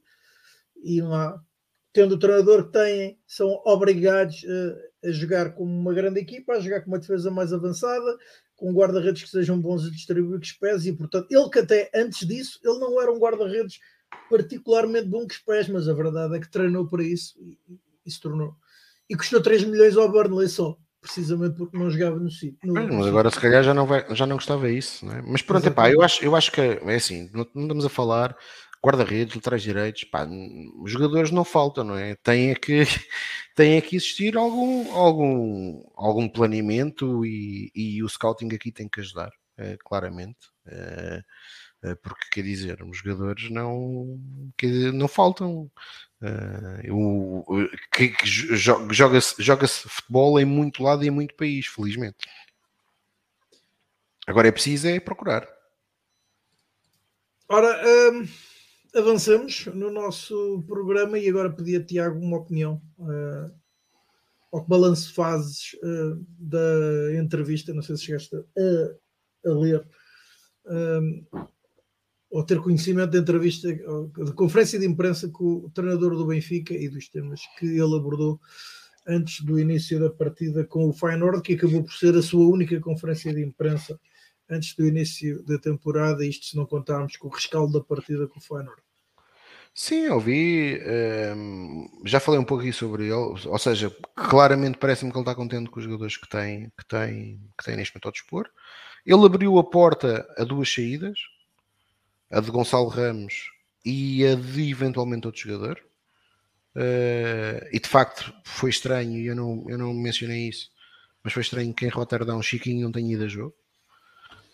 [0.82, 1.40] e lá,
[1.92, 6.60] tendo o treinador que têm, são obrigados a, a jogar como uma grande equipa, a
[6.60, 8.16] jogar com uma defesa mais avançada,
[8.54, 11.90] com guarda-redes que sejam bons a distribuir com os pés e portanto ele que até
[11.94, 13.78] antes disso ele não era um guarda-redes
[14.30, 17.58] particularmente bom com os pés, mas a verdade é que treinou para isso e,
[18.04, 18.54] e se tornou.
[19.08, 22.58] E custou 3 milhões ao Burnley só precisamente porque não jogava no sítio.
[22.72, 25.22] Mas agora se calhar já não, vai, já não gostava isso, não é?
[25.22, 28.36] Mas pronto, epá, eu, acho, eu acho que é assim, não, não estamos a falar
[28.84, 30.28] guarda-redes, laterais direitos, pá,
[30.84, 32.14] jogadores não faltam, não é?
[32.16, 32.82] Tem é que,
[33.54, 39.00] tem é que existir algum, algum, algum planeamento e, e o scouting aqui tem que
[39.00, 40.38] ajudar, é, claramente.
[40.66, 44.18] É, porque quer dizer, os jogadores não,
[44.56, 45.70] que, não faltam.
[46.22, 52.26] Uh, o, que, que joga-se joga futebol em muito lado e em muito país, felizmente.
[54.26, 55.46] Agora é preciso é procurar.
[57.48, 57.80] Ora,
[58.12, 58.26] um,
[58.98, 62.82] avancemos no nosso programa e agora pedia Tiago uma opinião.
[62.98, 63.54] Uh,
[64.52, 69.86] ao que balanço fazes uh, da entrevista, não sei se chegaste a, a ler.
[70.64, 71.26] Um,
[72.30, 76.88] ou ter conhecimento da entrevista, da conferência de imprensa com o treinador do Benfica e
[76.88, 78.40] dos temas que ele abordou
[79.06, 82.80] antes do início da partida com o Feyenoord, que acabou por ser a sua única
[82.80, 83.98] conferência de imprensa
[84.50, 88.38] antes do início da temporada, isto se não contarmos com o rescaldo da partida com
[88.38, 88.82] o Feyenoord.
[89.78, 95.12] Sim, ouvi, um, ehm, já falei um pouco aqui sobre ele, ou seja, claramente parece-me
[95.12, 98.06] que ele está contente com os jogadores que tem, que tem, que tem neste momento
[98.06, 98.48] ao dispor.
[99.04, 101.18] Ele abriu a porta a duas saídas,
[102.30, 103.50] a de Gonçalo Ramos
[103.84, 105.80] e a de eventualmente outro jogador.
[106.74, 110.70] Uh, e de facto foi estranho, eu não, eu não mencionei isso,
[111.22, 113.54] mas foi estranho que em Roterdão Chiquinho não tenha ido a jogo.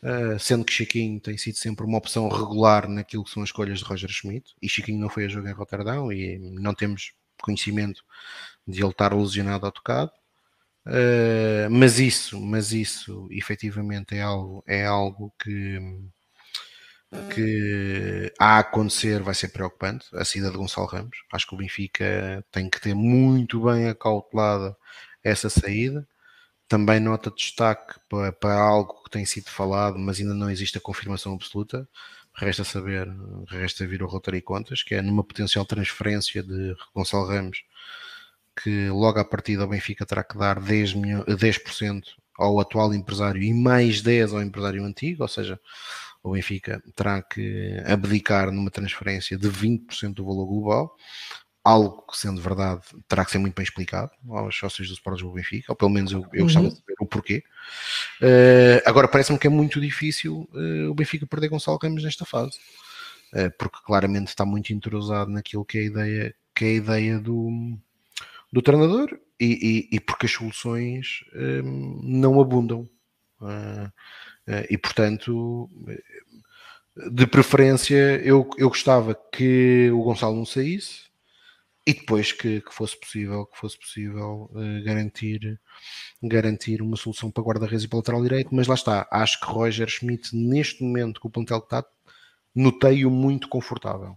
[0.03, 3.79] Uh, sendo que Chiquinho tem sido sempre uma opção regular naquilo que são as escolhas
[3.79, 8.03] de Roger Schmidt, e Chiquinho não foi a jogo em Roterdão e não temos conhecimento
[8.67, 10.13] de ele estar lesionado ou tocado.
[10.87, 15.79] Uh, mas isso, mas isso efetivamente é algo, é algo que,
[17.35, 21.19] que a acontecer vai ser preocupante, a saída de Gonçalo Ramos.
[21.33, 24.77] Acho que o Benfica tem que ter muito bem acautelada
[25.23, 26.07] essa saída.
[26.69, 30.79] Também nota de destaque para, para, algo que tem sido falado, mas ainda não existe
[30.79, 31.87] a confirmação absoluta.
[32.35, 33.09] Resta saber,
[33.47, 37.63] resta vir o roteiro e contas, que é numa potencial transferência de Gonçalo Ramos,
[38.63, 41.59] que logo à partida o Benfica terá que dar 10%, milhões, 10
[42.39, 45.61] ao atual empresário e mais 10% ao empresário antigo, ou seja,
[46.23, 50.97] o Benfica terá que abdicar numa transferência de 20% do valor global,
[51.65, 55.33] algo que, sendo verdade, terá que ser muito bem explicado aos sócios do Sport do
[55.33, 56.73] Benfica, ou pelo menos eu, eu gostava uhum.
[56.73, 57.45] de saber o porquê.
[58.21, 62.59] Uh, agora, parece-me que é muito difícil uh, o Benfica perder Gonçalo Ramos nesta fase,
[63.35, 67.19] uh, porque claramente está muito entrosado naquilo que é a ideia, que é a ideia
[67.19, 67.77] do,
[68.53, 71.25] do treinador e, e, e porque as soluções
[72.03, 72.89] não abundam.
[73.41, 73.91] Uh,
[74.69, 75.69] e portanto,
[77.11, 81.13] de preferência, eu, eu gostava que o Gonçalo não saísse
[81.87, 85.61] e depois que, que fosse possível, que fosse possível uh, garantir,
[86.23, 89.89] garantir uma solução para guarda-redes e para lateral direito, mas lá está, acho que Roger
[89.89, 91.85] Schmidt, neste momento, com o plantel que está,
[92.55, 94.17] notei-o muito confortável.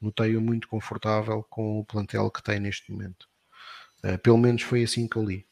[0.00, 3.28] Notei-o muito confortável com o plantel que tem neste momento.
[4.02, 5.46] Uh, pelo menos foi assim que eu li.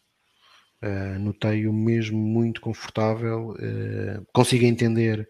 [0.82, 5.26] Uh, Notei-o mesmo muito confortável, uh, consigo entender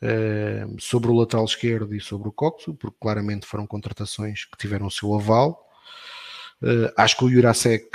[0.00, 4.86] uh, sobre o lateral esquerdo e sobre o Coxo, porque claramente foram contratações que tiveram
[4.86, 5.68] o seu aval.
[6.96, 7.88] acho que o Jurasek,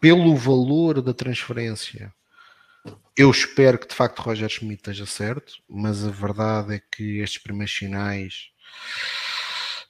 [0.00, 2.12] pelo valor da transferência,
[3.16, 7.42] eu espero que de facto Roger Schmidt esteja certo, mas a verdade é que estes
[7.42, 8.50] primeiros sinais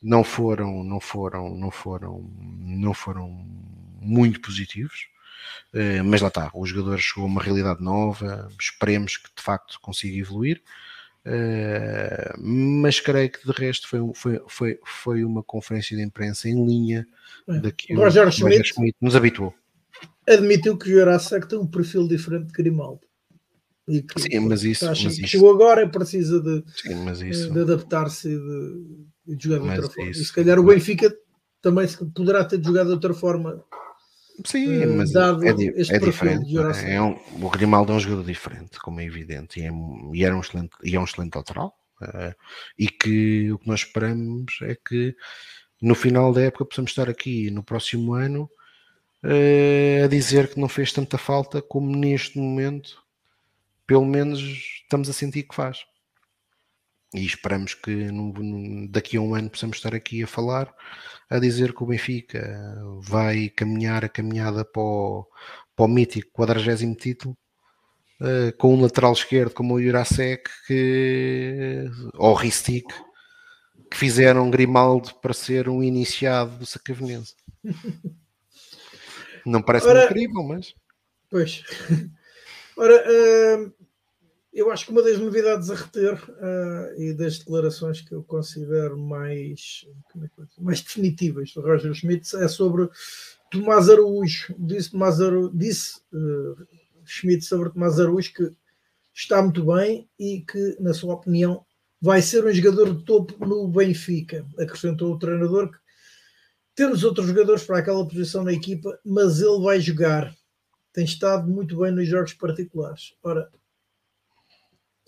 [0.02, 3.28] não foram, não foram, não foram, não foram
[4.00, 5.08] muito positivos.
[5.74, 9.78] Uh, mas lá está, o jogador chegou a uma realidade nova, esperemos que de facto
[9.80, 10.62] consiga evoluir.
[11.24, 16.66] Uh, mas creio que de resto foi, foi, foi, foi uma conferência de imprensa em
[16.66, 17.06] linha
[17.46, 17.58] é.
[17.58, 19.54] daquilo que Schmidt, Schmidt nos habituou.
[20.26, 23.09] Admitiu que o Jurassic tem um perfil diferente de Grimaldo.
[23.90, 25.30] E que, Sim, mas isso, acha mas que isso...
[25.30, 27.52] chegou agora precisa de, Sim, isso...
[27.52, 30.10] de adaptar-se e de, de, jogar de outra forma.
[30.10, 30.22] Isso...
[30.22, 31.12] E se calhar o Benfica
[31.60, 33.64] também poderá ter jogado de outra forma.
[34.44, 35.20] Sim, uh, mas é,
[35.76, 36.56] este é diferente.
[36.56, 36.94] É?
[36.94, 39.70] é um, o Grimaldo é um jogador diferente, como é evidente, e é,
[40.14, 41.74] e era um excelente, e é um excelente lateral.
[42.00, 42.34] Uh,
[42.78, 45.14] e que o que nós esperamos é que
[45.82, 48.50] no final da época possamos estar aqui no próximo ano
[49.24, 52.99] uh, a dizer que não fez tanta falta como neste momento
[53.90, 54.38] pelo menos
[54.84, 55.84] estamos a sentir que faz.
[57.12, 60.72] E esperamos que no, no, daqui a um ano possamos estar aqui a falar,
[61.28, 65.26] a dizer que o Benfica vai caminhar a caminhada para o,
[65.74, 67.36] para o mítico 40 título,
[68.20, 72.86] uh, com um lateral esquerdo como o Jurasek que, ou Ristic,
[73.90, 77.34] que fizeram Grimaldo para ser um iniciado do Sacavenense.
[79.44, 80.76] Não parece Ora, incrível, mas.
[81.28, 81.64] Pois.
[82.78, 83.79] Ora, uh,
[84.52, 88.98] eu acho que uma das novidades a reter uh, e das declarações que eu considero
[88.98, 89.86] mais,
[90.16, 92.88] é mais definitivas do Roger Schmidt é sobre
[93.50, 94.54] Tomás Araújo.
[94.58, 96.66] Disse, Tomás Araújo, disse uh,
[97.04, 98.50] Schmidt sobre Tomás Araújo que
[99.14, 101.64] está muito bem e que, na sua opinião,
[102.00, 104.44] vai ser um jogador de topo no Benfica.
[104.58, 105.78] Acrescentou o treinador que
[106.74, 110.34] temos outros jogadores para aquela posição na equipa, mas ele vai jogar.
[110.92, 113.14] Tem estado muito bem nos jogos particulares.
[113.22, 113.48] Ora,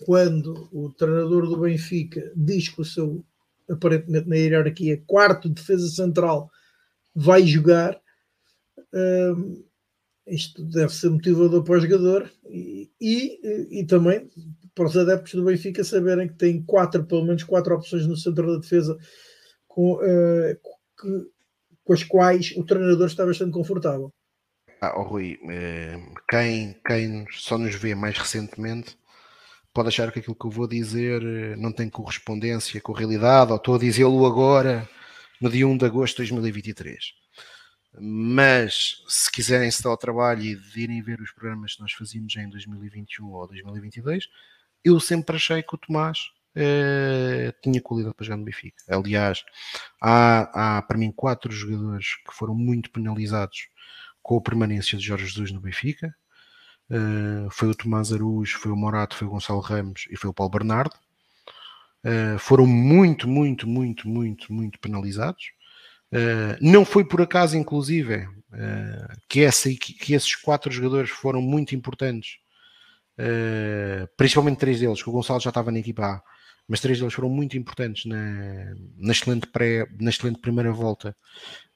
[0.05, 3.23] quando o treinador do Benfica diz que o seu,
[3.69, 6.49] aparentemente na hierarquia, quarto defesa central
[7.15, 7.99] vai jogar,
[8.93, 9.63] um,
[10.27, 14.29] isto deve ser motivador para o jogador e, e, e, também
[14.73, 18.53] para os adeptos do Benfica saberem que tem quatro, pelo menos quatro opções no centro
[18.53, 18.97] da defesa
[19.67, 20.55] com, uh,
[20.99, 21.27] que,
[21.83, 24.11] com as quais o treinador está bastante confortável.
[24.81, 25.97] Ah, oh, Rui, eh,
[26.29, 28.97] quem, quem só nos vê mais recentemente
[29.73, 33.51] pode achar que aquilo que eu vou dizer eh, não tem correspondência com a realidade,
[33.51, 34.87] ou estou a dizê-lo agora,
[35.41, 37.13] no dia 1 de agosto de 2023.
[37.99, 41.91] Mas se quiserem se dar ao trabalho e de irem ver os programas que nós
[41.93, 44.27] fazíamos em 2021 ou 2022,
[44.83, 46.19] eu sempre achei que o Tomás
[46.55, 48.83] eh, tinha qualidade para jogar no Benfica.
[48.89, 49.43] Aliás,
[50.01, 53.67] há, há para mim quatro jogadores que foram muito penalizados
[54.21, 56.15] com a permanência de Jorge Jesus no Benfica.
[56.93, 60.33] Uh, foi o Tomás Araújo, foi o Morato, foi o Gonçalo Ramos e foi o
[60.33, 60.93] Paulo Bernardo.
[62.05, 65.45] Uh, foram muito, muito, muito, muito, muito penalizados.
[66.11, 68.27] Uh, não foi por acaso, inclusive,
[69.27, 72.37] que, essa, que esses quatro jogadores foram muito importantes,
[74.15, 76.21] principalmente três deles, que o Gonçalo já estava na equipa A,
[76.67, 81.17] mas três deles foram muito importantes na, na, excelente, pré, na excelente primeira volta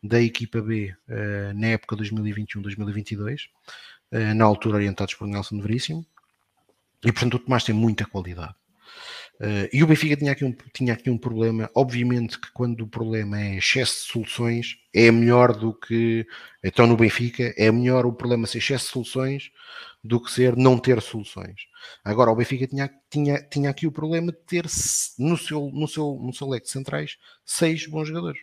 [0.04, 0.96] da equipa B
[1.56, 3.46] na época 2021-2022.
[4.12, 6.06] Eh, na altura orientados por Nelson Veríssimo,
[7.04, 8.56] e portanto o Tomás tem muita qualidade.
[9.40, 11.70] Uh, e o Benfica tinha aqui, um, tinha aqui um problema.
[11.76, 16.26] Obviamente que quando o problema é excesso de soluções, é melhor do que.
[16.64, 19.52] Então no Benfica é melhor o problema ser excesso de soluções
[20.04, 21.68] do que ser não ter soluções.
[22.04, 24.66] Agora o Benfica tinha, tinha, tinha aqui o problema de ter
[25.20, 28.40] no seu, no seu, no seu leque de centrais seis bons jogadores.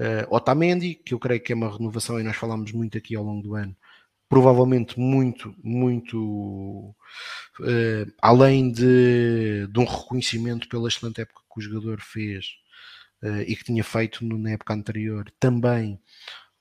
[0.00, 3.24] Uh, Otamendi, que eu creio que é uma renovação e nós falámos muito aqui ao
[3.24, 3.76] longo do ano,
[4.28, 6.94] provavelmente muito, muito
[7.60, 12.46] uh, além de, de, um reconhecimento pela excelente época que o jogador fez
[13.22, 16.00] uh, e que tinha feito no, na época anterior, também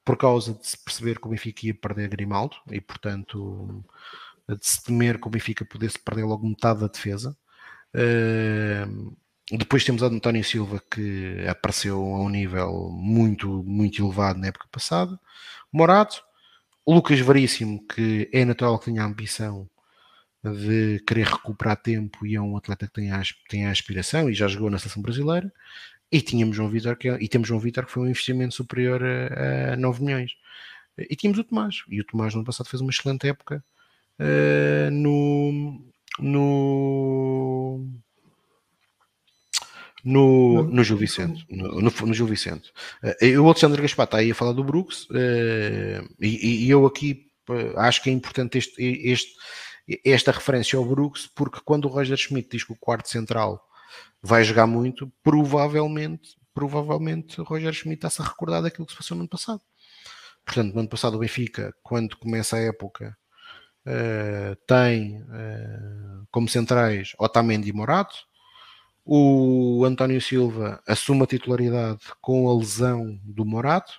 [0.05, 3.83] por causa de se perceber que o Benfica ia perder Grimaldo e, portanto,
[4.47, 7.37] de se temer que o Benfica pudesse perder logo metade da defesa.
[7.93, 9.17] Uh,
[9.51, 14.67] depois temos a António Silva que apareceu a um nível muito, muito elevado na época
[14.71, 15.19] passada.
[15.71, 16.23] Morato,
[16.87, 19.69] o Lucas Veríssimo, que é natural que tenha a ambição
[20.41, 24.33] de querer recuperar tempo e é um atleta que tem a, tem a aspiração e
[24.33, 25.51] já jogou na seleção brasileira.
[26.09, 29.73] E tínhamos João Vitor que, e temos João Vitor que foi um investimento superior a,
[29.73, 30.31] a 9 milhões.
[30.97, 31.83] E tínhamos o Tomás.
[31.89, 33.61] E o Tomás no ano passado fez uma excelente época
[34.19, 35.81] uh, no,
[36.21, 37.85] no,
[40.03, 41.45] no, no Gil Vicente.
[41.49, 42.71] No, no, no Gil Vicente.
[43.03, 47.29] Uh, o Alexandre Gaspar está aí a falar do Brooks uh, e, e, eu aqui
[47.49, 49.33] uh, acho que é importante este, este,
[50.05, 53.63] esta referência ao Brooks porque quando o Roger Schmidt diz que o quarto central
[54.21, 59.15] vai jogar muito, provavelmente, provavelmente o Roger Schmidt está-se a recordar daquilo que se passou
[59.15, 59.61] no ano passado.
[60.45, 63.17] Portanto, no ano passado o Benfica, quando começa a época,
[64.65, 65.21] tem
[66.31, 68.15] como centrais Otamendi e Morato.
[69.09, 73.93] O António Silva assume a titularidade com a lesão do Morato.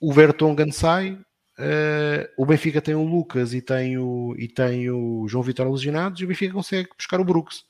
[0.00, 1.18] O Vertonghen sai.
[1.58, 6.18] Uh, o Benfica tem o Lucas e tem o, e tem o João Vitor lesionados
[6.18, 7.62] e o Benfica consegue buscar o Brooks.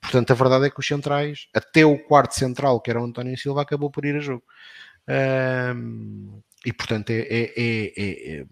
[0.00, 3.36] Portanto, a verdade é que os centrais, até o quarto central, que era o António
[3.36, 4.42] Silva, acabou por ir a jogo.
[6.64, 8.46] e portanto, é, é, é, é,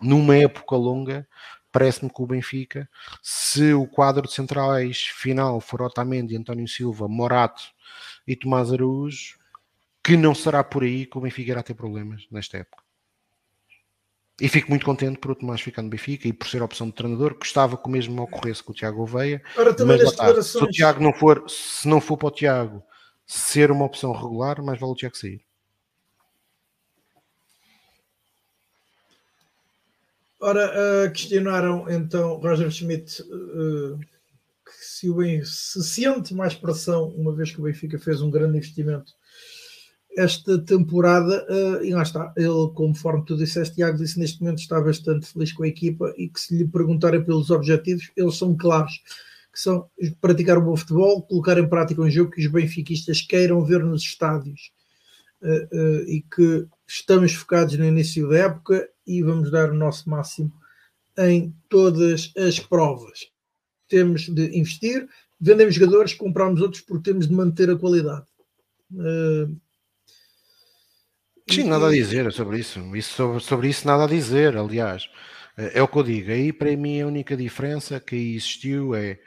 [0.00, 1.28] numa época longa,
[1.72, 2.88] parece-me que o Benfica,
[3.22, 7.62] se o quadro de centrais final for Otamendi, António Silva, Morato
[8.26, 9.38] e Tomás Araújo,
[10.02, 12.82] que não será por aí que o Benfica irá ter problemas nesta época.
[14.40, 16.86] E fico muito contente por o Tomás ficar no Benfica e por ser a opção
[16.86, 17.34] de treinador.
[17.34, 19.42] Gostava que o mesmo ocorresse com o Tiago Oveia.
[19.54, 20.46] Ora, mas, declarações...
[20.46, 22.82] se o Tiago não for, se não for para o Tiago
[23.26, 25.44] ser uma opção regular, mais vale o Tiago sair.
[30.40, 33.98] Ora, uh, questionaram então Roger Schmidt uh,
[34.70, 38.56] se, o ben, se sente mais pressão, uma vez que o Benfica fez um grande
[38.56, 39.12] investimento
[40.16, 44.80] esta temporada, uh, e lá está, ele, conforme tu disseste, Tiago, disse neste momento está
[44.80, 48.92] bastante feliz com a equipa e que se lhe perguntarem pelos objetivos, eles são claros,
[49.52, 49.88] que são
[50.20, 54.02] praticar o bom futebol, colocar em prática um jogo que os benfiquistas queiram ver nos
[54.02, 54.72] estádios
[55.42, 60.08] uh, uh, e que estamos focados no início da época e vamos dar o nosso
[60.08, 60.52] máximo
[61.18, 63.26] em todas as provas.
[63.88, 65.08] Temos de investir,
[65.40, 68.26] vendemos jogadores, compramos outros porque temos de manter a qualidade.
[68.92, 69.58] Uh,
[71.50, 72.78] Sim, nada a dizer sobre isso.
[72.94, 75.08] isso sobre, sobre, isso nada a dizer, aliás.
[75.56, 76.30] Eh, é o que eu digo.
[76.30, 79.18] Aí para mim a única diferença que existiu é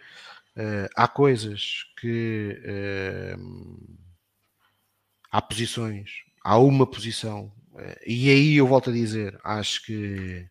[0.55, 2.57] uh, há coisas que
[3.37, 3.97] uh,
[5.29, 6.11] há posições,
[6.41, 7.51] há uma posição,
[8.05, 10.45] e aí eu volto a dizer, acho que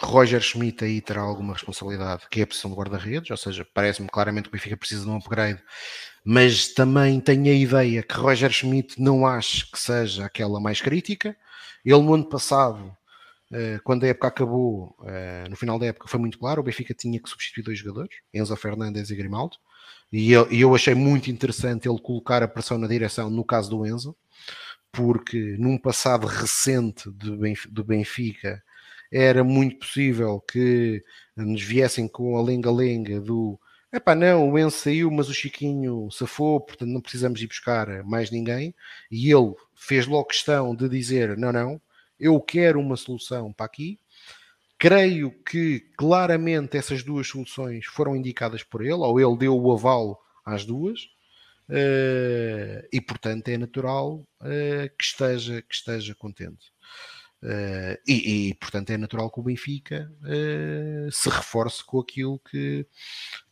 [0.00, 4.08] Roger Schmidt aí terá alguma responsabilidade, que é a posição de guarda-redes, ou seja, parece-me
[4.08, 5.62] claramente que o Benfica precisa de um upgrade,
[6.24, 11.36] mas também tenho a ideia que Roger Schmidt não acho que seja aquela mais crítica.
[11.84, 12.96] Ele no ano passado,
[13.52, 16.92] eh, quando a época acabou, eh, no final da época foi muito claro, o Benfica
[16.94, 19.56] tinha que substituir dois jogadores, Enzo Fernandes e Grimaldo,
[20.12, 23.86] e eu, eu achei muito interessante ele colocar a pressão na direção no caso do
[23.86, 24.16] Enzo,
[24.92, 28.62] porque num passado recente do Benfica
[29.12, 31.02] era muito possível que
[31.36, 33.58] nos viessem com a lenga-lenga do
[33.92, 38.30] epá, não, o Enzo saiu, mas o Chiquinho safou, portanto não precisamos ir buscar mais
[38.30, 38.74] ninguém.
[39.10, 41.80] E ele fez logo questão de dizer: não, não,
[42.18, 43.98] eu quero uma solução para aqui.
[44.78, 50.20] Creio que claramente essas duas soluções foram indicadas por ele, ou ele deu o aval
[50.44, 51.00] às duas,
[51.70, 56.72] uh, e portanto é natural uh, que, esteja, que esteja contente.
[57.42, 60.10] Uh, e, e, portanto é natural que o Benfica
[61.12, 62.86] se reforce com aquilo que,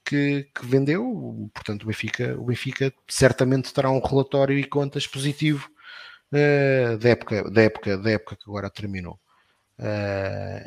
[0.05, 1.51] que, que, vendeu.
[1.55, 5.71] Portanto, o Benfica, o Benfica certamente terá um relatório e contas positivo
[6.33, 9.19] uh, da, época, da, época, da época que agora terminou.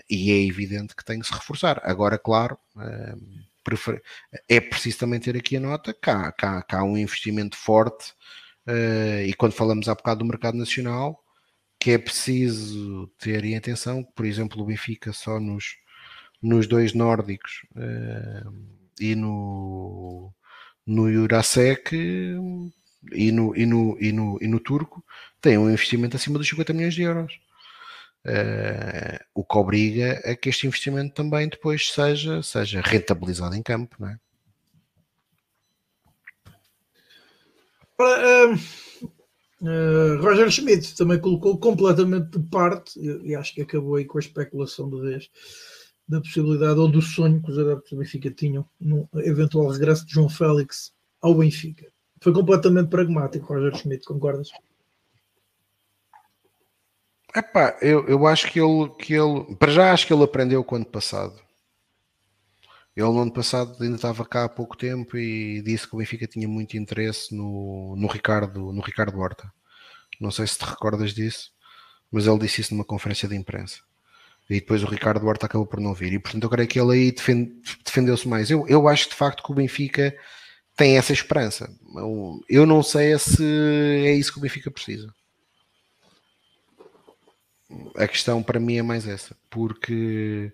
[0.09, 1.81] E é evidente que tem que se reforçar.
[1.83, 2.57] Agora, claro,
[4.49, 7.57] é preciso também ter aqui a nota que há, que há, que há um investimento
[7.57, 8.13] forte.
[9.25, 11.23] e quando falamos há bocado do mercado nacional,
[11.79, 15.77] que é preciso ter em atenção, por exemplo, o Benfica só nos,
[16.41, 17.65] nos dois nórdicos
[18.99, 20.33] e no,
[20.85, 21.95] no Jurasek
[23.13, 25.03] e no, e, no, e, no, e no turco
[25.41, 27.39] tem um investimento acima dos 50 milhões de euros.
[28.27, 33.95] Uh, o que obriga a que este investimento também depois seja, seja rentabilizado em campo,
[33.99, 34.19] não é?
[37.95, 38.57] Para,
[39.61, 44.19] Uh, Roger Schmidt também colocou completamente de parte, e, e, acho que acabou aí com
[44.19, 45.29] a especulação de vez,
[46.07, 50.13] da possibilidade ou do sonho que os adeptos do Benfica tinham no eventual regresso de
[50.13, 51.87] João Félix ao Benfica.
[52.21, 54.49] Foi completamente pragmático, Roger Schmidt, concordas?
[57.35, 60.75] Epá, eu, eu acho que ele, que ele, para já acho que ele aprendeu o
[60.75, 61.39] ano passado.
[62.95, 66.25] Ele no ano passado ainda estava cá há pouco tempo e disse que o Benfica
[66.25, 69.51] tinha muito interesse no, no Ricardo, no Ricardo Horta.
[70.19, 71.51] Não sei se te recordas disso,
[72.11, 73.81] mas ele disse isso numa conferência de imprensa.
[74.49, 76.13] E depois o Ricardo Horta acabou por não vir.
[76.13, 77.53] E portanto eu creio que ele aí defende,
[77.85, 78.49] defendeu-se mais.
[78.49, 80.15] Eu, eu acho de facto que o Benfica
[80.75, 81.69] tem essa esperança.
[81.95, 85.13] Eu, eu não sei se é isso que o Benfica precisa.
[87.95, 90.53] A questão para mim é mais essa, porque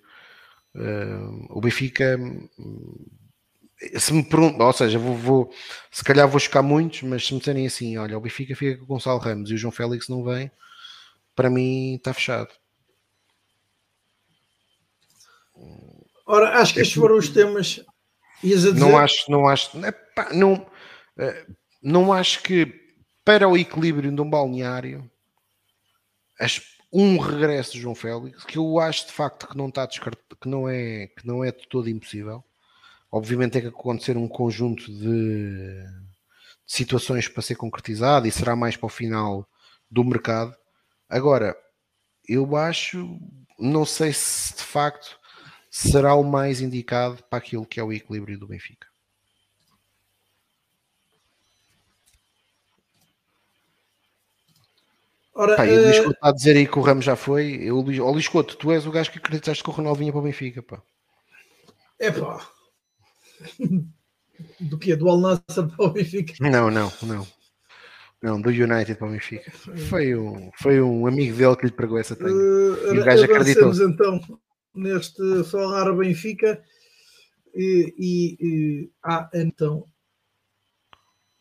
[0.75, 2.19] Uh, o Benfica,
[3.95, 5.53] se me perguntam, ou seja, vou, vou,
[5.91, 8.83] se calhar vou chocar muitos, mas se me disserem assim, olha, o Benfica fica com
[8.83, 10.51] o Gonçalo Ramos e o João Félix não vem,
[11.35, 12.49] para mim está fechado.
[16.25, 17.79] Ora, acho que estes foram os temas.
[18.79, 19.71] Não acho, não acho,
[20.33, 20.67] não,
[21.17, 21.45] eh,
[21.81, 22.81] não acho que
[23.23, 25.09] para o equilíbrio de um balneário
[26.39, 26.61] as,
[26.93, 30.47] um regresso de João Félix, que eu acho de facto que não está descartado, que
[30.47, 32.43] não é, que não é de todo impossível.
[33.11, 35.85] Obviamente tem que acontecer um conjunto de, de
[36.67, 39.47] situações para ser concretizado e será mais para o final
[39.89, 40.55] do mercado.
[41.09, 41.55] Agora,
[42.27, 43.19] eu acho,
[43.57, 45.19] não sei se de facto
[45.69, 48.92] será o mais indicado para aquilo que é o equilíbrio do Benfica.
[55.35, 56.11] Ora, pá, e o Luís uh...
[56.11, 57.55] está a dizer aí que o Ramos já foi.
[57.61, 60.11] Eu, Luís, oh, Luís Couto, tu és o gajo que acreditaste que o Ronaldo vinha
[60.11, 60.81] para o Benfica, pá.
[61.99, 62.47] É pá.
[64.59, 64.95] Do que?
[64.95, 66.33] Do Al Nassr para o Benfica?
[66.39, 67.27] Não, não, não.
[68.21, 69.51] Não, do United para o Benfica.
[69.89, 72.31] Foi um, foi um amigo dele que lhe pregou essa tenha.
[72.31, 73.73] Uh, e o gajo acreditou.
[73.73, 74.21] então
[74.73, 76.63] neste falar Benfica
[77.53, 79.85] e, e, e ah, então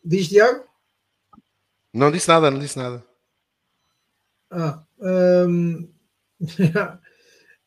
[0.03, 0.65] diz Tiago?
[1.93, 3.03] Não disse nada, não disse nada.
[4.53, 5.89] Ah, um,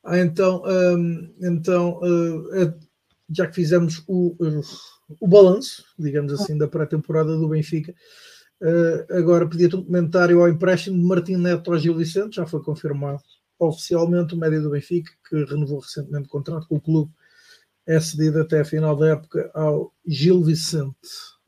[0.05, 2.75] ah então, um, então uh,
[3.29, 4.37] já que fizemos o,
[5.21, 7.93] o balanço, digamos assim, da pré-temporada do Benfica,
[8.63, 12.63] uh, agora pedia-te um comentário ao empréstimo de Martim Neto ao Gil Vicente, já foi
[12.63, 13.23] confirmado
[13.59, 17.11] oficialmente o médio do Benfica, que renovou recentemente o contrato com o clube,
[17.85, 20.95] é cedido até a final da época ao Gil Vicente.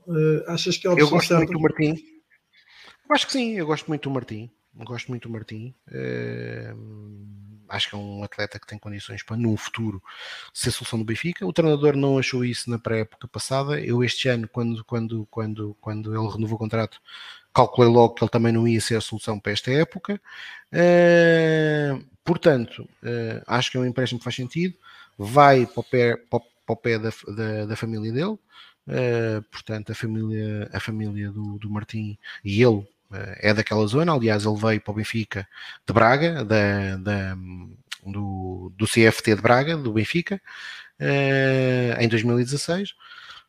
[0.00, 1.44] Uh, achas que é o Eu gosto certa?
[1.44, 1.94] muito do Martim.
[3.08, 4.50] Eu acho que sim, eu gosto muito do Martim
[4.84, 5.74] gosto muito do Martim.
[5.88, 6.76] Uh,
[7.68, 10.02] acho que é um atleta que tem condições para, no futuro,
[10.52, 11.46] ser solução do Benfica.
[11.46, 13.80] O treinador não achou isso na pré-época passada.
[13.80, 17.00] Eu, este ano, quando, quando, quando, quando ele renovou o contrato,
[17.52, 20.20] calculei logo que ele também não ia ser a solução para esta época.
[20.72, 24.74] Uh, portanto, uh, acho que é um empréstimo que faz sentido.
[25.16, 28.38] Vai para o pé, para o pé da, da, da família dele.
[28.86, 34.12] Uh, portanto, a família, a família do, do Martim e ele é daquela zona.
[34.12, 35.48] Aliás, ele veio para o Benfica
[35.86, 37.36] de Braga, da, da
[38.04, 40.40] do, do CFT de Braga, do Benfica,
[40.98, 42.94] eh, em 2016.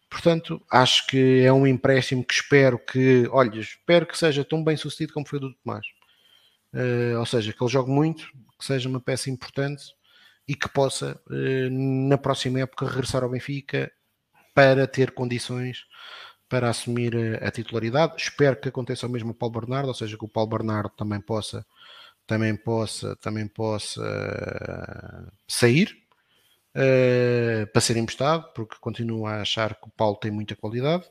[0.09, 4.75] Portanto, acho que é um empréstimo que espero que, olha, espero que seja tão bem
[4.75, 5.85] sucedido como foi o do Tomás.
[6.73, 8.27] Uh, ou seja, que ele jogue muito,
[8.57, 9.83] que seja uma peça importante
[10.47, 11.69] e que possa, uh,
[12.09, 13.91] na próxima época, regressar ao Benfica
[14.53, 15.85] para ter condições
[16.49, 18.15] para assumir a, titularidade.
[18.17, 21.21] Espero que aconteça o mesmo o Paulo Bernardo, ou seja, que o Paulo Bernardo também
[21.21, 21.65] possa
[22.25, 25.97] também possa também possa uh, sair
[26.75, 31.05] uh, para ser emprestado, porque continuo a achar que o Paulo tem muita qualidade.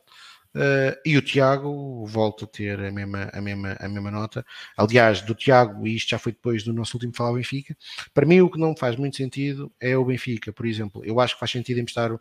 [0.54, 4.44] Uh, e o Tiago volta a ter a mesma, a, mesma, a mesma nota.
[4.76, 7.76] Aliás, do Tiago, e isto já foi depois do nosso último falar Benfica,
[8.14, 11.04] para mim o que não faz muito sentido é o Benfica, por exemplo.
[11.04, 12.20] Eu acho que faz sentido emprestar o,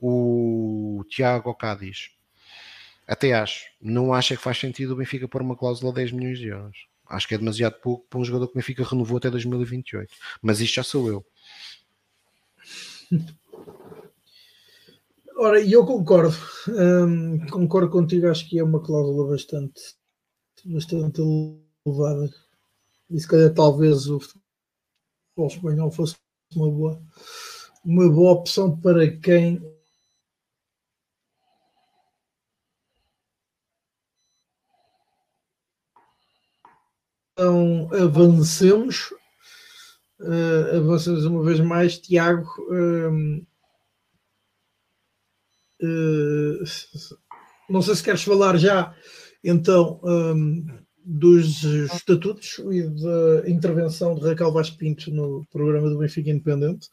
[0.00, 2.17] o Tiago ao Cádiz
[3.08, 3.64] até acho.
[3.80, 6.86] Não acho que faz sentido o Benfica pôr uma cláusula de 10 milhões de euros.
[7.08, 10.12] Acho que é demasiado pouco para um jogador que o Benfica renovou até 2028.
[10.42, 11.24] Mas isto já sou eu.
[15.38, 16.36] Ora, e eu concordo.
[16.68, 18.28] Hum, concordo contigo.
[18.28, 19.80] Acho que é uma cláusula bastante,
[20.66, 21.22] bastante
[21.86, 22.28] elevada.
[23.08, 26.16] E se calhar talvez o futebol espanhol fosse
[26.54, 27.02] uma boa,
[27.84, 29.62] uma boa opção para quem
[37.38, 39.14] Então avancemos,
[40.18, 42.48] uh, uma vez mais, Tiago.
[42.68, 43.46] Uh,
[47.70, 48.92] não sei se queres falar já
[49.44, 50.66] então um,
[51.04, 56.88] dos estatutos e da intervenção de Raquel Vaz Pinto no programa do Benfica Independente,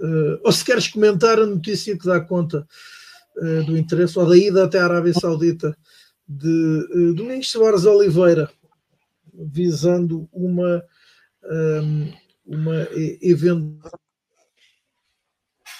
[0.00, 2.66] uh, ou se queres comentar a notícia que dá conta
[3.64, 5.74] do interesse ou da ida até a Arábia Saudita
[6.28, 8.50] de Domingos Soares Oliveira,
[9.50, 10.82] visando uma,
[12.46, 12.88] uma
[13.20, 13.92] eventual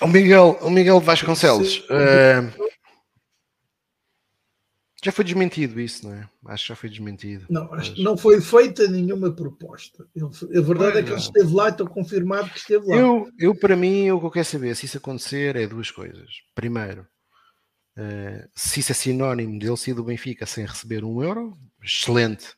[0.01, 1.79] O Miguel, o Miguel Vasconcelos.
[1.81, 2.73] Uh,
[5.05, 6.29] já foi desmentido isso, não é?
[6.47, 7.47] Acho que já foi desmentido.
[7.51, 7.97] Não, mas...
[7.99, 10.05] não foi feita nenhuma proposta.
[10.05, 12.97] a verdade é que ele esteve lá e estou confirmado que esteve lá.
[12.97, 16.31] Eu, eu, para mim, o que eu quero saber, se isso acontecer, é duas coisas.
[16.55, 17.03] Primeiro,
[17.99, 22.55] uh, se isso é sinónimo de ele ser do Benfica sem receber um euro, excelente.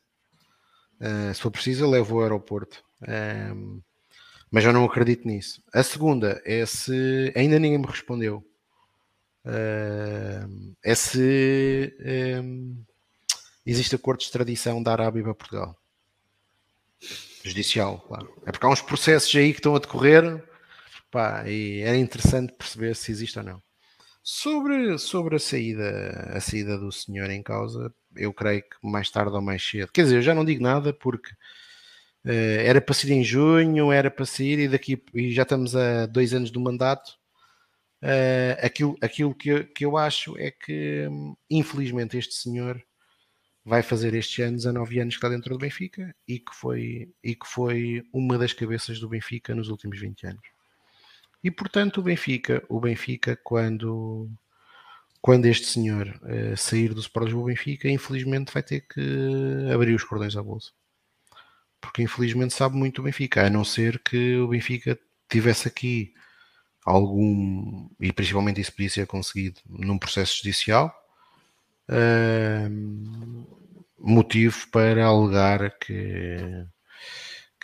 [0.99, 2.83] Uh, se for preciso, eu levo ao aeroporto.
[3.07, 3.81] Um,
[4.49, 5.61] mas eu não acredito nisso.
[5.73, 8.43] A segunda é se ainda ninguém me respondeu
[9.45, 11.95] uh, é se
[12.41, 12.83] um,
[13.65, 15.77] existe acordo de extradição da Arábia para Portugal.
[17.43, 18.33] Judicial, claro.
[18.45, 20.43] É porque há uns processos aí que estão a decorrer
[21.11, 23.63] pá, e era interessante perceber se existe ou não.
[24.23, 29.35] Sobre, sobre a, saída, a saída do senhor em causa, eu creio que mais tarde
[29.35, 29.91] ou mais cedo.
[29.91, 31.31] Quer dizer, eu já não digo nada porque
[32.25, 36.05] uh, era para sair em junho, era para sair e daqui e já estamos a
[36.05, 37.17] dois anos do mandato
[38.05, 41.07] Uh, aquilo aquilo que, eu, que eu acho é que,
[41.49, 42.79] infelizmente, este senhor
[43.63, 47.11] vai fazer estes anos a nove anos que está dentro do Benfica e que foi,
[47.23, 50.47] e que foi uma das cabeças do Benfica nos últimos 20 anos.
[51.43, 54.29] E portanto o Benfica, o Benfica quando,
[55.25, 59.01] quando este senhor uh, sair do Sport Lisboa Benfica, infelizmente vai ter que
[59.73, 60.69] abrir os cordões à bolsa.
[61.81, 64.95] Porque infelizmente sabe muito o Benfica, a não ser que o Benfica
[65.27, 66.13] tivesse aqui
[66.85, 70.95] algum, e principalmente isso podia ser conseguido num processo judicial,
[71.89, 73.47] uh,
[73.97, 76.67] motivo para alegar que,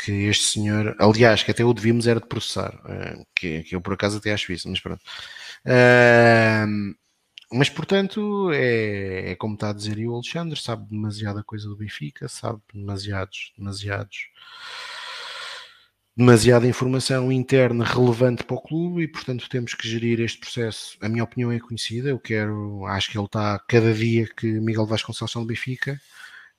[0.03, 3.81] que este senhor, aliás, que até o devíamos era de processar, uh, que, que, eu
[3.81, 5.03] por acaso até acho isso, mas pronto.
[5.63, 6.99] Uh,
[7.51, 12.27] mas portanto, é, é, como está a dizer o Alexandre, sabe demasiada coisa do Benfica,
[12.27, 14.29] sabe demasiados, demasiados
[16.15, 20.97] demasiada informação interna relevante para o clube e, portanto, temos que gerir este processo.
[21.01, 24.85] A minha opinião é conhecida, eu quero, acho que ele está, cada dia que Miguel
[24.85, 25.99] Vasconcelos no Benfica,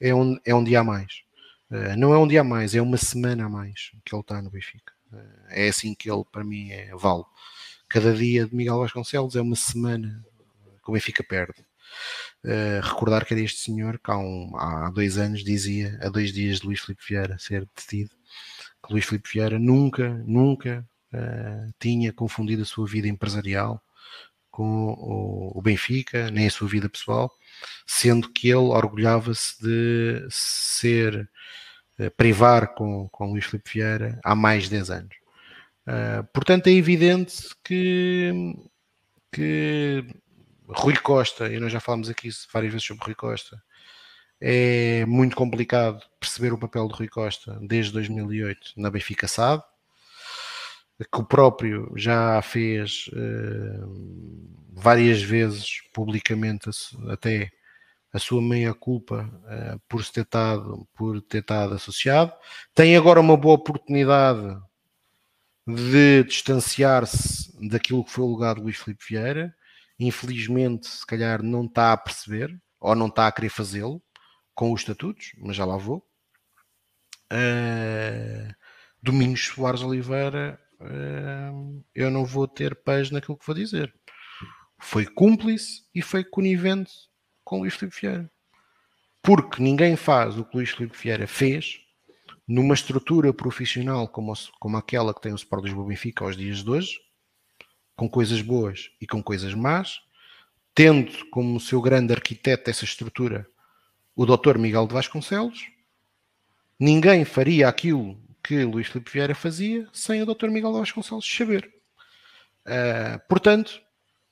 [0.01, 1.23] é um, é um dia a mais.
[1.71, 4.43] Uh, não é um dia a mais, é uma semana a mais que ele está
[4.43, 4.93] no Benfica.
[5.13, 5.19] Uh,
[5.51, 7.25] é assim que ele, para mim, é vale.
[7.89, 10.25] Cada dia de Miguel Vasconcelos é uma semana
[10.83, 11.65] que o Benfica perde.
[12.45, 16.33] Uh, recordar que era este senhor que há, um, há dois anos dizia, há dois
[16.33, 18.11] dias de Luís Filipe Vieira ser detido,
[18.85, 20.85] que Luís Filipe Vieira nunca, nunca
[21.15, 23.81] uh, tinha confundido a sua vida empresarial
[24.51, 27.31] com o, o, Benfica, nem a sua vida pessoal,
[27.87, 31.31] sendo que ele orgulhava-se de ser,
[32.01, 35.17] uh, privar com, com Luís Filipe Vieira há mais de 10 anos.
[36.33, 38.55] Portanto, é evidente que,
[39.33, 40.05] que
[40.69, 43.63] Rui Costa, e nós já falamos aqui várias vezes sobre Rui Costa,
[44.41, 49.63] é muito complicado perceber o papel de Rui Costa desde 2008 na Benfica SAD,
[50.99, 56.69] que o próprio já fez uh, várias vezes publicamente
[57.09, 57.51] até
[58.13, 62.33] a sua meia culpa uh, por, ter estado, por ter estado associado.
[62.75, 64.59] Tem agora uma boa oportunidade
[65.67, 69.55] de distanciar-se daquilo que foi o legado de Luís Filipe Vieira.
[70.03, 74.03] Infelizmente, se calhar não está a perceber ou não está a querer fazê-lo
[74.53, 76.05] com os estatutos, mas já lá vou.
[77.33, 78.53] Uh,
[79.01, 83.95] Domingos Soares Oliveira, uh, eu não vou ter paz naquilo que vou dizer.
[84.81, 86.93] Foi cúmplice e foi conivente
[87.45, 88.31] com Luís Filipe Vieira.
[89.23, 91.79] Porque ninguém faz o que Luís Filipe Vieira fez
[92.47, 96.69] numa estrutura profissional como, como aquela que tem o Sport Lisboa Benfica aos dias de
[96.71, 96.99] hoje,
[98.03, 100.01] com coisas boas e com coisas más,
[100.75, 103.47] tendo como seu grande arquiteto essa estrutura
[104.17, 104.59] o Dr.
[104.59, 105.69] Miguel de Vasconcelos,
[106.77, 110.49] ninguém faria aquilo que Luís Filipe Vieira fazia sem o Dr.
[110.49, 111.73] Miguel de Vasconcelos saber.
[112.67, 113.81] Uh, portanto,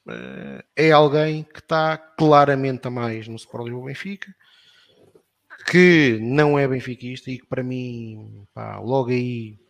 [0.09, 4.35] uh, é alguém que está claramente a mais no Sport Lisboa Benfica,
[5.71, 9.61] que não é benfiquista e que para mim, pá, logo aí,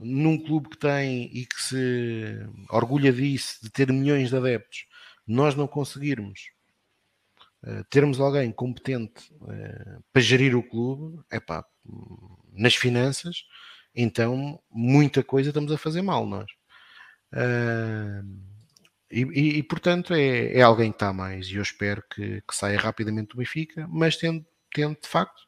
[0.00, 4.86] num clube que tem e que se orgulha disso, de ter milhões de adeptos,
[5.26, 6.50] nós não conseguirmos
[7.62, 11.62] eh, termos alguém competente uh, para gerir o clube, é pá,
[12.52, 13.44] nas finanças,
[13.94, 16.50] então muita coisa estamos a fazer mal nós.
[17.32, 18.50] Uh,
[19.10, 22.54] e, e, e, portanto é, é, alguém que está mais e eu espero que, que
[22.56, 25.42] saia rapidamente do Benfica, mas tendo, tendo de facto,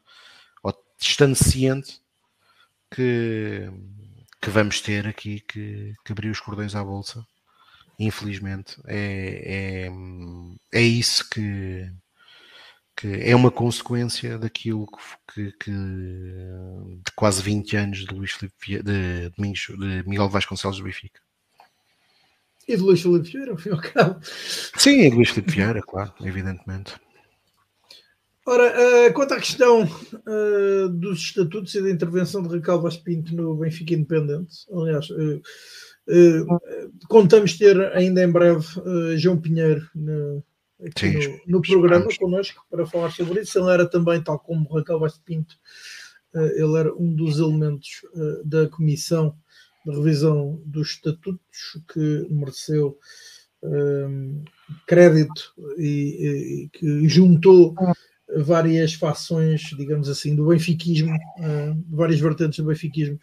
[0.62, 2.00] ou estando ciente
[2.90, 3.70] que,
[4.42, 7.24] que vamos ter aqui que, que abrir os cordões à bolsa
[7.98, 9.86] infelizmente é,
[10.72, 11.88] é, é isso que,
[12.96, 14.86] que é uma consequência daquilo
[15.32, 21.20] que, que, de quase 20 anos de Luís Filipe de, de Miguel Vasconcelos do Benfica.
[22.66, 24.20] E de Luís Filipe Vieira, ao fim e ao cabo.
[24.24, 26.94] Sim, e de Luís Filipe Vieira, claro, evidentemente.
[28.44, 28.74] Ora,
[29.08, 33.54] uh, quanto à questão uh, dos estatutos e da intervenção de Raquel Vaz Pinto no
[33.54, 35.40] Benfica Independente, aliás, uh,
[37.08, 38.66] contamos ter ainda em breve
[39.16, 40.42] João Pinheiro no,
[40.98, 41.12] Sim,
[41.46, 43.56] no, no programa connosco para falar sobre isso.
[43.60, 45.54] Ele era também, tal como Raquel Vaz Pinto,
[46.34, 48.00] ele era um dos elementos
[48.44, 49.36] da comissão
[49.86, 52.98] de revisão dos estatutos que mereceu
[54.88, 57.76] crédito e, e que juntou
[58.36, 63.20] várias fações, digamos assim, do benfiquismo, uh, várias vertentes do benfiquismo,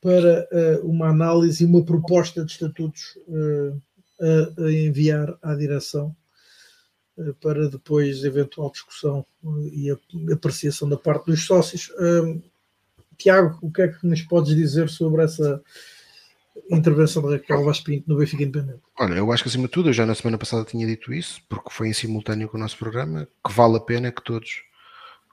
[0.00, 3.80] para uh, uma análise e uma proposta de estatutos uh,
[4.20, 6.14] a, a, enviar à direção
[7.40, 9.24] para depois eventual discussão
[9.70, 9.90] e
[10.32, 11.92] apreciação da parte dos sócios.
[13.18, 15.62] Tiago, o que é que nos podes dizer sobre essa
[16.70, 18.80] intervenção de Raquel Vaz Pinto no Benfica Independente?
[18.98, 21.42] Olha, eu acho que acima de tudo, eu já na semana passada tinha dito isso,
[21.48, 24.62] porque foi em simultâneo com o nosso programa, que vale a pena que todos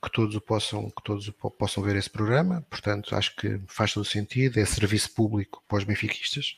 [0.02, 3.94] que todos o possam, que todos o possam ver esse programa, portanto acho que faz
[3.94, 6.58] todo sentido, é serviço público para os benfiquistas.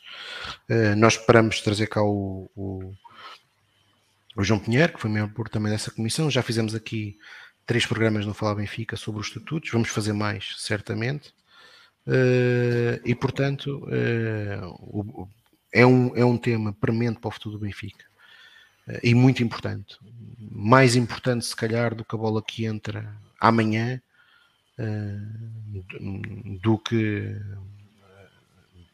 [0.70, 2.94] Uh, nós esperamos trazer cá o, o,
[4.36, 7.18] o, João Pinheiro, que foi membro também dessa comissão, já fizemos aqui
[7.66, 11.34] três programas no Falar Benfica sobre os estatutos, vamos fazer mais, certamente.
[12.06, 15.28] Uh, e portanto uh,
[15.72, 18.04] é, um, é um tema premente para o futuro do Benfica
[18.88, 19.96] uh, e muito importante.
[20.36, 24.00] Mais importante, se calhar, do que a bola que entra amanhã,
[26.60, 27.36] do que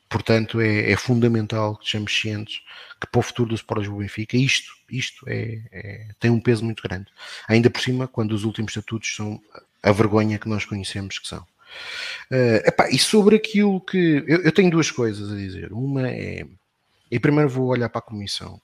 [0.08, 2.60] portanto é, é, fundamental que estejamos cientes
[3.00, 6.64] que para o futuro do Sport Lisboa Benfica isto, isto é, é, tem um peso
[6.64, 7.06] muito grande.
[7.46, 9.40] Ainda por cima, quando os últimos estatutos são
[9.82, 11.46] a vergonha que nós conhecemos que são.
[12.30, 14.24] Uh, epá, e sobre aquilo que.
[14.26, 15.72] Eu, eu, tenho duas coisas a dizer.
[15.72, 16.44] Uma é.
[17.10, 18.60] E primeiro vou olhar para a comissão.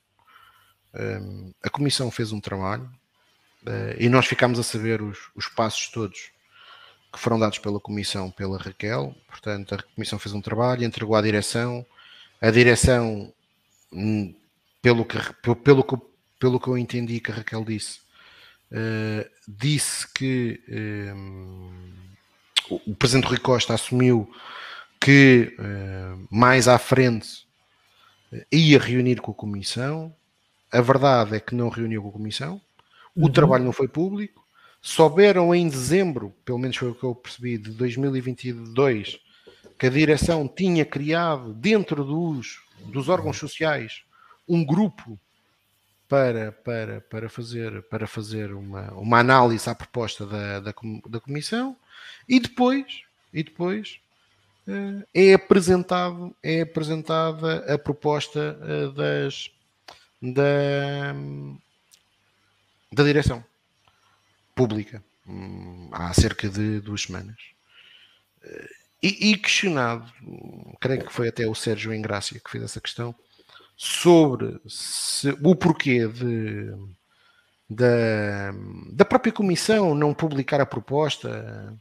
[0.94, 2.84] Um, a comissão fez um trabalho
[3.66, 6.30] uh, e nós ficámos a saber os, os passos todos
[7.12, 9.14] que foram dados pela comissão, pela Raquel.
[9.26, 11.86] Portanto, a comissão fez um trabalho, entregou à direção.
[12.40, 13.32] A direção,
[13.92, 14.34] hum,
[14.82, 15.16] pelo que,
[15.62, 15.96] pelo que,
[16.38, 18.00] pelo que eu entendi que a Raquel disse,
[18.70, 20.60] uh, disse que.
[20.68, 22.04] Um,
[22.70, 24.30] o presidente Rui Costa assumiu
[25.00, 27.46] que uh, mais à frente
[28.32, 30.14] uh, ia reunir com a comissão.
[30.72, 32.60] A verdade é que não reuniu com a comissão.
[33.14, 33.32] O uhum.
[33.32, 34.44] trabalho não foi público.
[34.80, 39.18] Souberam em dezembro, pelo menos foi o que eu percebi, de 2022,
[39.78, 44.02] que a direção tinha criado dentro dos, dos órgãos sociais
[44.46, 45.18] um grupo
[46.08, 50.74] para, para, para fazer, para fazer uma, uma análise à proposta da, da,
[51.08, 51.76] da comissão
[52.28, 53.02] e depois,
[53.32, 54.00] e depois
[54.66, 59.50] uh, é apresentado, é apresentada a proposta uh, das
[60.20, 61.12] da,
[62.92, 63.44] da direção
[64.54, 67.36] pública um, há cerca de duas semanas.
[68.42, 68.68] Uh,
[69.02, 70.10] e, e, questionado,
[70.80, 73.14] creio que foi até o Sérgio Engrácia que fez essa questão,
[73.76, 76.72] sobre se, o porquê de,
[77.68, 78.52] da,
[78.92, 81.76] da própria comissão não publicar a proposta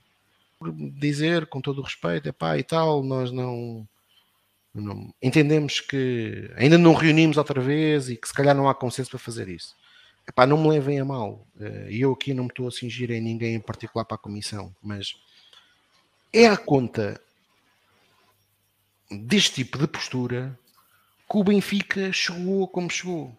[0.71, 3.87] dizer com todo o respeito, epá, e tal, nós não,
[4.73, 9.09] não, entendemos que ainda não reunimos outra vez e que se calhar não há consenso
[9.09, 9.75] para fazer isso.
[10.27, 11.45] Epá, não me levem a mal.
[11.59, 14.73] Eh, eu aqui não me estou a cingir em ninguém em particular para a comissão,
[14.81, 15.15] mas
[16.31, 17.19] é a conta
[19.11, 20.57] deste tipo de postura
[21.29, 23.37] que o Benfica chegou como chegou.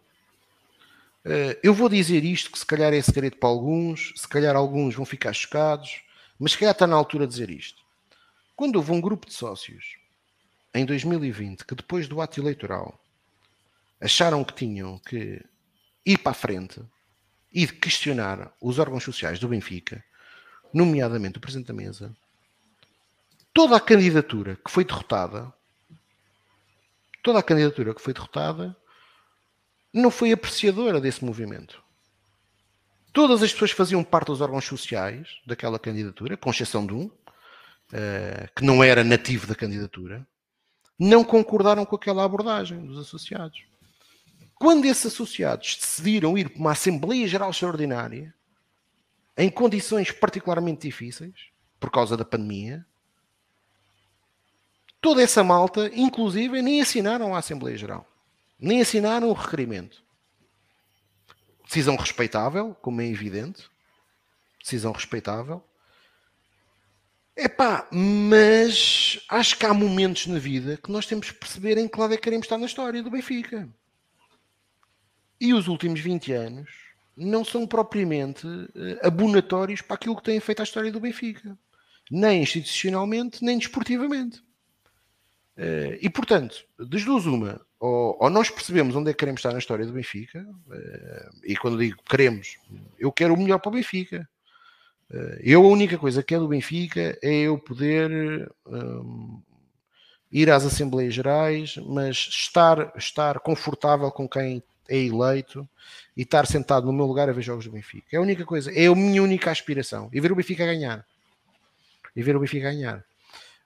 [1.24, 4.94] Eh, eu vou dizer isto que se calhar é segredo para alguns, se calhar alguns
[4.94, 6.03] vão ficar chocados,
[6.38, 7.82] mas se calhar está na altura de dizer isto.
[8.56, 9.96] Quando houve um grupo de sócios
[10.74, 13.00] em 2020 que depois do ato eleitoral
[14.00, 15.44] acharam que tinham que
[16.04, 16.80] ir para a frente
[17.52, 20.04] e questionar os órgãos sociais do Benfica,
[20.72, 22.14] nomeadamente o Presidente da Mesa,
[23.52, 25.52] toda a candidatura que foi derrotada,
[27.22, 28.76] toda a candidatura que foi derrotada,
[29.92, 31.83] não foi apreciadora desse movimento.
[33.14, 38.52] Todas as pessoas faziam parte dos órgãos sociais daquela candidatura, com exceção de um, uh,
[38.56, 40.26] que não era nativo da candidatura,
[40.98, 43.62] não concordaram com aquela abordagem dos associados.
[44.56, 48.34] Quando esses associados decidiram ir para uma Assembleia Geral Extraordinária,
[49.36, 51.34] em condições particularmente difíceis,
[51.78, 52.84] por causa da pandemia,
[55.00, 58.08] toda essa malta, inclusive, nem assinaram a Assembleia Geral,
[58.58, 60.03] nem assinaram o requerimento.
[61.64, 63.68] Decisão respeitável, como é evidente.
[64.60, 65.62] Decisão respeitável.
[67.36, 71.98] Epá, mas acho que há momentos na vida que nós temos que perceber em que
[71.98, 73.68] lado é que queremos estar na história do Benfica.
[75.40, 76.70] E os últimos 20 anos
[77.16, 78.70] não são propriamente uh,
[79.02, 81.58] abonatórios para aquilo que tem feito a história do Benfica,
[82.08, 84.43] nem institucionalmente, nem desportivamente.
[85.56, 89.52] Uh, e portanto, das duas, uma, ou, ou, nós percebemos onde é que queremos estar
[89.52, 92.56] na história do Benfica, uh, e quando digo queremos,
[92.98, 94.28] eu quero o melhor para o Benfica.
[95.40, 99.40] eu, a única coisa que quero do Benfica é eu poder um,
[100.32, 105.68] ir às Assembleias Gerais, mas estar, estar confortável com quem é eleito
[106.16, 108.08] e estar sentado no meu lugar a ver jogos do Benfica.
[108.12, 110.10] É a única coisa, é a minha única aspiração.
[110.12, 111.06] E ver o Benfica ganhar.
[112.16, 113.04] E ver o Benfica ganhar.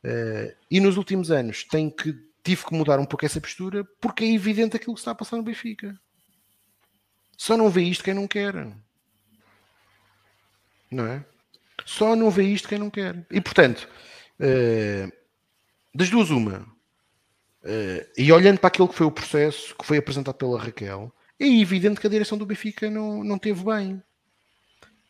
[0.04, 2.12] Uh, e nos últimos anos tenho que,
[2.42, 5.36] tive que mudar um pouco essa postura porque é evidente aquilo que está a passar
[5.36, 5.98] no Benfica.
[7.36, 8.54] Só não vê isto quem não quer.
[10.90, 11.24] Não é?
[11.84, 13.26] Só não vê isto quem não quer.
[13.30, 13.88] E portanto,
[14.40, 15.12] uh,
[15.94, 16.66] das duas, uma
[17.62, 21.46] Uh, e olhando para aquilo que foi o processo que foi apresentado pela Raquel, é
[21.46, 24.02] evidente que a direção do Benfica não, não teve bem.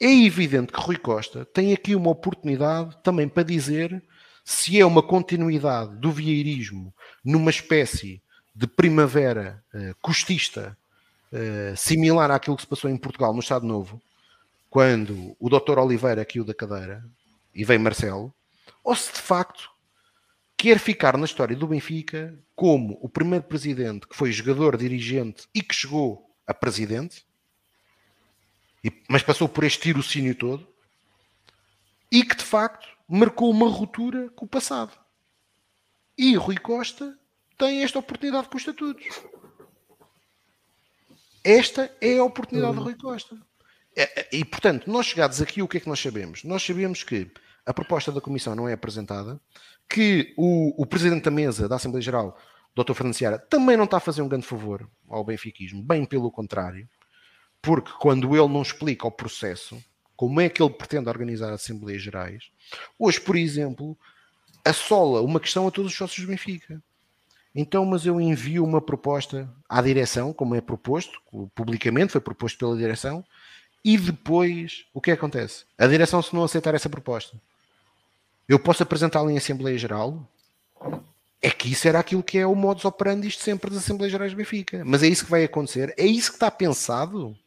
[0.01, 4.03] É evidente que Rui Costa tem aqui uma oportunidade também para dizer
[4.49, 6.91] se é uma continuidade do vieirismo
[7.23, 8.23] numa espécie
[8.55, 10.75] de primavera uh, costista
[11.31, 14.01] uh, similar àquilo que se passou em Portugal no Estado Novo,
[14.71, 15.79] quando o Dr.
[15.79, 17.05] Oliveira caiu da cadeira
[17.55, 18.33] e veio Marcelo,
[18.83, 19.71] ou se de facto
[20.57, 25.61] quer ficar na história do Benfica como o primeiro presidente que foi jogador, dirigente e
[25.61, 27.23] que chegou a presidente,
[29.11, 30.67] mas passou por este tirocínio todo,
[32.11, 34.93] e que de facto marcou uma ruptura com o passado.
[36.17, 37.17] E Rui Costa
[37.57, 39.07] tem esta oportunidade com os estatutos.
[41.45, 43.37] Esta é a oportunidade de Rui Costa.
[43.97, 46.45] É, é, e, portanto, nós chegados aqui, o que é que nós sabemos?
[46.45, 47.31] Nós sabemos que
[47.65, 49.41] a proposta da Comissão não é apresentada,
[49.89, 52.39] que o, o Presidente da Mesa da Assembleia Geral,
[52.77, 52.95] Dr.
[52.95, 56.89] Fernando Seara, também não está a fazer um grande favor ao benfiquismo, bem pelo contrário,
[57.61, 59.83] porque quando ele não explica o processo,
[60.19, 62.51] como é que ele pretende organizar as Assembleias Gerais,
[62.99, 63.97] hoje, por exemplo,
[64.65, 66.83] assola uma questão a todos os sócios do Benfica.
[67.55, 71.21] Então, mas eu envio uma proposta à direção, como é proposto,
[71.55, 73.25] publicamente foi proposto pela direção,
[73.85, 75.65] e depois o que acontece?
[75.79, 77.41] A direção, se não aceitar essa proposta,
[78.49, 80.29] eu posso apresentá-lo em Assembleia Geral?
[81.41, 84.37] É que isso era aquilo que é o modus operandi sempre das Assembleias Gerais do
[84.37, 84.83] Benfica.
[84.85, 85.95] Mas é isso que vai acontecer?
[85.97, 87.39] É isso que está pensado?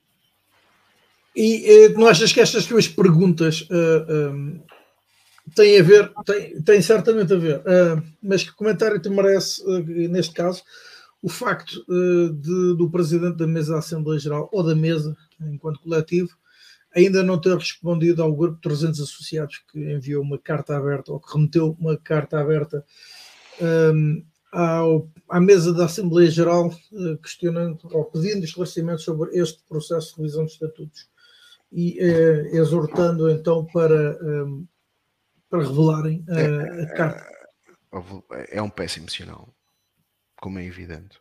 [1.35, 6.11] E uh, não achas que estas tuas perguntas uh, eh, um, eh, têm a ver,
[6.25, 9.63] têm, têm certamente a ver, uh, mas que comentário te merece,
[10.09, 10.61] neste caso,
[11.21, 16.35] o facto de, do Presidente da Mesa da Assembleia Geral, ou da Mesa, enquanto coletivo,
[16.95, 21.19] ainda não ter respondido ao grupo de 300 associados que enviou uma carta aberta ou
[21.19, 22.83] que remeteu uma carta aberta
[23.93, 26.73] um, ao, à mesa da Assembleia Geral
[27.21, 31.10] questionando ou pedindo esclarecimentos sobre este processo de revisão de estatutos
[31.71, 34.67] e uh, exortando então para, um,
[35.49, 37.31] para revelarem uh, a carta.
[38.31, 39.53] É, é um péssimo sinal,
[40.39, 41.19] como é evidente.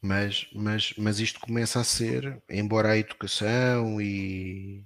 [0.00, 4.84] Mas, mas, mas isto começa a ser, embora a educação e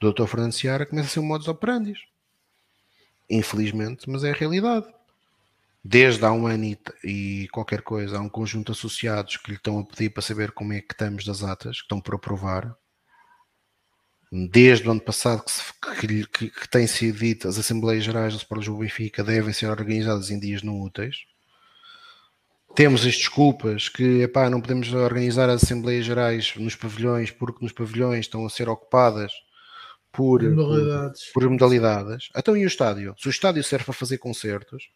[0.00, 0.26] do Dr.
[0.26, 1.94] Fernando Seara começa a ser um modus operandi.
[3.28, 4.86] Infelizmente, mas é a realidade.
[5.82, 9.56] Desde há um ano e, e, qualquer coisa, há um conjunto de associados que lhe
[9.56, 12.76] estão a pedir para saber como é que estamos das atas, que estão por aprovar.
[14.32, 15.62] Desde o ano passado que, se,
[15.98, 19.66] que, que, que tem sido dito, as Assembleias Gerais do Sport Lisboa Benfica devem ser
[19.66, 21.24] organizadas em dias não úteis
[22.74, 27.72] temos as desculpas que epá, não podemos organizar as Assembleias Gerais nos pavilhões porque nos
[27.72, 29.32] pavilhões estão a ser ocupadas
[30.12, 31.24] por modalidades.
[31.32, 32.28] Por, por modalidades.
[32.36, 33.14] Então e o estádio?
[33.18, 34.90] Se o estádio serve para fazer concertos,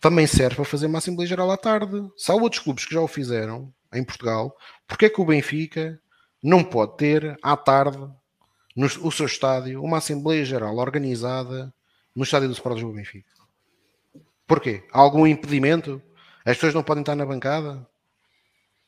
[0.00, 2.08] também serve para fazer uma Assembleia Geral à tarde.
[2.16, 6.00] Se há outros clubes que já o fizeram em Portugal, porque é que o Benfica
[6.42, 8.06] não pode ter à tarde
[8.74, 11.72] no o seu estádio uma Assembleia Geral organizada
[12.14, 13.30] no estádio do Sport Lisboa Benfica?
[14.46, 14.84] Porquê?
[14.92, 16.02] Há algum impedimento?
[16.44, 17.86] As pessoas não podem estar na bancada?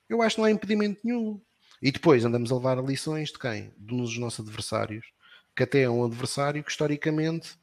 [0.08, 1.40] Eu acho que não há impedimento nenhum.
[1.80, 3.72] E depois andamos a levar lições de quem?
[3.76, 5.06] Dos nossos adversários.
[5.54, 7.56] Que até é um adversário que historicamente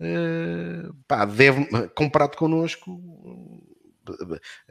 [0.00, 3.00] uh, pá, deve, comparado connosco,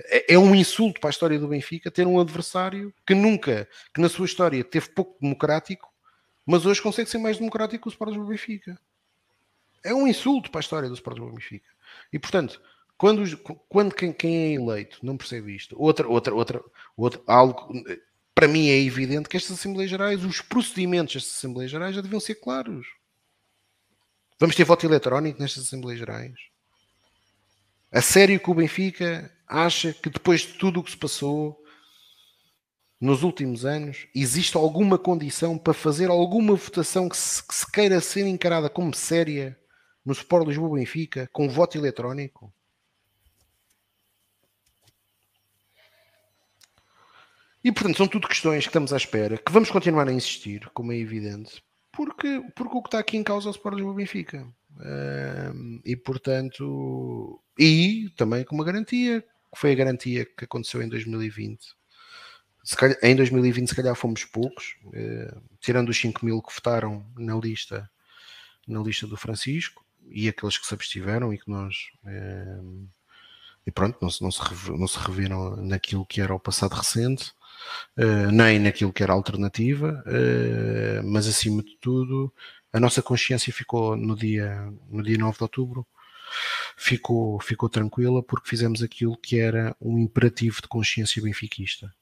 [0.10, 4.02] é, é um insulto para a história do Benfica ter um adversário que nunca, que
[4.02, 5.90] na sua história teve pouco democrático,
[6.45, 8.80] mas hoje consegue ser mais democrático que o Sport do Benfica.
[9.84, 11.69] É um insulto para a história do Sport do Benfica.
[12.11, 12.61] E portanto,
[12.97, 16.63] quando, quando quem, quem, é eleito não percebe isto, outra, outra, outra,
[16.95, 17.73] outra, algo
[18.34, 22.19] para mim é evidente que estas Assembleias Gerais, os procedimentos destas Assembleias Gerais já deviam
[22.19, 22.85] ser claros.
[24.38, 26.34] Vamos ter voto eletrónico nestas Assembleias Gerais?
[27.91, 31.63] A sério que o Benfica acha que depois de tudo o que se passou,
[32.99, 37.99] nos últimos anos, existe alguma condição para fazer alguma votação que se, que se queira
[37.99, 39.57] ser encarada como séria
[40.05, 42.53] no Sport Lisboa Benfica, com voto eletrónico?
[47.63, 50.91] E portanto, são tudo questões que estamos à espera, que vamos continuar a insistir, como
[50.91, 54.47] é evidente, porque, porque o que está aqui em causa é o Sport Lisboa Benfica.
[55.84, 61.65] E portanto, e também com uma garantia, que foi a garantia que aconteceu em 2020.
[62.73, 67.35] Calhar, em 2020, se calhar fomos poucos, uh, tirando os 5 mil que votaram na
[67.35, 67.89] lista,
[68.67, 71.75] na lista do Francisco e aqueles que se abstiveram e que nós.
[72.03, 72.87] Uh,
[73.67, 77.33] e pronto, não se, não, se não se reviram naquilo que era o passado recente.
[77.97, 82.31] Uh, nem naquilo que era alternativa, uh, mas acima de tudo,
[82.71, 85.87] a nossa consciência ficou no dia, no dia 9 de outubro,
[86.75, 91.93] ficou, ficou tranquila porque fizemos aquilo que era um imperativo de consciência benfiquista.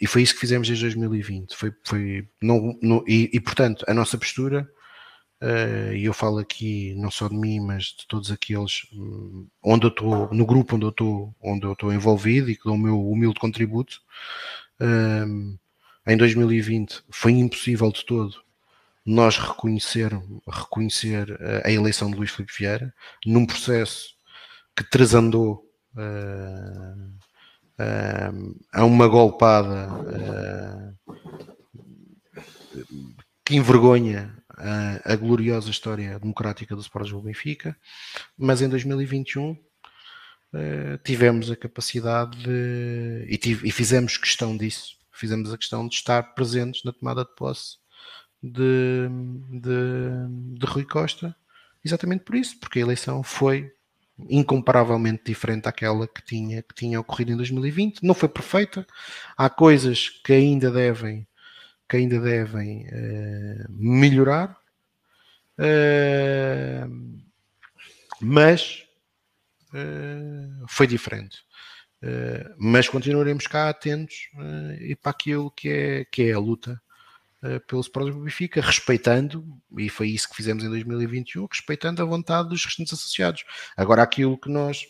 [0.00, 1.56] E foi isso que fizemos desde 2020.
[1.56, 4.70] Foi, foi, não, não, e, e, portanto, a nossa postura,
[5.42, 9.86] uh, e eu falo aqui não só de mim, mas de todos aqueles um, onde
[9.86, 12.78] eu estou, no grupo onde eu estou, onde eu estou envolvido e que dou o
[12.78, 14.00] meu humilde contributo,
[14.80, 15.58] um,
[16.06, 18.42] em 2020 foi impossível de todo
[19.04, 20.10] nós reconhecer,
[20.48, 22.94] reconhecer a, a eleição de Luís Filipe Vieira
[23.26, 24.14] num processo
[24.76, 27.12] que transandou uh,
[28.72, 30.94] a uma golpada uh,
[33.44, 37.76] que envergonha a, a, gloriosa história democrática do Sport Lisboa Benfica,
[38.36, 39.58] mas em 2021 uh,
[41.04, 46.34] tivemos a capacidade de, e, tive, e, fizemos questão disso, fizemos a questão de estar
[46.34, 47.78] presentes na tomada de posse
[48.42, 49.08] de,
[49.50, 51.34] de, de Rui Costa,
[51.84, 53.70] exatamente por isso, porque a eleição foi
[54.28, 58.02] incomparavelmente diferente daquela que tinha, que tinha ocorrido em 2020.
[58.02, 58.86] Não foi perfeita,
[59.36, 61.26] há coisas que ainda devem,
[61.88, 64.56] que ainda devem uh, melhorar,
[65.58, 67.20] uh,
[68.20, 68.84] mas
[69.72, 71.38] uh, foi diferente.
[72.56, 74.30] Mas continuaremos cá atentos
[74.80, 76.80] e para aquilo que é, que é a luta
[77.66, 79.44] pelo Sport Benfica, respeitando,
[79.78, 83.44] e foi isso que fizemos em 2021, respeitando a vontade dos restantes associados.
[83.76, 84.86] Agora, aquilo que nós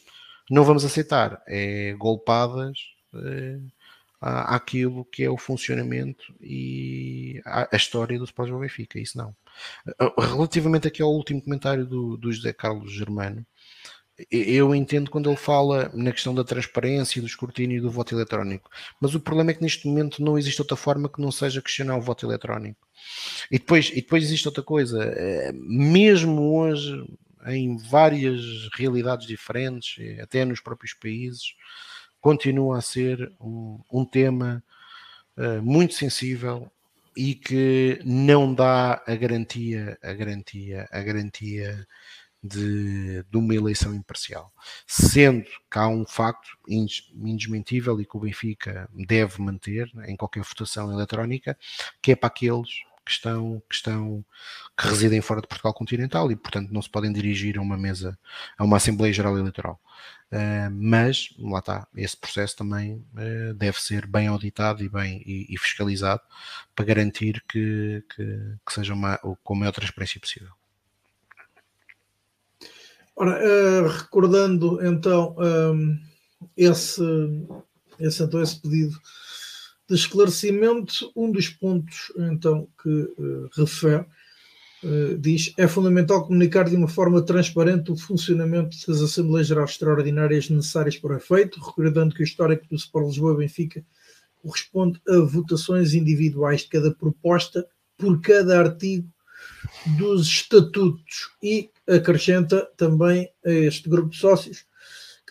[0.50, 2.78] não vamos aceitar é golpadas
[4.20, 9.34] àquilo que é o funcionamento e a, história do Sport Benfica, isso não.
[10.18, 13.46] Relativamente aqui ao último comentário do, do José Carlos Germano,
[14.30, 18.70] eu entendo quando ele fala na questão da transparência, do escrutínio e do voto eletrónico,
[19.00, 21.96] mas o problema é que neste momento não existe outra forma que não seja questionar
[21.96, 22.86] o voto eletrónico.
[23.50, 27.04] E depois, e depois existe outra coisa, eh, mesmo hoje,
[27.46, 31.54] em várias realidades diferentes, até nos próprios países,
[32.20, 34.62] continua a ser um, um tema
[35.36, 36.70] uh, muito sensível
[37.16, 41.86] e que não dá a garantia, a garantia, a garantia
[42.42, 44.52] de, de, uma eleição imparcial.
[44.86, 50.42] Sendo que há um facto indesmentível e que o Benfica deve manter né, em qualquer
[50.42, 51.56] votação eletrónica,
[52.00, 52.70] que é para aqueles
[53.04, 54.24] que estão, que estão
[54.78, 58.18] que residem fora de Portugal continental e portanto não se podem dirigir a uma mesa,
[58.56, 59.80] a uma Assembleia Geral Eleitoral.
[60.32, 65.52] Uh, mas lá está, esse processo também uh, deve ser bem auditado e bem e,
[65.52, 66.22] e fiscalizado
[66.74, 70.59] para garantir que, que, que seja uma, com a maior transparência possível.
[73.20, 75.98] Ora, uh, recordando então um, ehm,
[76.56, 77.02] esse,
[77.98, 78.98] esse, então, esse pedido
[79.86, 84.06] de esclarecimento, um dos pontos então que uh, refere
[84.84, 90.48] uh, diz é fundamental comunicar de uma forma transparente o funcionamento das Assembleias Gerais Extraordinárias
[90.48, 93.84] necessárias para o efeito, recordando que o histórico do Sport Lisboa Benfica
[94.42, 97.66] corresponde a votações individuais de cada proposta
[97.98, 99.06] por cada artigo
[99.98, 104.64] dos estatutos e acrescenta também a este grupo de sócios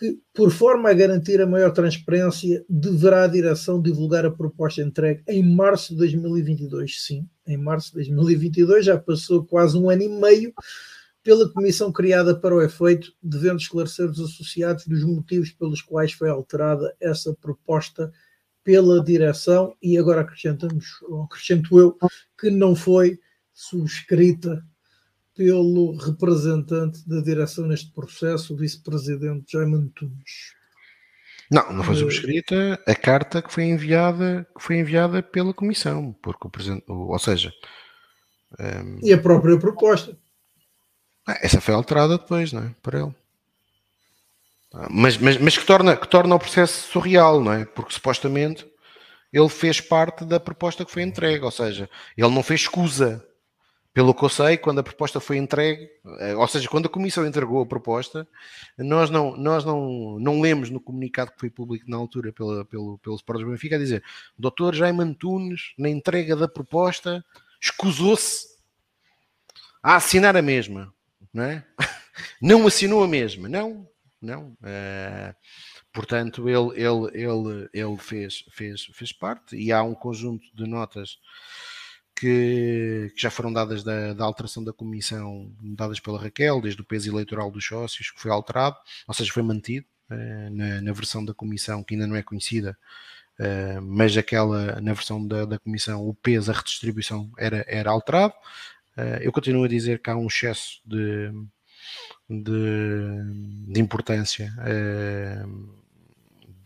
[0.00, 5.22] que, por forma a garantir a maior transparência, deverá a direção divulgar a proposta entregue
[5.28, 7.02] em março de 2022.
[7.02, 10.54] Sim, em março de 2022, já passou quase um ano e meio
[11.22, 16.30] pela comissão criada para o efeito, devendo esclarecer os associados dos motivos pelos quais foi
[16.30, 18.10] alterada essa proposta
[18.64, 20.86] pela direção e agora acrescentamos,
[21.24, 21.94] acrescento eu,
[22.38, 23.18] que não foi
[23.52, 24.64] subscrita
[25.40, 30.52] pelo representante da direção neste processo, o vice-presidente Jaime Antunes.
[31.50, 36.14] Não, não foi eh, subscrita a carta que foi enviada, que foi enviada pela comissão,
[36.20, 37.50] porque o presidente, ou seja,
[38.60, 40.14] um, ehm, e a própria proposta.
[41.26, 42.74] Ah, essa foi alterada depois, não é?
[42.82, 43.14] Para ele.
[44.74, 47.64] Ah, mas, mas, mas que, torna, que torna o processo surreal, não é?
[47.64, 48.70] Porque supostamente
[49.32, 53.26] ele fez parte da proposta que foi entregue, ou seja, ele não fez escusa.
[53.92, 55.90] Pelo que eu sei, quando a proposta foi entregue,
[56.20, 58.26] eh, ou seja, quando a Comissão entregou a proposta,
[58.78, 62.98] nós não, nós não, não lemos no comunicado que foi público na altura pela, pelo,
[62.98, 64.04] pelo Sport Benfica a dizer
[64.38, 67.24] o doutor Jaime Antunes, na entrega da proposta,
[67.60, 68.46] escusou-se
[69.82, 70.94] a assinar a mesma,
[71.32, 71.64] não é?
[72.40, 73.88] Não assinou a mesma, não,
[74.20, 74.48] não.
[74.60, 75.34] Uh,
[75.90, 81.18] portanto, ele, ele, ele, ele fez, fez, fez parte e há um conjunto de notas
[82.14, 86.84] que, que já foram dadas da, da, alteração da comissão, dadas pela Raquel, desde o
[86.84, 88.76] peso eleitoral dos sócios, que foi alterado,
[89.06, 92.76] ou seja, foi mantido uh, na, na, versão da comissão, que ainda não é conhecida,
[93.38, 98.34] uh, mas aquela, na versão da, da comissão, o peso, a redistribuição era, era alterado.
[98.96, 101.32] Uh, eu continuo a dizer que há um excesso de,
[102.28, 104.52] de, de importância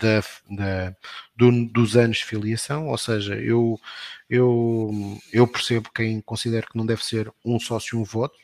[0.05, 0.97] da, da
[1.35, 3.81] do, dos anos de filiação, ou seja, eu,
[4.29, 8.37] eu, eu percebo quem considera que não deve ser um sócio um voto,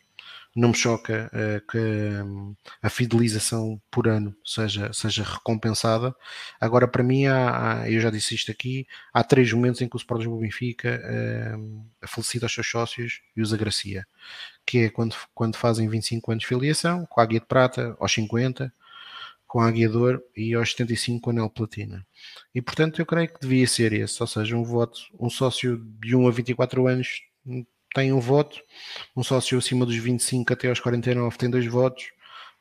[0.57, 6.13] não me choca uh, que um, a fidelização por ano seja, seja recompensada.
[6.61, 9.95] Agora, para mim, há, há, eu já disse isto aqui, há três momentos em que
[9.95, 14.05] o Sport Lisboa Benfica uh, felicita os seus sócios e os agracia,
[14.67, 18.13] que é quando, quando fazem 25 anos de filiação, com a Águia de Prata, aos
[18.13, 18.73] 50,
[19.51, 22.07] com a Aguiador e aos 75 com a Nel Platina.
[22.55, 26.15] E portanto eu creio que devia ser esse, ou seja, um voto, um sócio de
[26.15, 27.21] 1 a 24 anos
[27.93, 28.63] tem um voto,
[29.17, 32.13] um sócio acima dos 25 até aos 49 tem dois votos,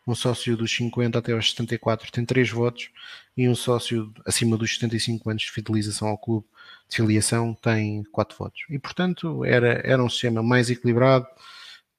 [0.08, 2.90] um sócio dos 50 até aos 74 tem três votos
[3.38, 6.48] e um sócio acima dos 75 anos de fidelização ao clube
[6.90, 8.62] de filiação tem quatro votos.
[8.68, 11.28] E portanto era, era um sistema mais equilibrado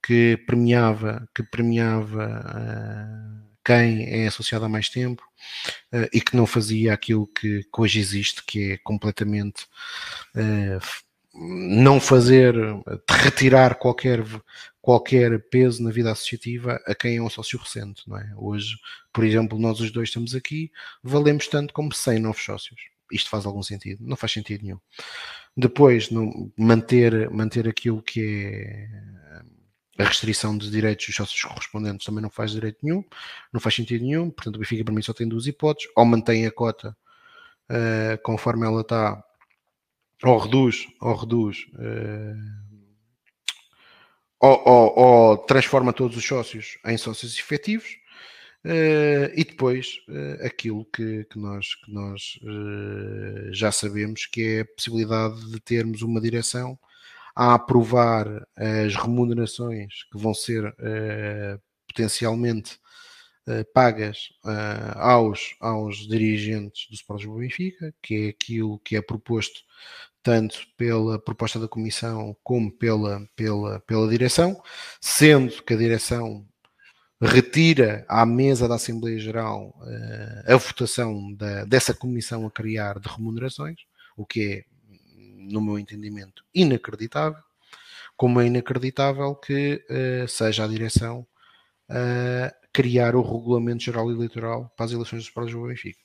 [0.03, 2.43] que premiava, que premiava
[3.47, 5.23] uh, quem é associado há mais tempo
[5.93, 9.63] uh, e que não fazia aquilo que, que hoje existe, que é completamente
[10.35, 10.81] uh,
[11.33, 12.53] não fazer,
[13.09, 14.25] retirar qualquer,
[14.83, 18.33] qualquer peso na vida associativa a quem é um sócio recente, não é?
[18.37, 18.75] Hoje,
[19.13, 22.81] por exemplo, nós os dois estamos aqui, valemos tanto como 100 novos sócios.
[23.13, 24.05] Isto faz algum sentido?
[24.05, 24.81] Não faz sentido nenhum.
[25.57, 26.09] Depois,
[26.59, 28.89] manter, manter aquilo que é
[30.01, 33.05] a restrição dos direitos dos sócios correspondentes também não faz direito nenhum,
[33.53, 36.47] não faz sentido nenhum, portanto o Benfica para mim só tem duas hipóteses, ou mantém
[36.47, 36.97] a cota
[37.71, 39.23] uh, conforme ela está,
[40.23, 42.61] ou reduz, ou reduz, uh,
[44.41, 47.99] ou, ou, ou, transforma todos os sócios em sócios efetivos,
[48.65, 50.01] uh, e depois
[50.45, 52.41] aquilo que, que nós, que nós
[53.53, 56.79] já sabemos, que é a possibilidade de termos uma direção
[57.35, 58.27] a aprovar
[58.57, 62.78] as remunerações que vão ser uh, potencialmente
[63.48, 64.28] uh, pagas
[64.97, 69.61] aos, aos dirigentes do Sport Lisboa Benfica, que é aquilo que é proposto
[70.23, 74.61] tanto pela proposta da Comissão como pela, pela, pela direção,
[75.01, 76.47] sendo que a direção
[77.20, 79.74] retira à mesa da Assembleia Geral
[80.47, 83.81] a votação da, dessa comissão a criar de remunerações,
[84.16, 84.65] o que é
[85.41, 87.43] no meu entendimento, inacreditável,
[88.17, 91.27] como é inacreditável que uh, seja a direção
[91.91, 96.01] uh, criar o regulamento geral eleitoral para as eleições dos Próprios do Benfica.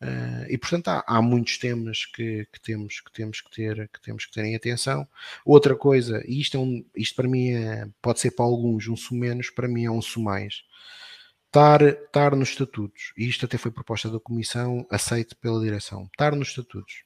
[0.00, 4.00] Uh, e portanto há, há muitos temas que, que, temos que temos que ter que
[4.00, 5.08] temos que ter em atenção.
[5.44, 8.94] Outra coisa e isto é um, isto para mim é, pode ser para alguns um
[8.96, 10.62] sumenos para mim é um sumais
[11.46, 16.04] estar estar nos estatutos e isto até foi proposta da comissão aceito pela direção.
[16.12, 17.02] Estar nos estatutos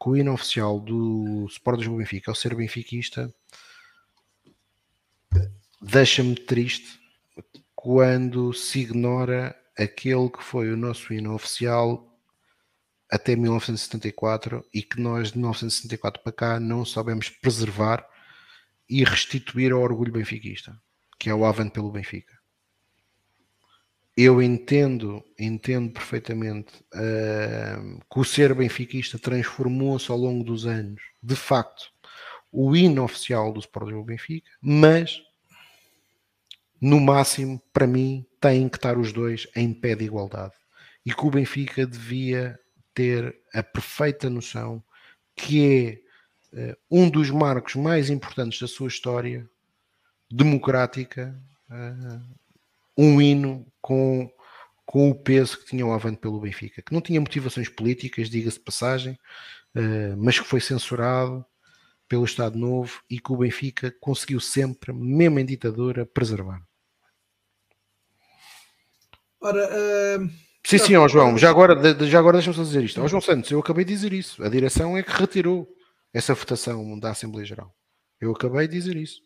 [0.00, 3.32] que o hino oficial do Sport Lisboa Benfica, ao ser benfiquista,
[5.80, 7.00] deixa-me triste
[7.74, 12.10] quando se ignora aquele que foi o nosso hino oficial
[13.10, 18.06] até 1974 e que nós de 1974 para cá não soubemos preservar
[18.88, 20.76] e restituir ao orgulho benfiquista,
[21.18, 22.33] que é o Avante pelo Benfica
[24.16, 31.34] eu entendo, entendo perfeitamente uh, que o ser benfiquista transformou-se ao longo dos anos, de
[31.34, 31.92] facto,
[32.52, 35.20] o hino oficial do Sport Benfica, mas
[36.80, 40.52] no máximo, para mim, têm que estar os dois em pé de igualdade.
[41.04, 42.58] E que o Benfica devia
[42.94, 44.82] ter a perfeita noção
[45.34, 46.00] que
[46.52, 49.48] é uh, um dos marcos mais importantes da sua história
[50.30, 51.34] democrática,
[51.68, 52.22] uh,
[52.96, 54.30] um hino com,
[54.86, 58.56] com o peso que tinha o Avante pelo Benfica, que não tinha motivações políticas, diga-se
[58.56, 59.12] de passagem,
[59.76, 61.44] uh, mas que foi censurado
[62.08, 66.62] pelo Estado Novo e que o Benfica conseguiu sempre, mesmo em ditadura, preservar.
[69.38, 70.30] Ora, uh,
[70.66, 71.74] Sim, sim, ó João, já agora,
[72.06, 73.02] já agora deixa-me só dizer isto.
[73.02, 74.42] Ó João Santos, eu acabei de dizer isso.
[74.42, 75.68] A direção é que retirou
[76.10, 77.76] essa votação da Assembleia Geral.
[78.18, 79.20] Eu acabei de dizer isso.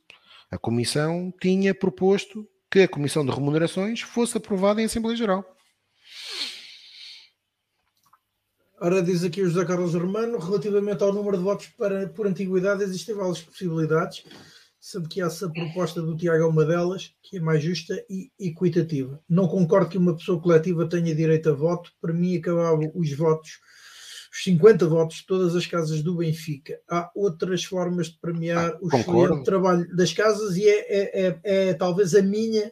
[0.51, 5.45] A Comissão tinha proposto que a Comissão de Remunerações fosse aprovada em Assembleia Geral.
[8.81, 12.85] Ora, diz aqui o José Carlos Romano, relativamente ao número de votos para, por antiguidade,
[12.85, 14.23] existem várias possibilidades,
[14.81, 19.21] sendo que essa proposta do Tiago é uma delas, que é mais justa e equitativa.
[19.29, 21.91] Não concordo que uma pessoa coletiva tenha direito a voto.
[22.01, 23.59] Para mim, acabavam os votos,
[24.39, 26.81] os 50 votos de todas as casas do Benfica.
[26.89, 31.69] Há outras formas de premiar ah, o excelente trabalho das casas e é, é, é,
[31.69, 32.71] é talvez a minha,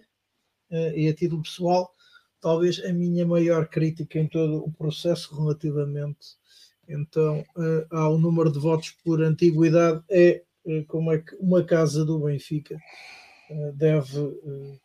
[0.70, 1.92] eh, e a título pessoal,
[2.40, 6.36] talvez a minha maior crítica em todo o processo relativamente
[6.88, 12.04] então uh, ao número de votos por antiguidade é uh, como é que uma casa
[12.04, 12.78] do Benfica
[13.74, 14.32] deve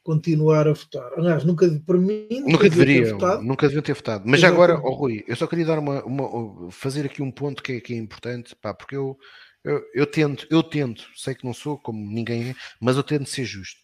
[0.03, 1.11] continuar a votar.
[1.17, 4.23] Aliás, nunca para mim nunca, nunca deveria, nunca deviam ter votado.
[4.25, 7.73] Mas agora, oh, Rui, eu só queria dar uma, uma fazer aqui um ponto que
[7.73, 9.17] é, que é importante, pá, porque eu,
[9.63, 13.45] eu, eu tento, eu tento, sei que não sou como ninguém, mas eu tento ser
[13.45, 13.79] justo.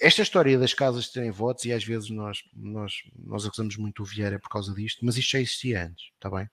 [0.00, 4.06] Esta história das casas terem votos, e às vezes nós, nós, nós acusamos muito o
[4.06, 6.48] Vieira por causa disto, mas isto já existia antes, está bem?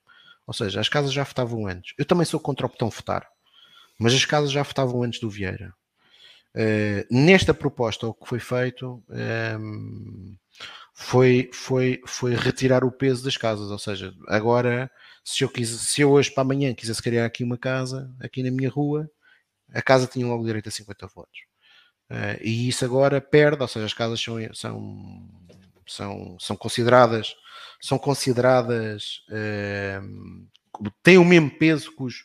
[0.48, 1.94] Ou seja, as casas já votavam antes.
[1.98, 3.28] Eu também sou contra o botão votar,
[4.00, 5.74] mas as casas já votavam antes do Vieira.
[6.58, 10.36] Uh, nesta proposta, o que foi feito ehm,
[10.92, 13.70] foi, foi, foi retirar o peso das casas.
[13.70, 14.90] Ou seja, agora,
[15.24, 18.50] se eu, quis, se eu hoje para amanhã quisesse criar aqui uma casa, aqui na
[18.50, 19.08] minha rua,
[19.72, 21.40] a casa tinha logo direito a 50 votos.
[22.10, 25.30] Uh, e isso agora perde, ou seja, as casas são, são,
[25.86, 27.36] são, são consideradas,
[27.80, 32.16] são consideradas, uh, têm o mesmo peso que os,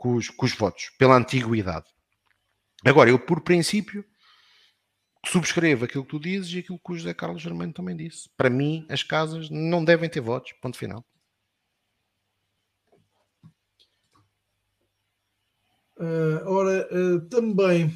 [0.00, 1.95] que, os, que os votos, pela antiguidade.
[2.86, 4.04] Agora, eu por princípio
[5.26, 8.30] subscrevo aquilo que tu dizes e aquilo que o José Carlos Germano também disse.
[8.36, 11.04] Para mim, as casas não devem ter votos, ponto final.
[15.98, 17.92] Uh, ora, uh, também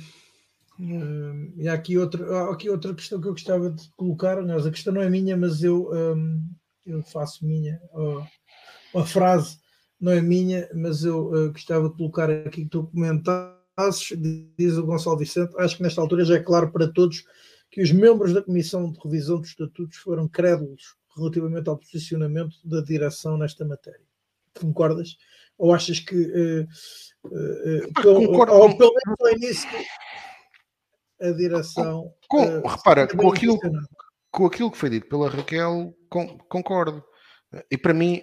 [0.82, 4.38] Uh, e há aqui outra, há aqui outra questão que eu gostava de colocar.
[4.38, 6.42] Aliás, a questão não é minha, mas eu, um,
[6.86, 7.78] eu faço minha.
[8.96, 9.58] a frase
[10.00, 12.90] não é minha, mas eu uh, gostava de colocar aqui que tu
[14.58, 15.54] diz o Gonçalo Vicente.
[15.58, 17.24] Acho que nesta altura já é claro para todos
[17.70, 22.80] que os membros da Comissão de Revisão dos Estatutos foram crédulos relativamente ao posicionamento da
[22.80, 24.00] direção nesta matéria.
[24.58, 25.16] Concordas?
[25.56, 26.16] Ou achas que.
[26.16, 26.68] Uh,
[27.26, 29.68] uh, concordo, ou, pelo menos ao início
[31.20, 32.12] a direção.
[32.28, 33.58] Com, uh, repara, com aquilo,
[34.30, 37.04] com aquilo que foi dito pela Raquel, com, concordo.
[37.70, 38.22] E para mim,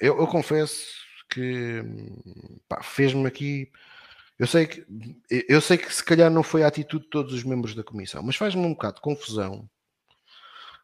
[0.00, 0.84] eu, eu confesso
[1.30, 1.82] que
[2.82, 3.70] fez-me aqui.
[4.40, 4.86] Eu sei, que,
[5.30, 8.22] eu sei que se calhar não foi a atitude de todos os membros da comissão,
[8.22, 9.68] mas faz-me um bocado de confusão.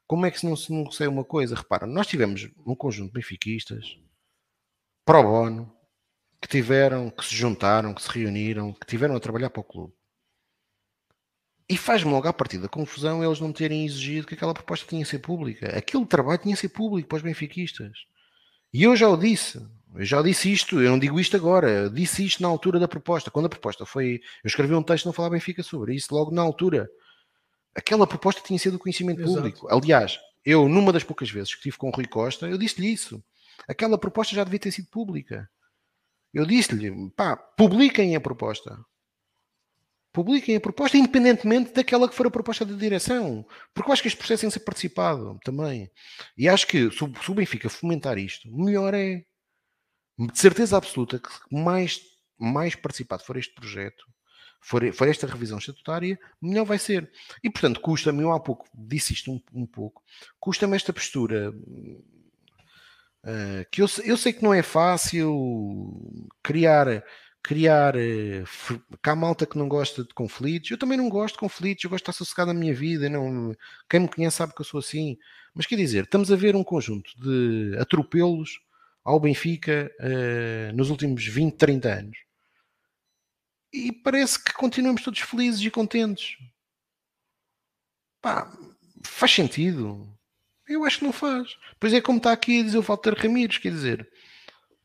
[0.07, 1.55] Como é que se não se não sei uma coisa?
[1.55, 3.99] Repara, nós tivemos um conjunto de benfiquistas
[5.07, 5.74] pro bono
[6.39, 9.95] que tiveram, que se juntaram, que se reuniram, que tiveram a trabalhar para o clube.
[11.66, 15.03] E faz-me logo a partir da confusão eles não terem exigido que aquela proposta tinha
[15.03, 15.74] que ser pública.
[15.74, 18.05] Aquele trabalho tinha que ser público para os benfiquistas.
[18.70, 19.66] E eu já o disse.
[19.98, 22.89] Eu já disse isto, eu não digo isto agora, eu disse isto na altura da
[22.89, 23.31] proposta.
[23.31, 24.20] Quando a proposta foi.
[24.43, 26.89] Eu escrevi um texto não falar Benfica sobre isso logo na altura.
[27.74, 29.36] Aquela proposta tinha sido do conhecimento Exato.
[29.36, 29.68] público.
[29.70, 33.23] Aliás, eu, numa das poucas vezes que estive com o Rui Costa, eu disse-lhe isso.
[33.68, 35.48] Aquela proposta já devia ter sido pública.
[36.32, 38.78] Eu disse-lhe, pá, publiquem a proposta
[40.16, 43.44] publiquem a proposta, independentemente daquela que for a proposta da direção,
[43.74, 45.90] porque eu acho que este processo tem que ser participado também.
[46.39, 49.23] E acho que se o Benfica fomentar isto, melhor é.
[50.18, 52.01] De certeza absoluta que mais,
[52.38, 54.06] mais participado for este projeto,
[54.60, 57.10] for, for esta revisão estatutária, melhor vai ser.
[57.43, 60.02] E portanto, custa-me, eu há pouco disse isto um, um pouco,
[60.40, 61.51] custa-me esta postura.
[63.24, 65.34] Uh, que eu, eu sei que não é fácil
[66.43, 67.02] criar
[67.47, 67.94] criar.
[69.01, 70.70] Cá há malta que não gosta de conflitos.
[70.70, 73.09] Eu também não gosto de conflitos, eu gosto de estar sossegado na minha vida.
[73.09, 73.55] Não,
[73.88, 75.16] quem me conhece sabe que eu sou assim.
[75.55, 78.59] Mas quer dizer, estamos a ver um conjunto de atropelos
[79.07, 82.19] ao Benfica uh, nos últimos 20, 30 anos.
[83.73, 86.37] E parece que continuamos todos felizes e contentes.
[88.20, 88.53] Pá,
[89.05, 90.12] faz sentido.
[90.69, 91.57] Eu acho que não faz.
[91.78, 94.11] Pois é como está aqui a dizer o Walter Ramires, quer dizer,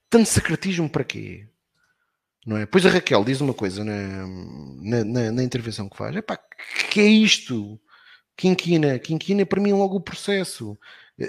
[0.07, 1.47] tanto secretismo para quê?
[2.45, 2.67] Não é?
[2.67, 4.27] Pois a Raquel diz uma coisa na,
[4.83, 6.39] na, na, na intervenção que faz: epá,
[6.91, 7.81] que é isto?
[8.37, 10.77] Quinquina, Quinquina para mim logo o processo.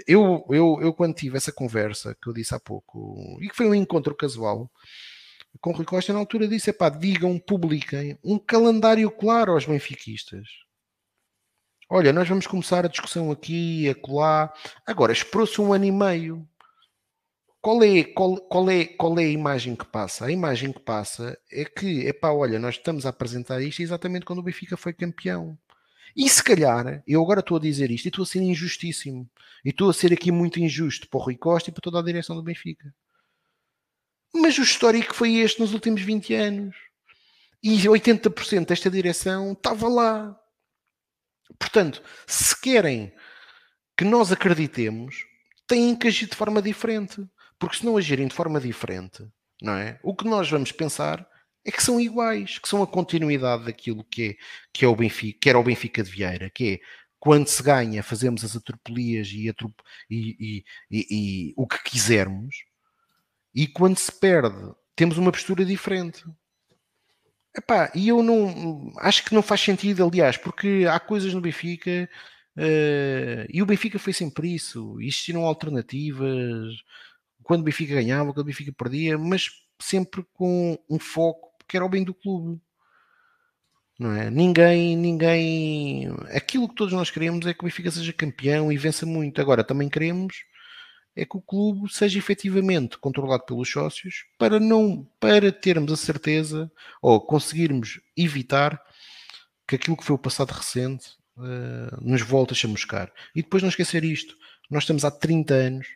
[0.06, 3.66] Eu, eu, eu quando tive essa conversa que eu disse há pouco, e que foi
[3.66, 4.70] um encontro casual
[5.60, 10.48] com o Rui Costa, na altura disse: epá, digam, publiquem um calendário claro aos benfiquistas.
[11.88, 14.52] Olha, nós vamos começar a discussão aqui, acolá.
[14.86, 16.48] Agora, esperou-se um ano e meio.
[17.60, 20.24] Qual é, qual, qual, é, qual é a imagem que passa?
[20.24, 24.40] A imagem que passa é que, epá, olha, nós estamos a apresentar isto exatamente quando
[24.40, 25.56] o Benfica foi campeão.
[26.16, 29.28] E se calhar, eu agora estou a dizer isto e estou a ser injustíssimo.
[29.64, 32.02] E estou a ser aqui muito injusto para o Rui Costa e para toda a
[32.02, 32.94] direção do Benfica.
[34.34, 36.76] Mas o histórico foi este nos últimos 20 anos.
[37.62, 40.38] E 80% desta direção estava lá.
[41.58, 43.12] Portanto, se querem
[43.96, 45.24] que nós acreditemos,
[45.66, 47.24] têm que agir de forma diferente.
[47.58, 49.24] Porque se não agirem de forma diferente,
[49.62, 50.00] não é?
[50.02, 51.24] O que nós vamos pensar
[51.64, 54.36] é que são iguais, que são a continuidade daquilo que é,
[54.72, 56.80] que é o Benfica, que era o Benfica de Vieira, que é
[57.20, 59.72] quando se ganha, fazemos as atropelias e, atrop
[60.10, 62.64] e, e, e, o que quisermos,
[63.54, 66.24] e quando se perde, temos uma postura diferente.
[67.54, 72.08] Epá, e eu não acho que não faz sentido, aliás, porque há coisas no Benfica
[72.56, 74.98] uh, e o Benfica foi sempre isso.
[75.00, 76.74] Existiram alternativas
[77.42, 81.86] quando o Benfica ganhava, quando o Benfica perdia, mas sempre com um foco que era
[81.86, 82.60] o bem do clube.
[83.98, 84.28] Não é?
[84.28, 86.06] Ninguém, ninguém.
[86.34, 89.40] Aquilo que todos nós queremos é que o Benfica seja campeão e vença muito.
[89.40, 90.44] Agora, também queremos
[91.16, 96.70] é que o clube seja efetivamente controlado pelos sócios para não para termos a certeza
[97.00, 98.78] ou conseguirmos evitar
[99.66, 101.08] que aquilo que foi o passado recente
[101.38, 103.10] uh, nos volte a chamuscar.
[103.34, 104.36] E depois não esquecer isto,
[104.70, 105.86] nós estamos há 30 anos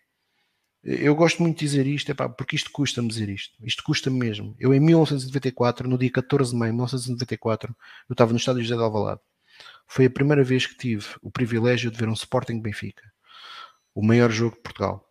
[0.89, 3.57] eu gosto muito de dizer isto, epá, porque isto custa-me dizer isto.
[3.65, 4.55] Isto custa -me mesmo.
[4.57, 7.75] Eu, em 1994, no dia 14 de maio de 1994,
[8.09, 9.21] eu estava no estádio José de Alvalade.
[9.89, 13.03] Foi a primeira vez que tive o privilégio de ver um Sporting Benfica,
[13.93, 15.05] o maior jogo de Portugal.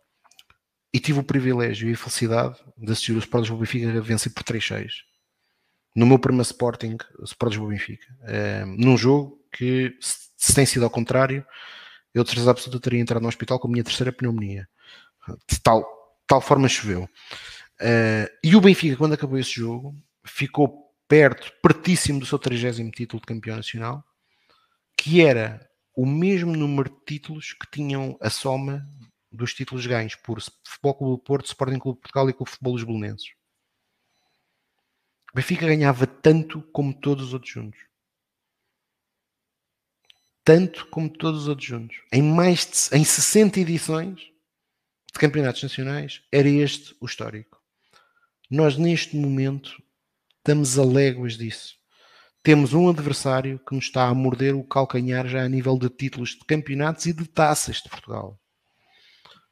[0.94, 4.44] E tive o privilégio e a felicidade de assistir o Sporting Benfica a vencer por
[4.44, 4.88] 3-6.
[5.94, 8.06] No meu primeiro Sporting, Sporting Benfica.
[8.22, 11.44] É, num jogo que, se tem sido ao contrário,
[12.14, 14.66] eu de certeza absoluta teria entrado no hospital com a minha terceira pneumonia
[15.48, 15.84] de tal,
[16.26, 17.08] tal forma choveu.
[17.80, 19.94] Uh, e o Benfica, quando acabou esse jogo,
[20.24, 24.04] ficou perto, pertíssimo do seu 30 título de campeão nacional,
[24.96, 28.86] que era o mesmo número de títulos que tinham a soma
[29.30, 32.72] dos títulos ganhos por Futebol Clube do Porto, Sporting Clube de Portugal e o Futebol
[32.74, 33.28] dos Belenenses.
[35.32, 37.80] O Benfica ganhava tanto como todos os outros juntos.
[40.42, 41.96] Tanto como todos os outros juntos.
[42.12, 44.32] Em mais de, em 60 edições,
[45.16, 47.58] de campeonatos nacionais, era este o histórico.
[48.50, 49.82] Nós, neste momento,
[50.38, 51.74] estamos a léguas disso.
[52.42, 56.30] Temos um adversário que nos está a morder o calcanhar já a nível de títulos
[56.30, 58.38] de campeonatos e de taças de Portugal.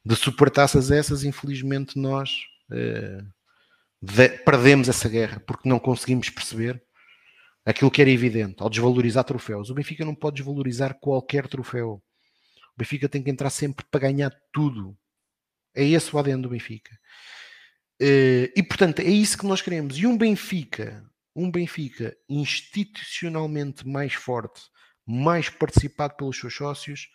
[0.05, 2.31] De supertaças essas, infelizmente, nós
[2.71, 3.21] eh,
[4.01, 6.81] de, perdemos essa guerra porque não conseguimos perceber
[7.65, 9.69] aquilo que era evidente ao desvalorizar troféus.
[9.69, 12.01] O Benfica não pode desvalorizar qualquer troféu.
[12.75, 14.95] O Benfica tem que entrar sempre para ganhar tudo.
[15.75, 16.97] É esse o ADN do Benfica.
[17.99, 19.97] Eh, e portanto é isso que nós queremos.
[19.97, 21.03] E um Benfica,
[21.35, 24.61] um Benfica institucionalmente mais forte,
[25.05, 27.09] mais participado pelos seus sócios,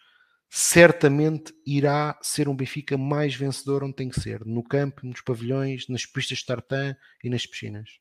[0.48, 5.88] certamente irá ser um Benfica mais vencedor onde tem que ser, no campo, nos pavilhões,
[5.88, 8.00] nas pistas de tartan e nas piscinas.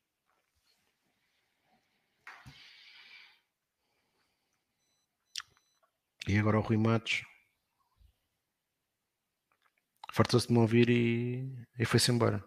[6.28, 7.22] E agora o Rui Matos
[10.12, 12.44] fartou-se de me ouvir e, e foi-se embora.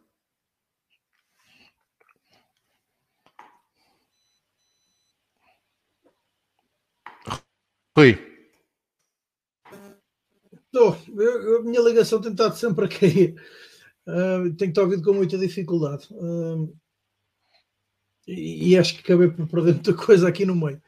[7.95, 8.17] Rui.
[10.51, 13.35] Estou, a minha ligação tem estado sempre a cair.
[14.07, 16.07] Uh, tenho estar ouvido com muita dificuldade.
[16.11, 16.75] Uh,
[18.27, 20.81] e, e, acho que acabei por perder muita coisa aqui no meio.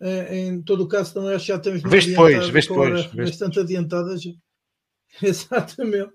[0.00, 3.58] Uh, em todo o caso, também acho que já temos vês depois, vês depois, bastante
[3.58, 4.22] adiantadas.
[5.22, 6.12] Exatamente.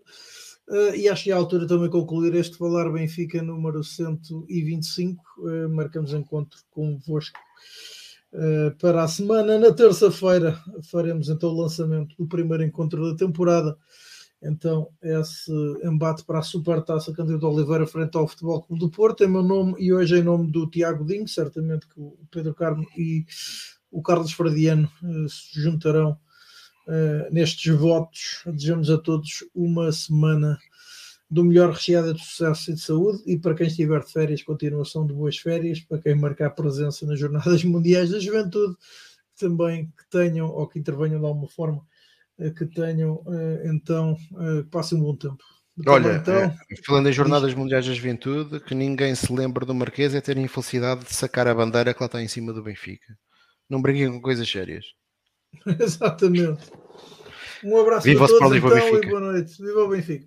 [0.67, 5.23] Uh, e acho que é a altura também concluir este Falar Benfica número 125.
[5.39, 7.39] Uh, marcamos encontro convosco
[8.34, 9.57] uh, para a semana.
[9.57, 10.59] Na terça-feira
[10.91, 13.76] faremos então o lançamento do primeiro encontro da temporada.
[14.41, 15.51] Então, esse
[15.84, 19.76] embate para a Supertaça Cândido Oliveira frente ao Futebol Clube do Porto, em meu nome
[19.77, 23.26] e hoje em nome do Tiago Dinho, certamente que o Pedro Carmo e
[23.91, 24.89] o Carlos Fradiano
[25.27, 26.17] se juntarão
[26.90, 28.41] uh, nestes votos.
[28.45, 30.57] Desejamos a todos uma semana
[31.30, 35.06] do melhor recheada de sucesso e de saúde e para quem estiver de férias, continuação
[35.06, 38.76] de boas férias, para quem marcar presença nas Jornadas Mundiais da Juventude,
[39.38, 41.86] também que tenham ou que intervenham de alguma forma,
[42.40, 44.18] eh, que tenham eh, então,
[44.72, 45.44] passem um bom tempo.
[45.88, 46.53] Olha, então,
[46.86, 50.41] falando em Jornadas Mundiais da Juventude, que ninguém se lembre do Marquês é ter a
[50.41, 53.18] infelicidade de sacar a bandeira que lá está em cima do Benfica.
[53.70, 54.86] Não brinquem com coisas sérias.
[55.80, 56.70] Exatamente.
[57.64, 59.61] Um abraço Viva a todos então, e boa noite.
[59.61, 60.26] Viva o Benfica.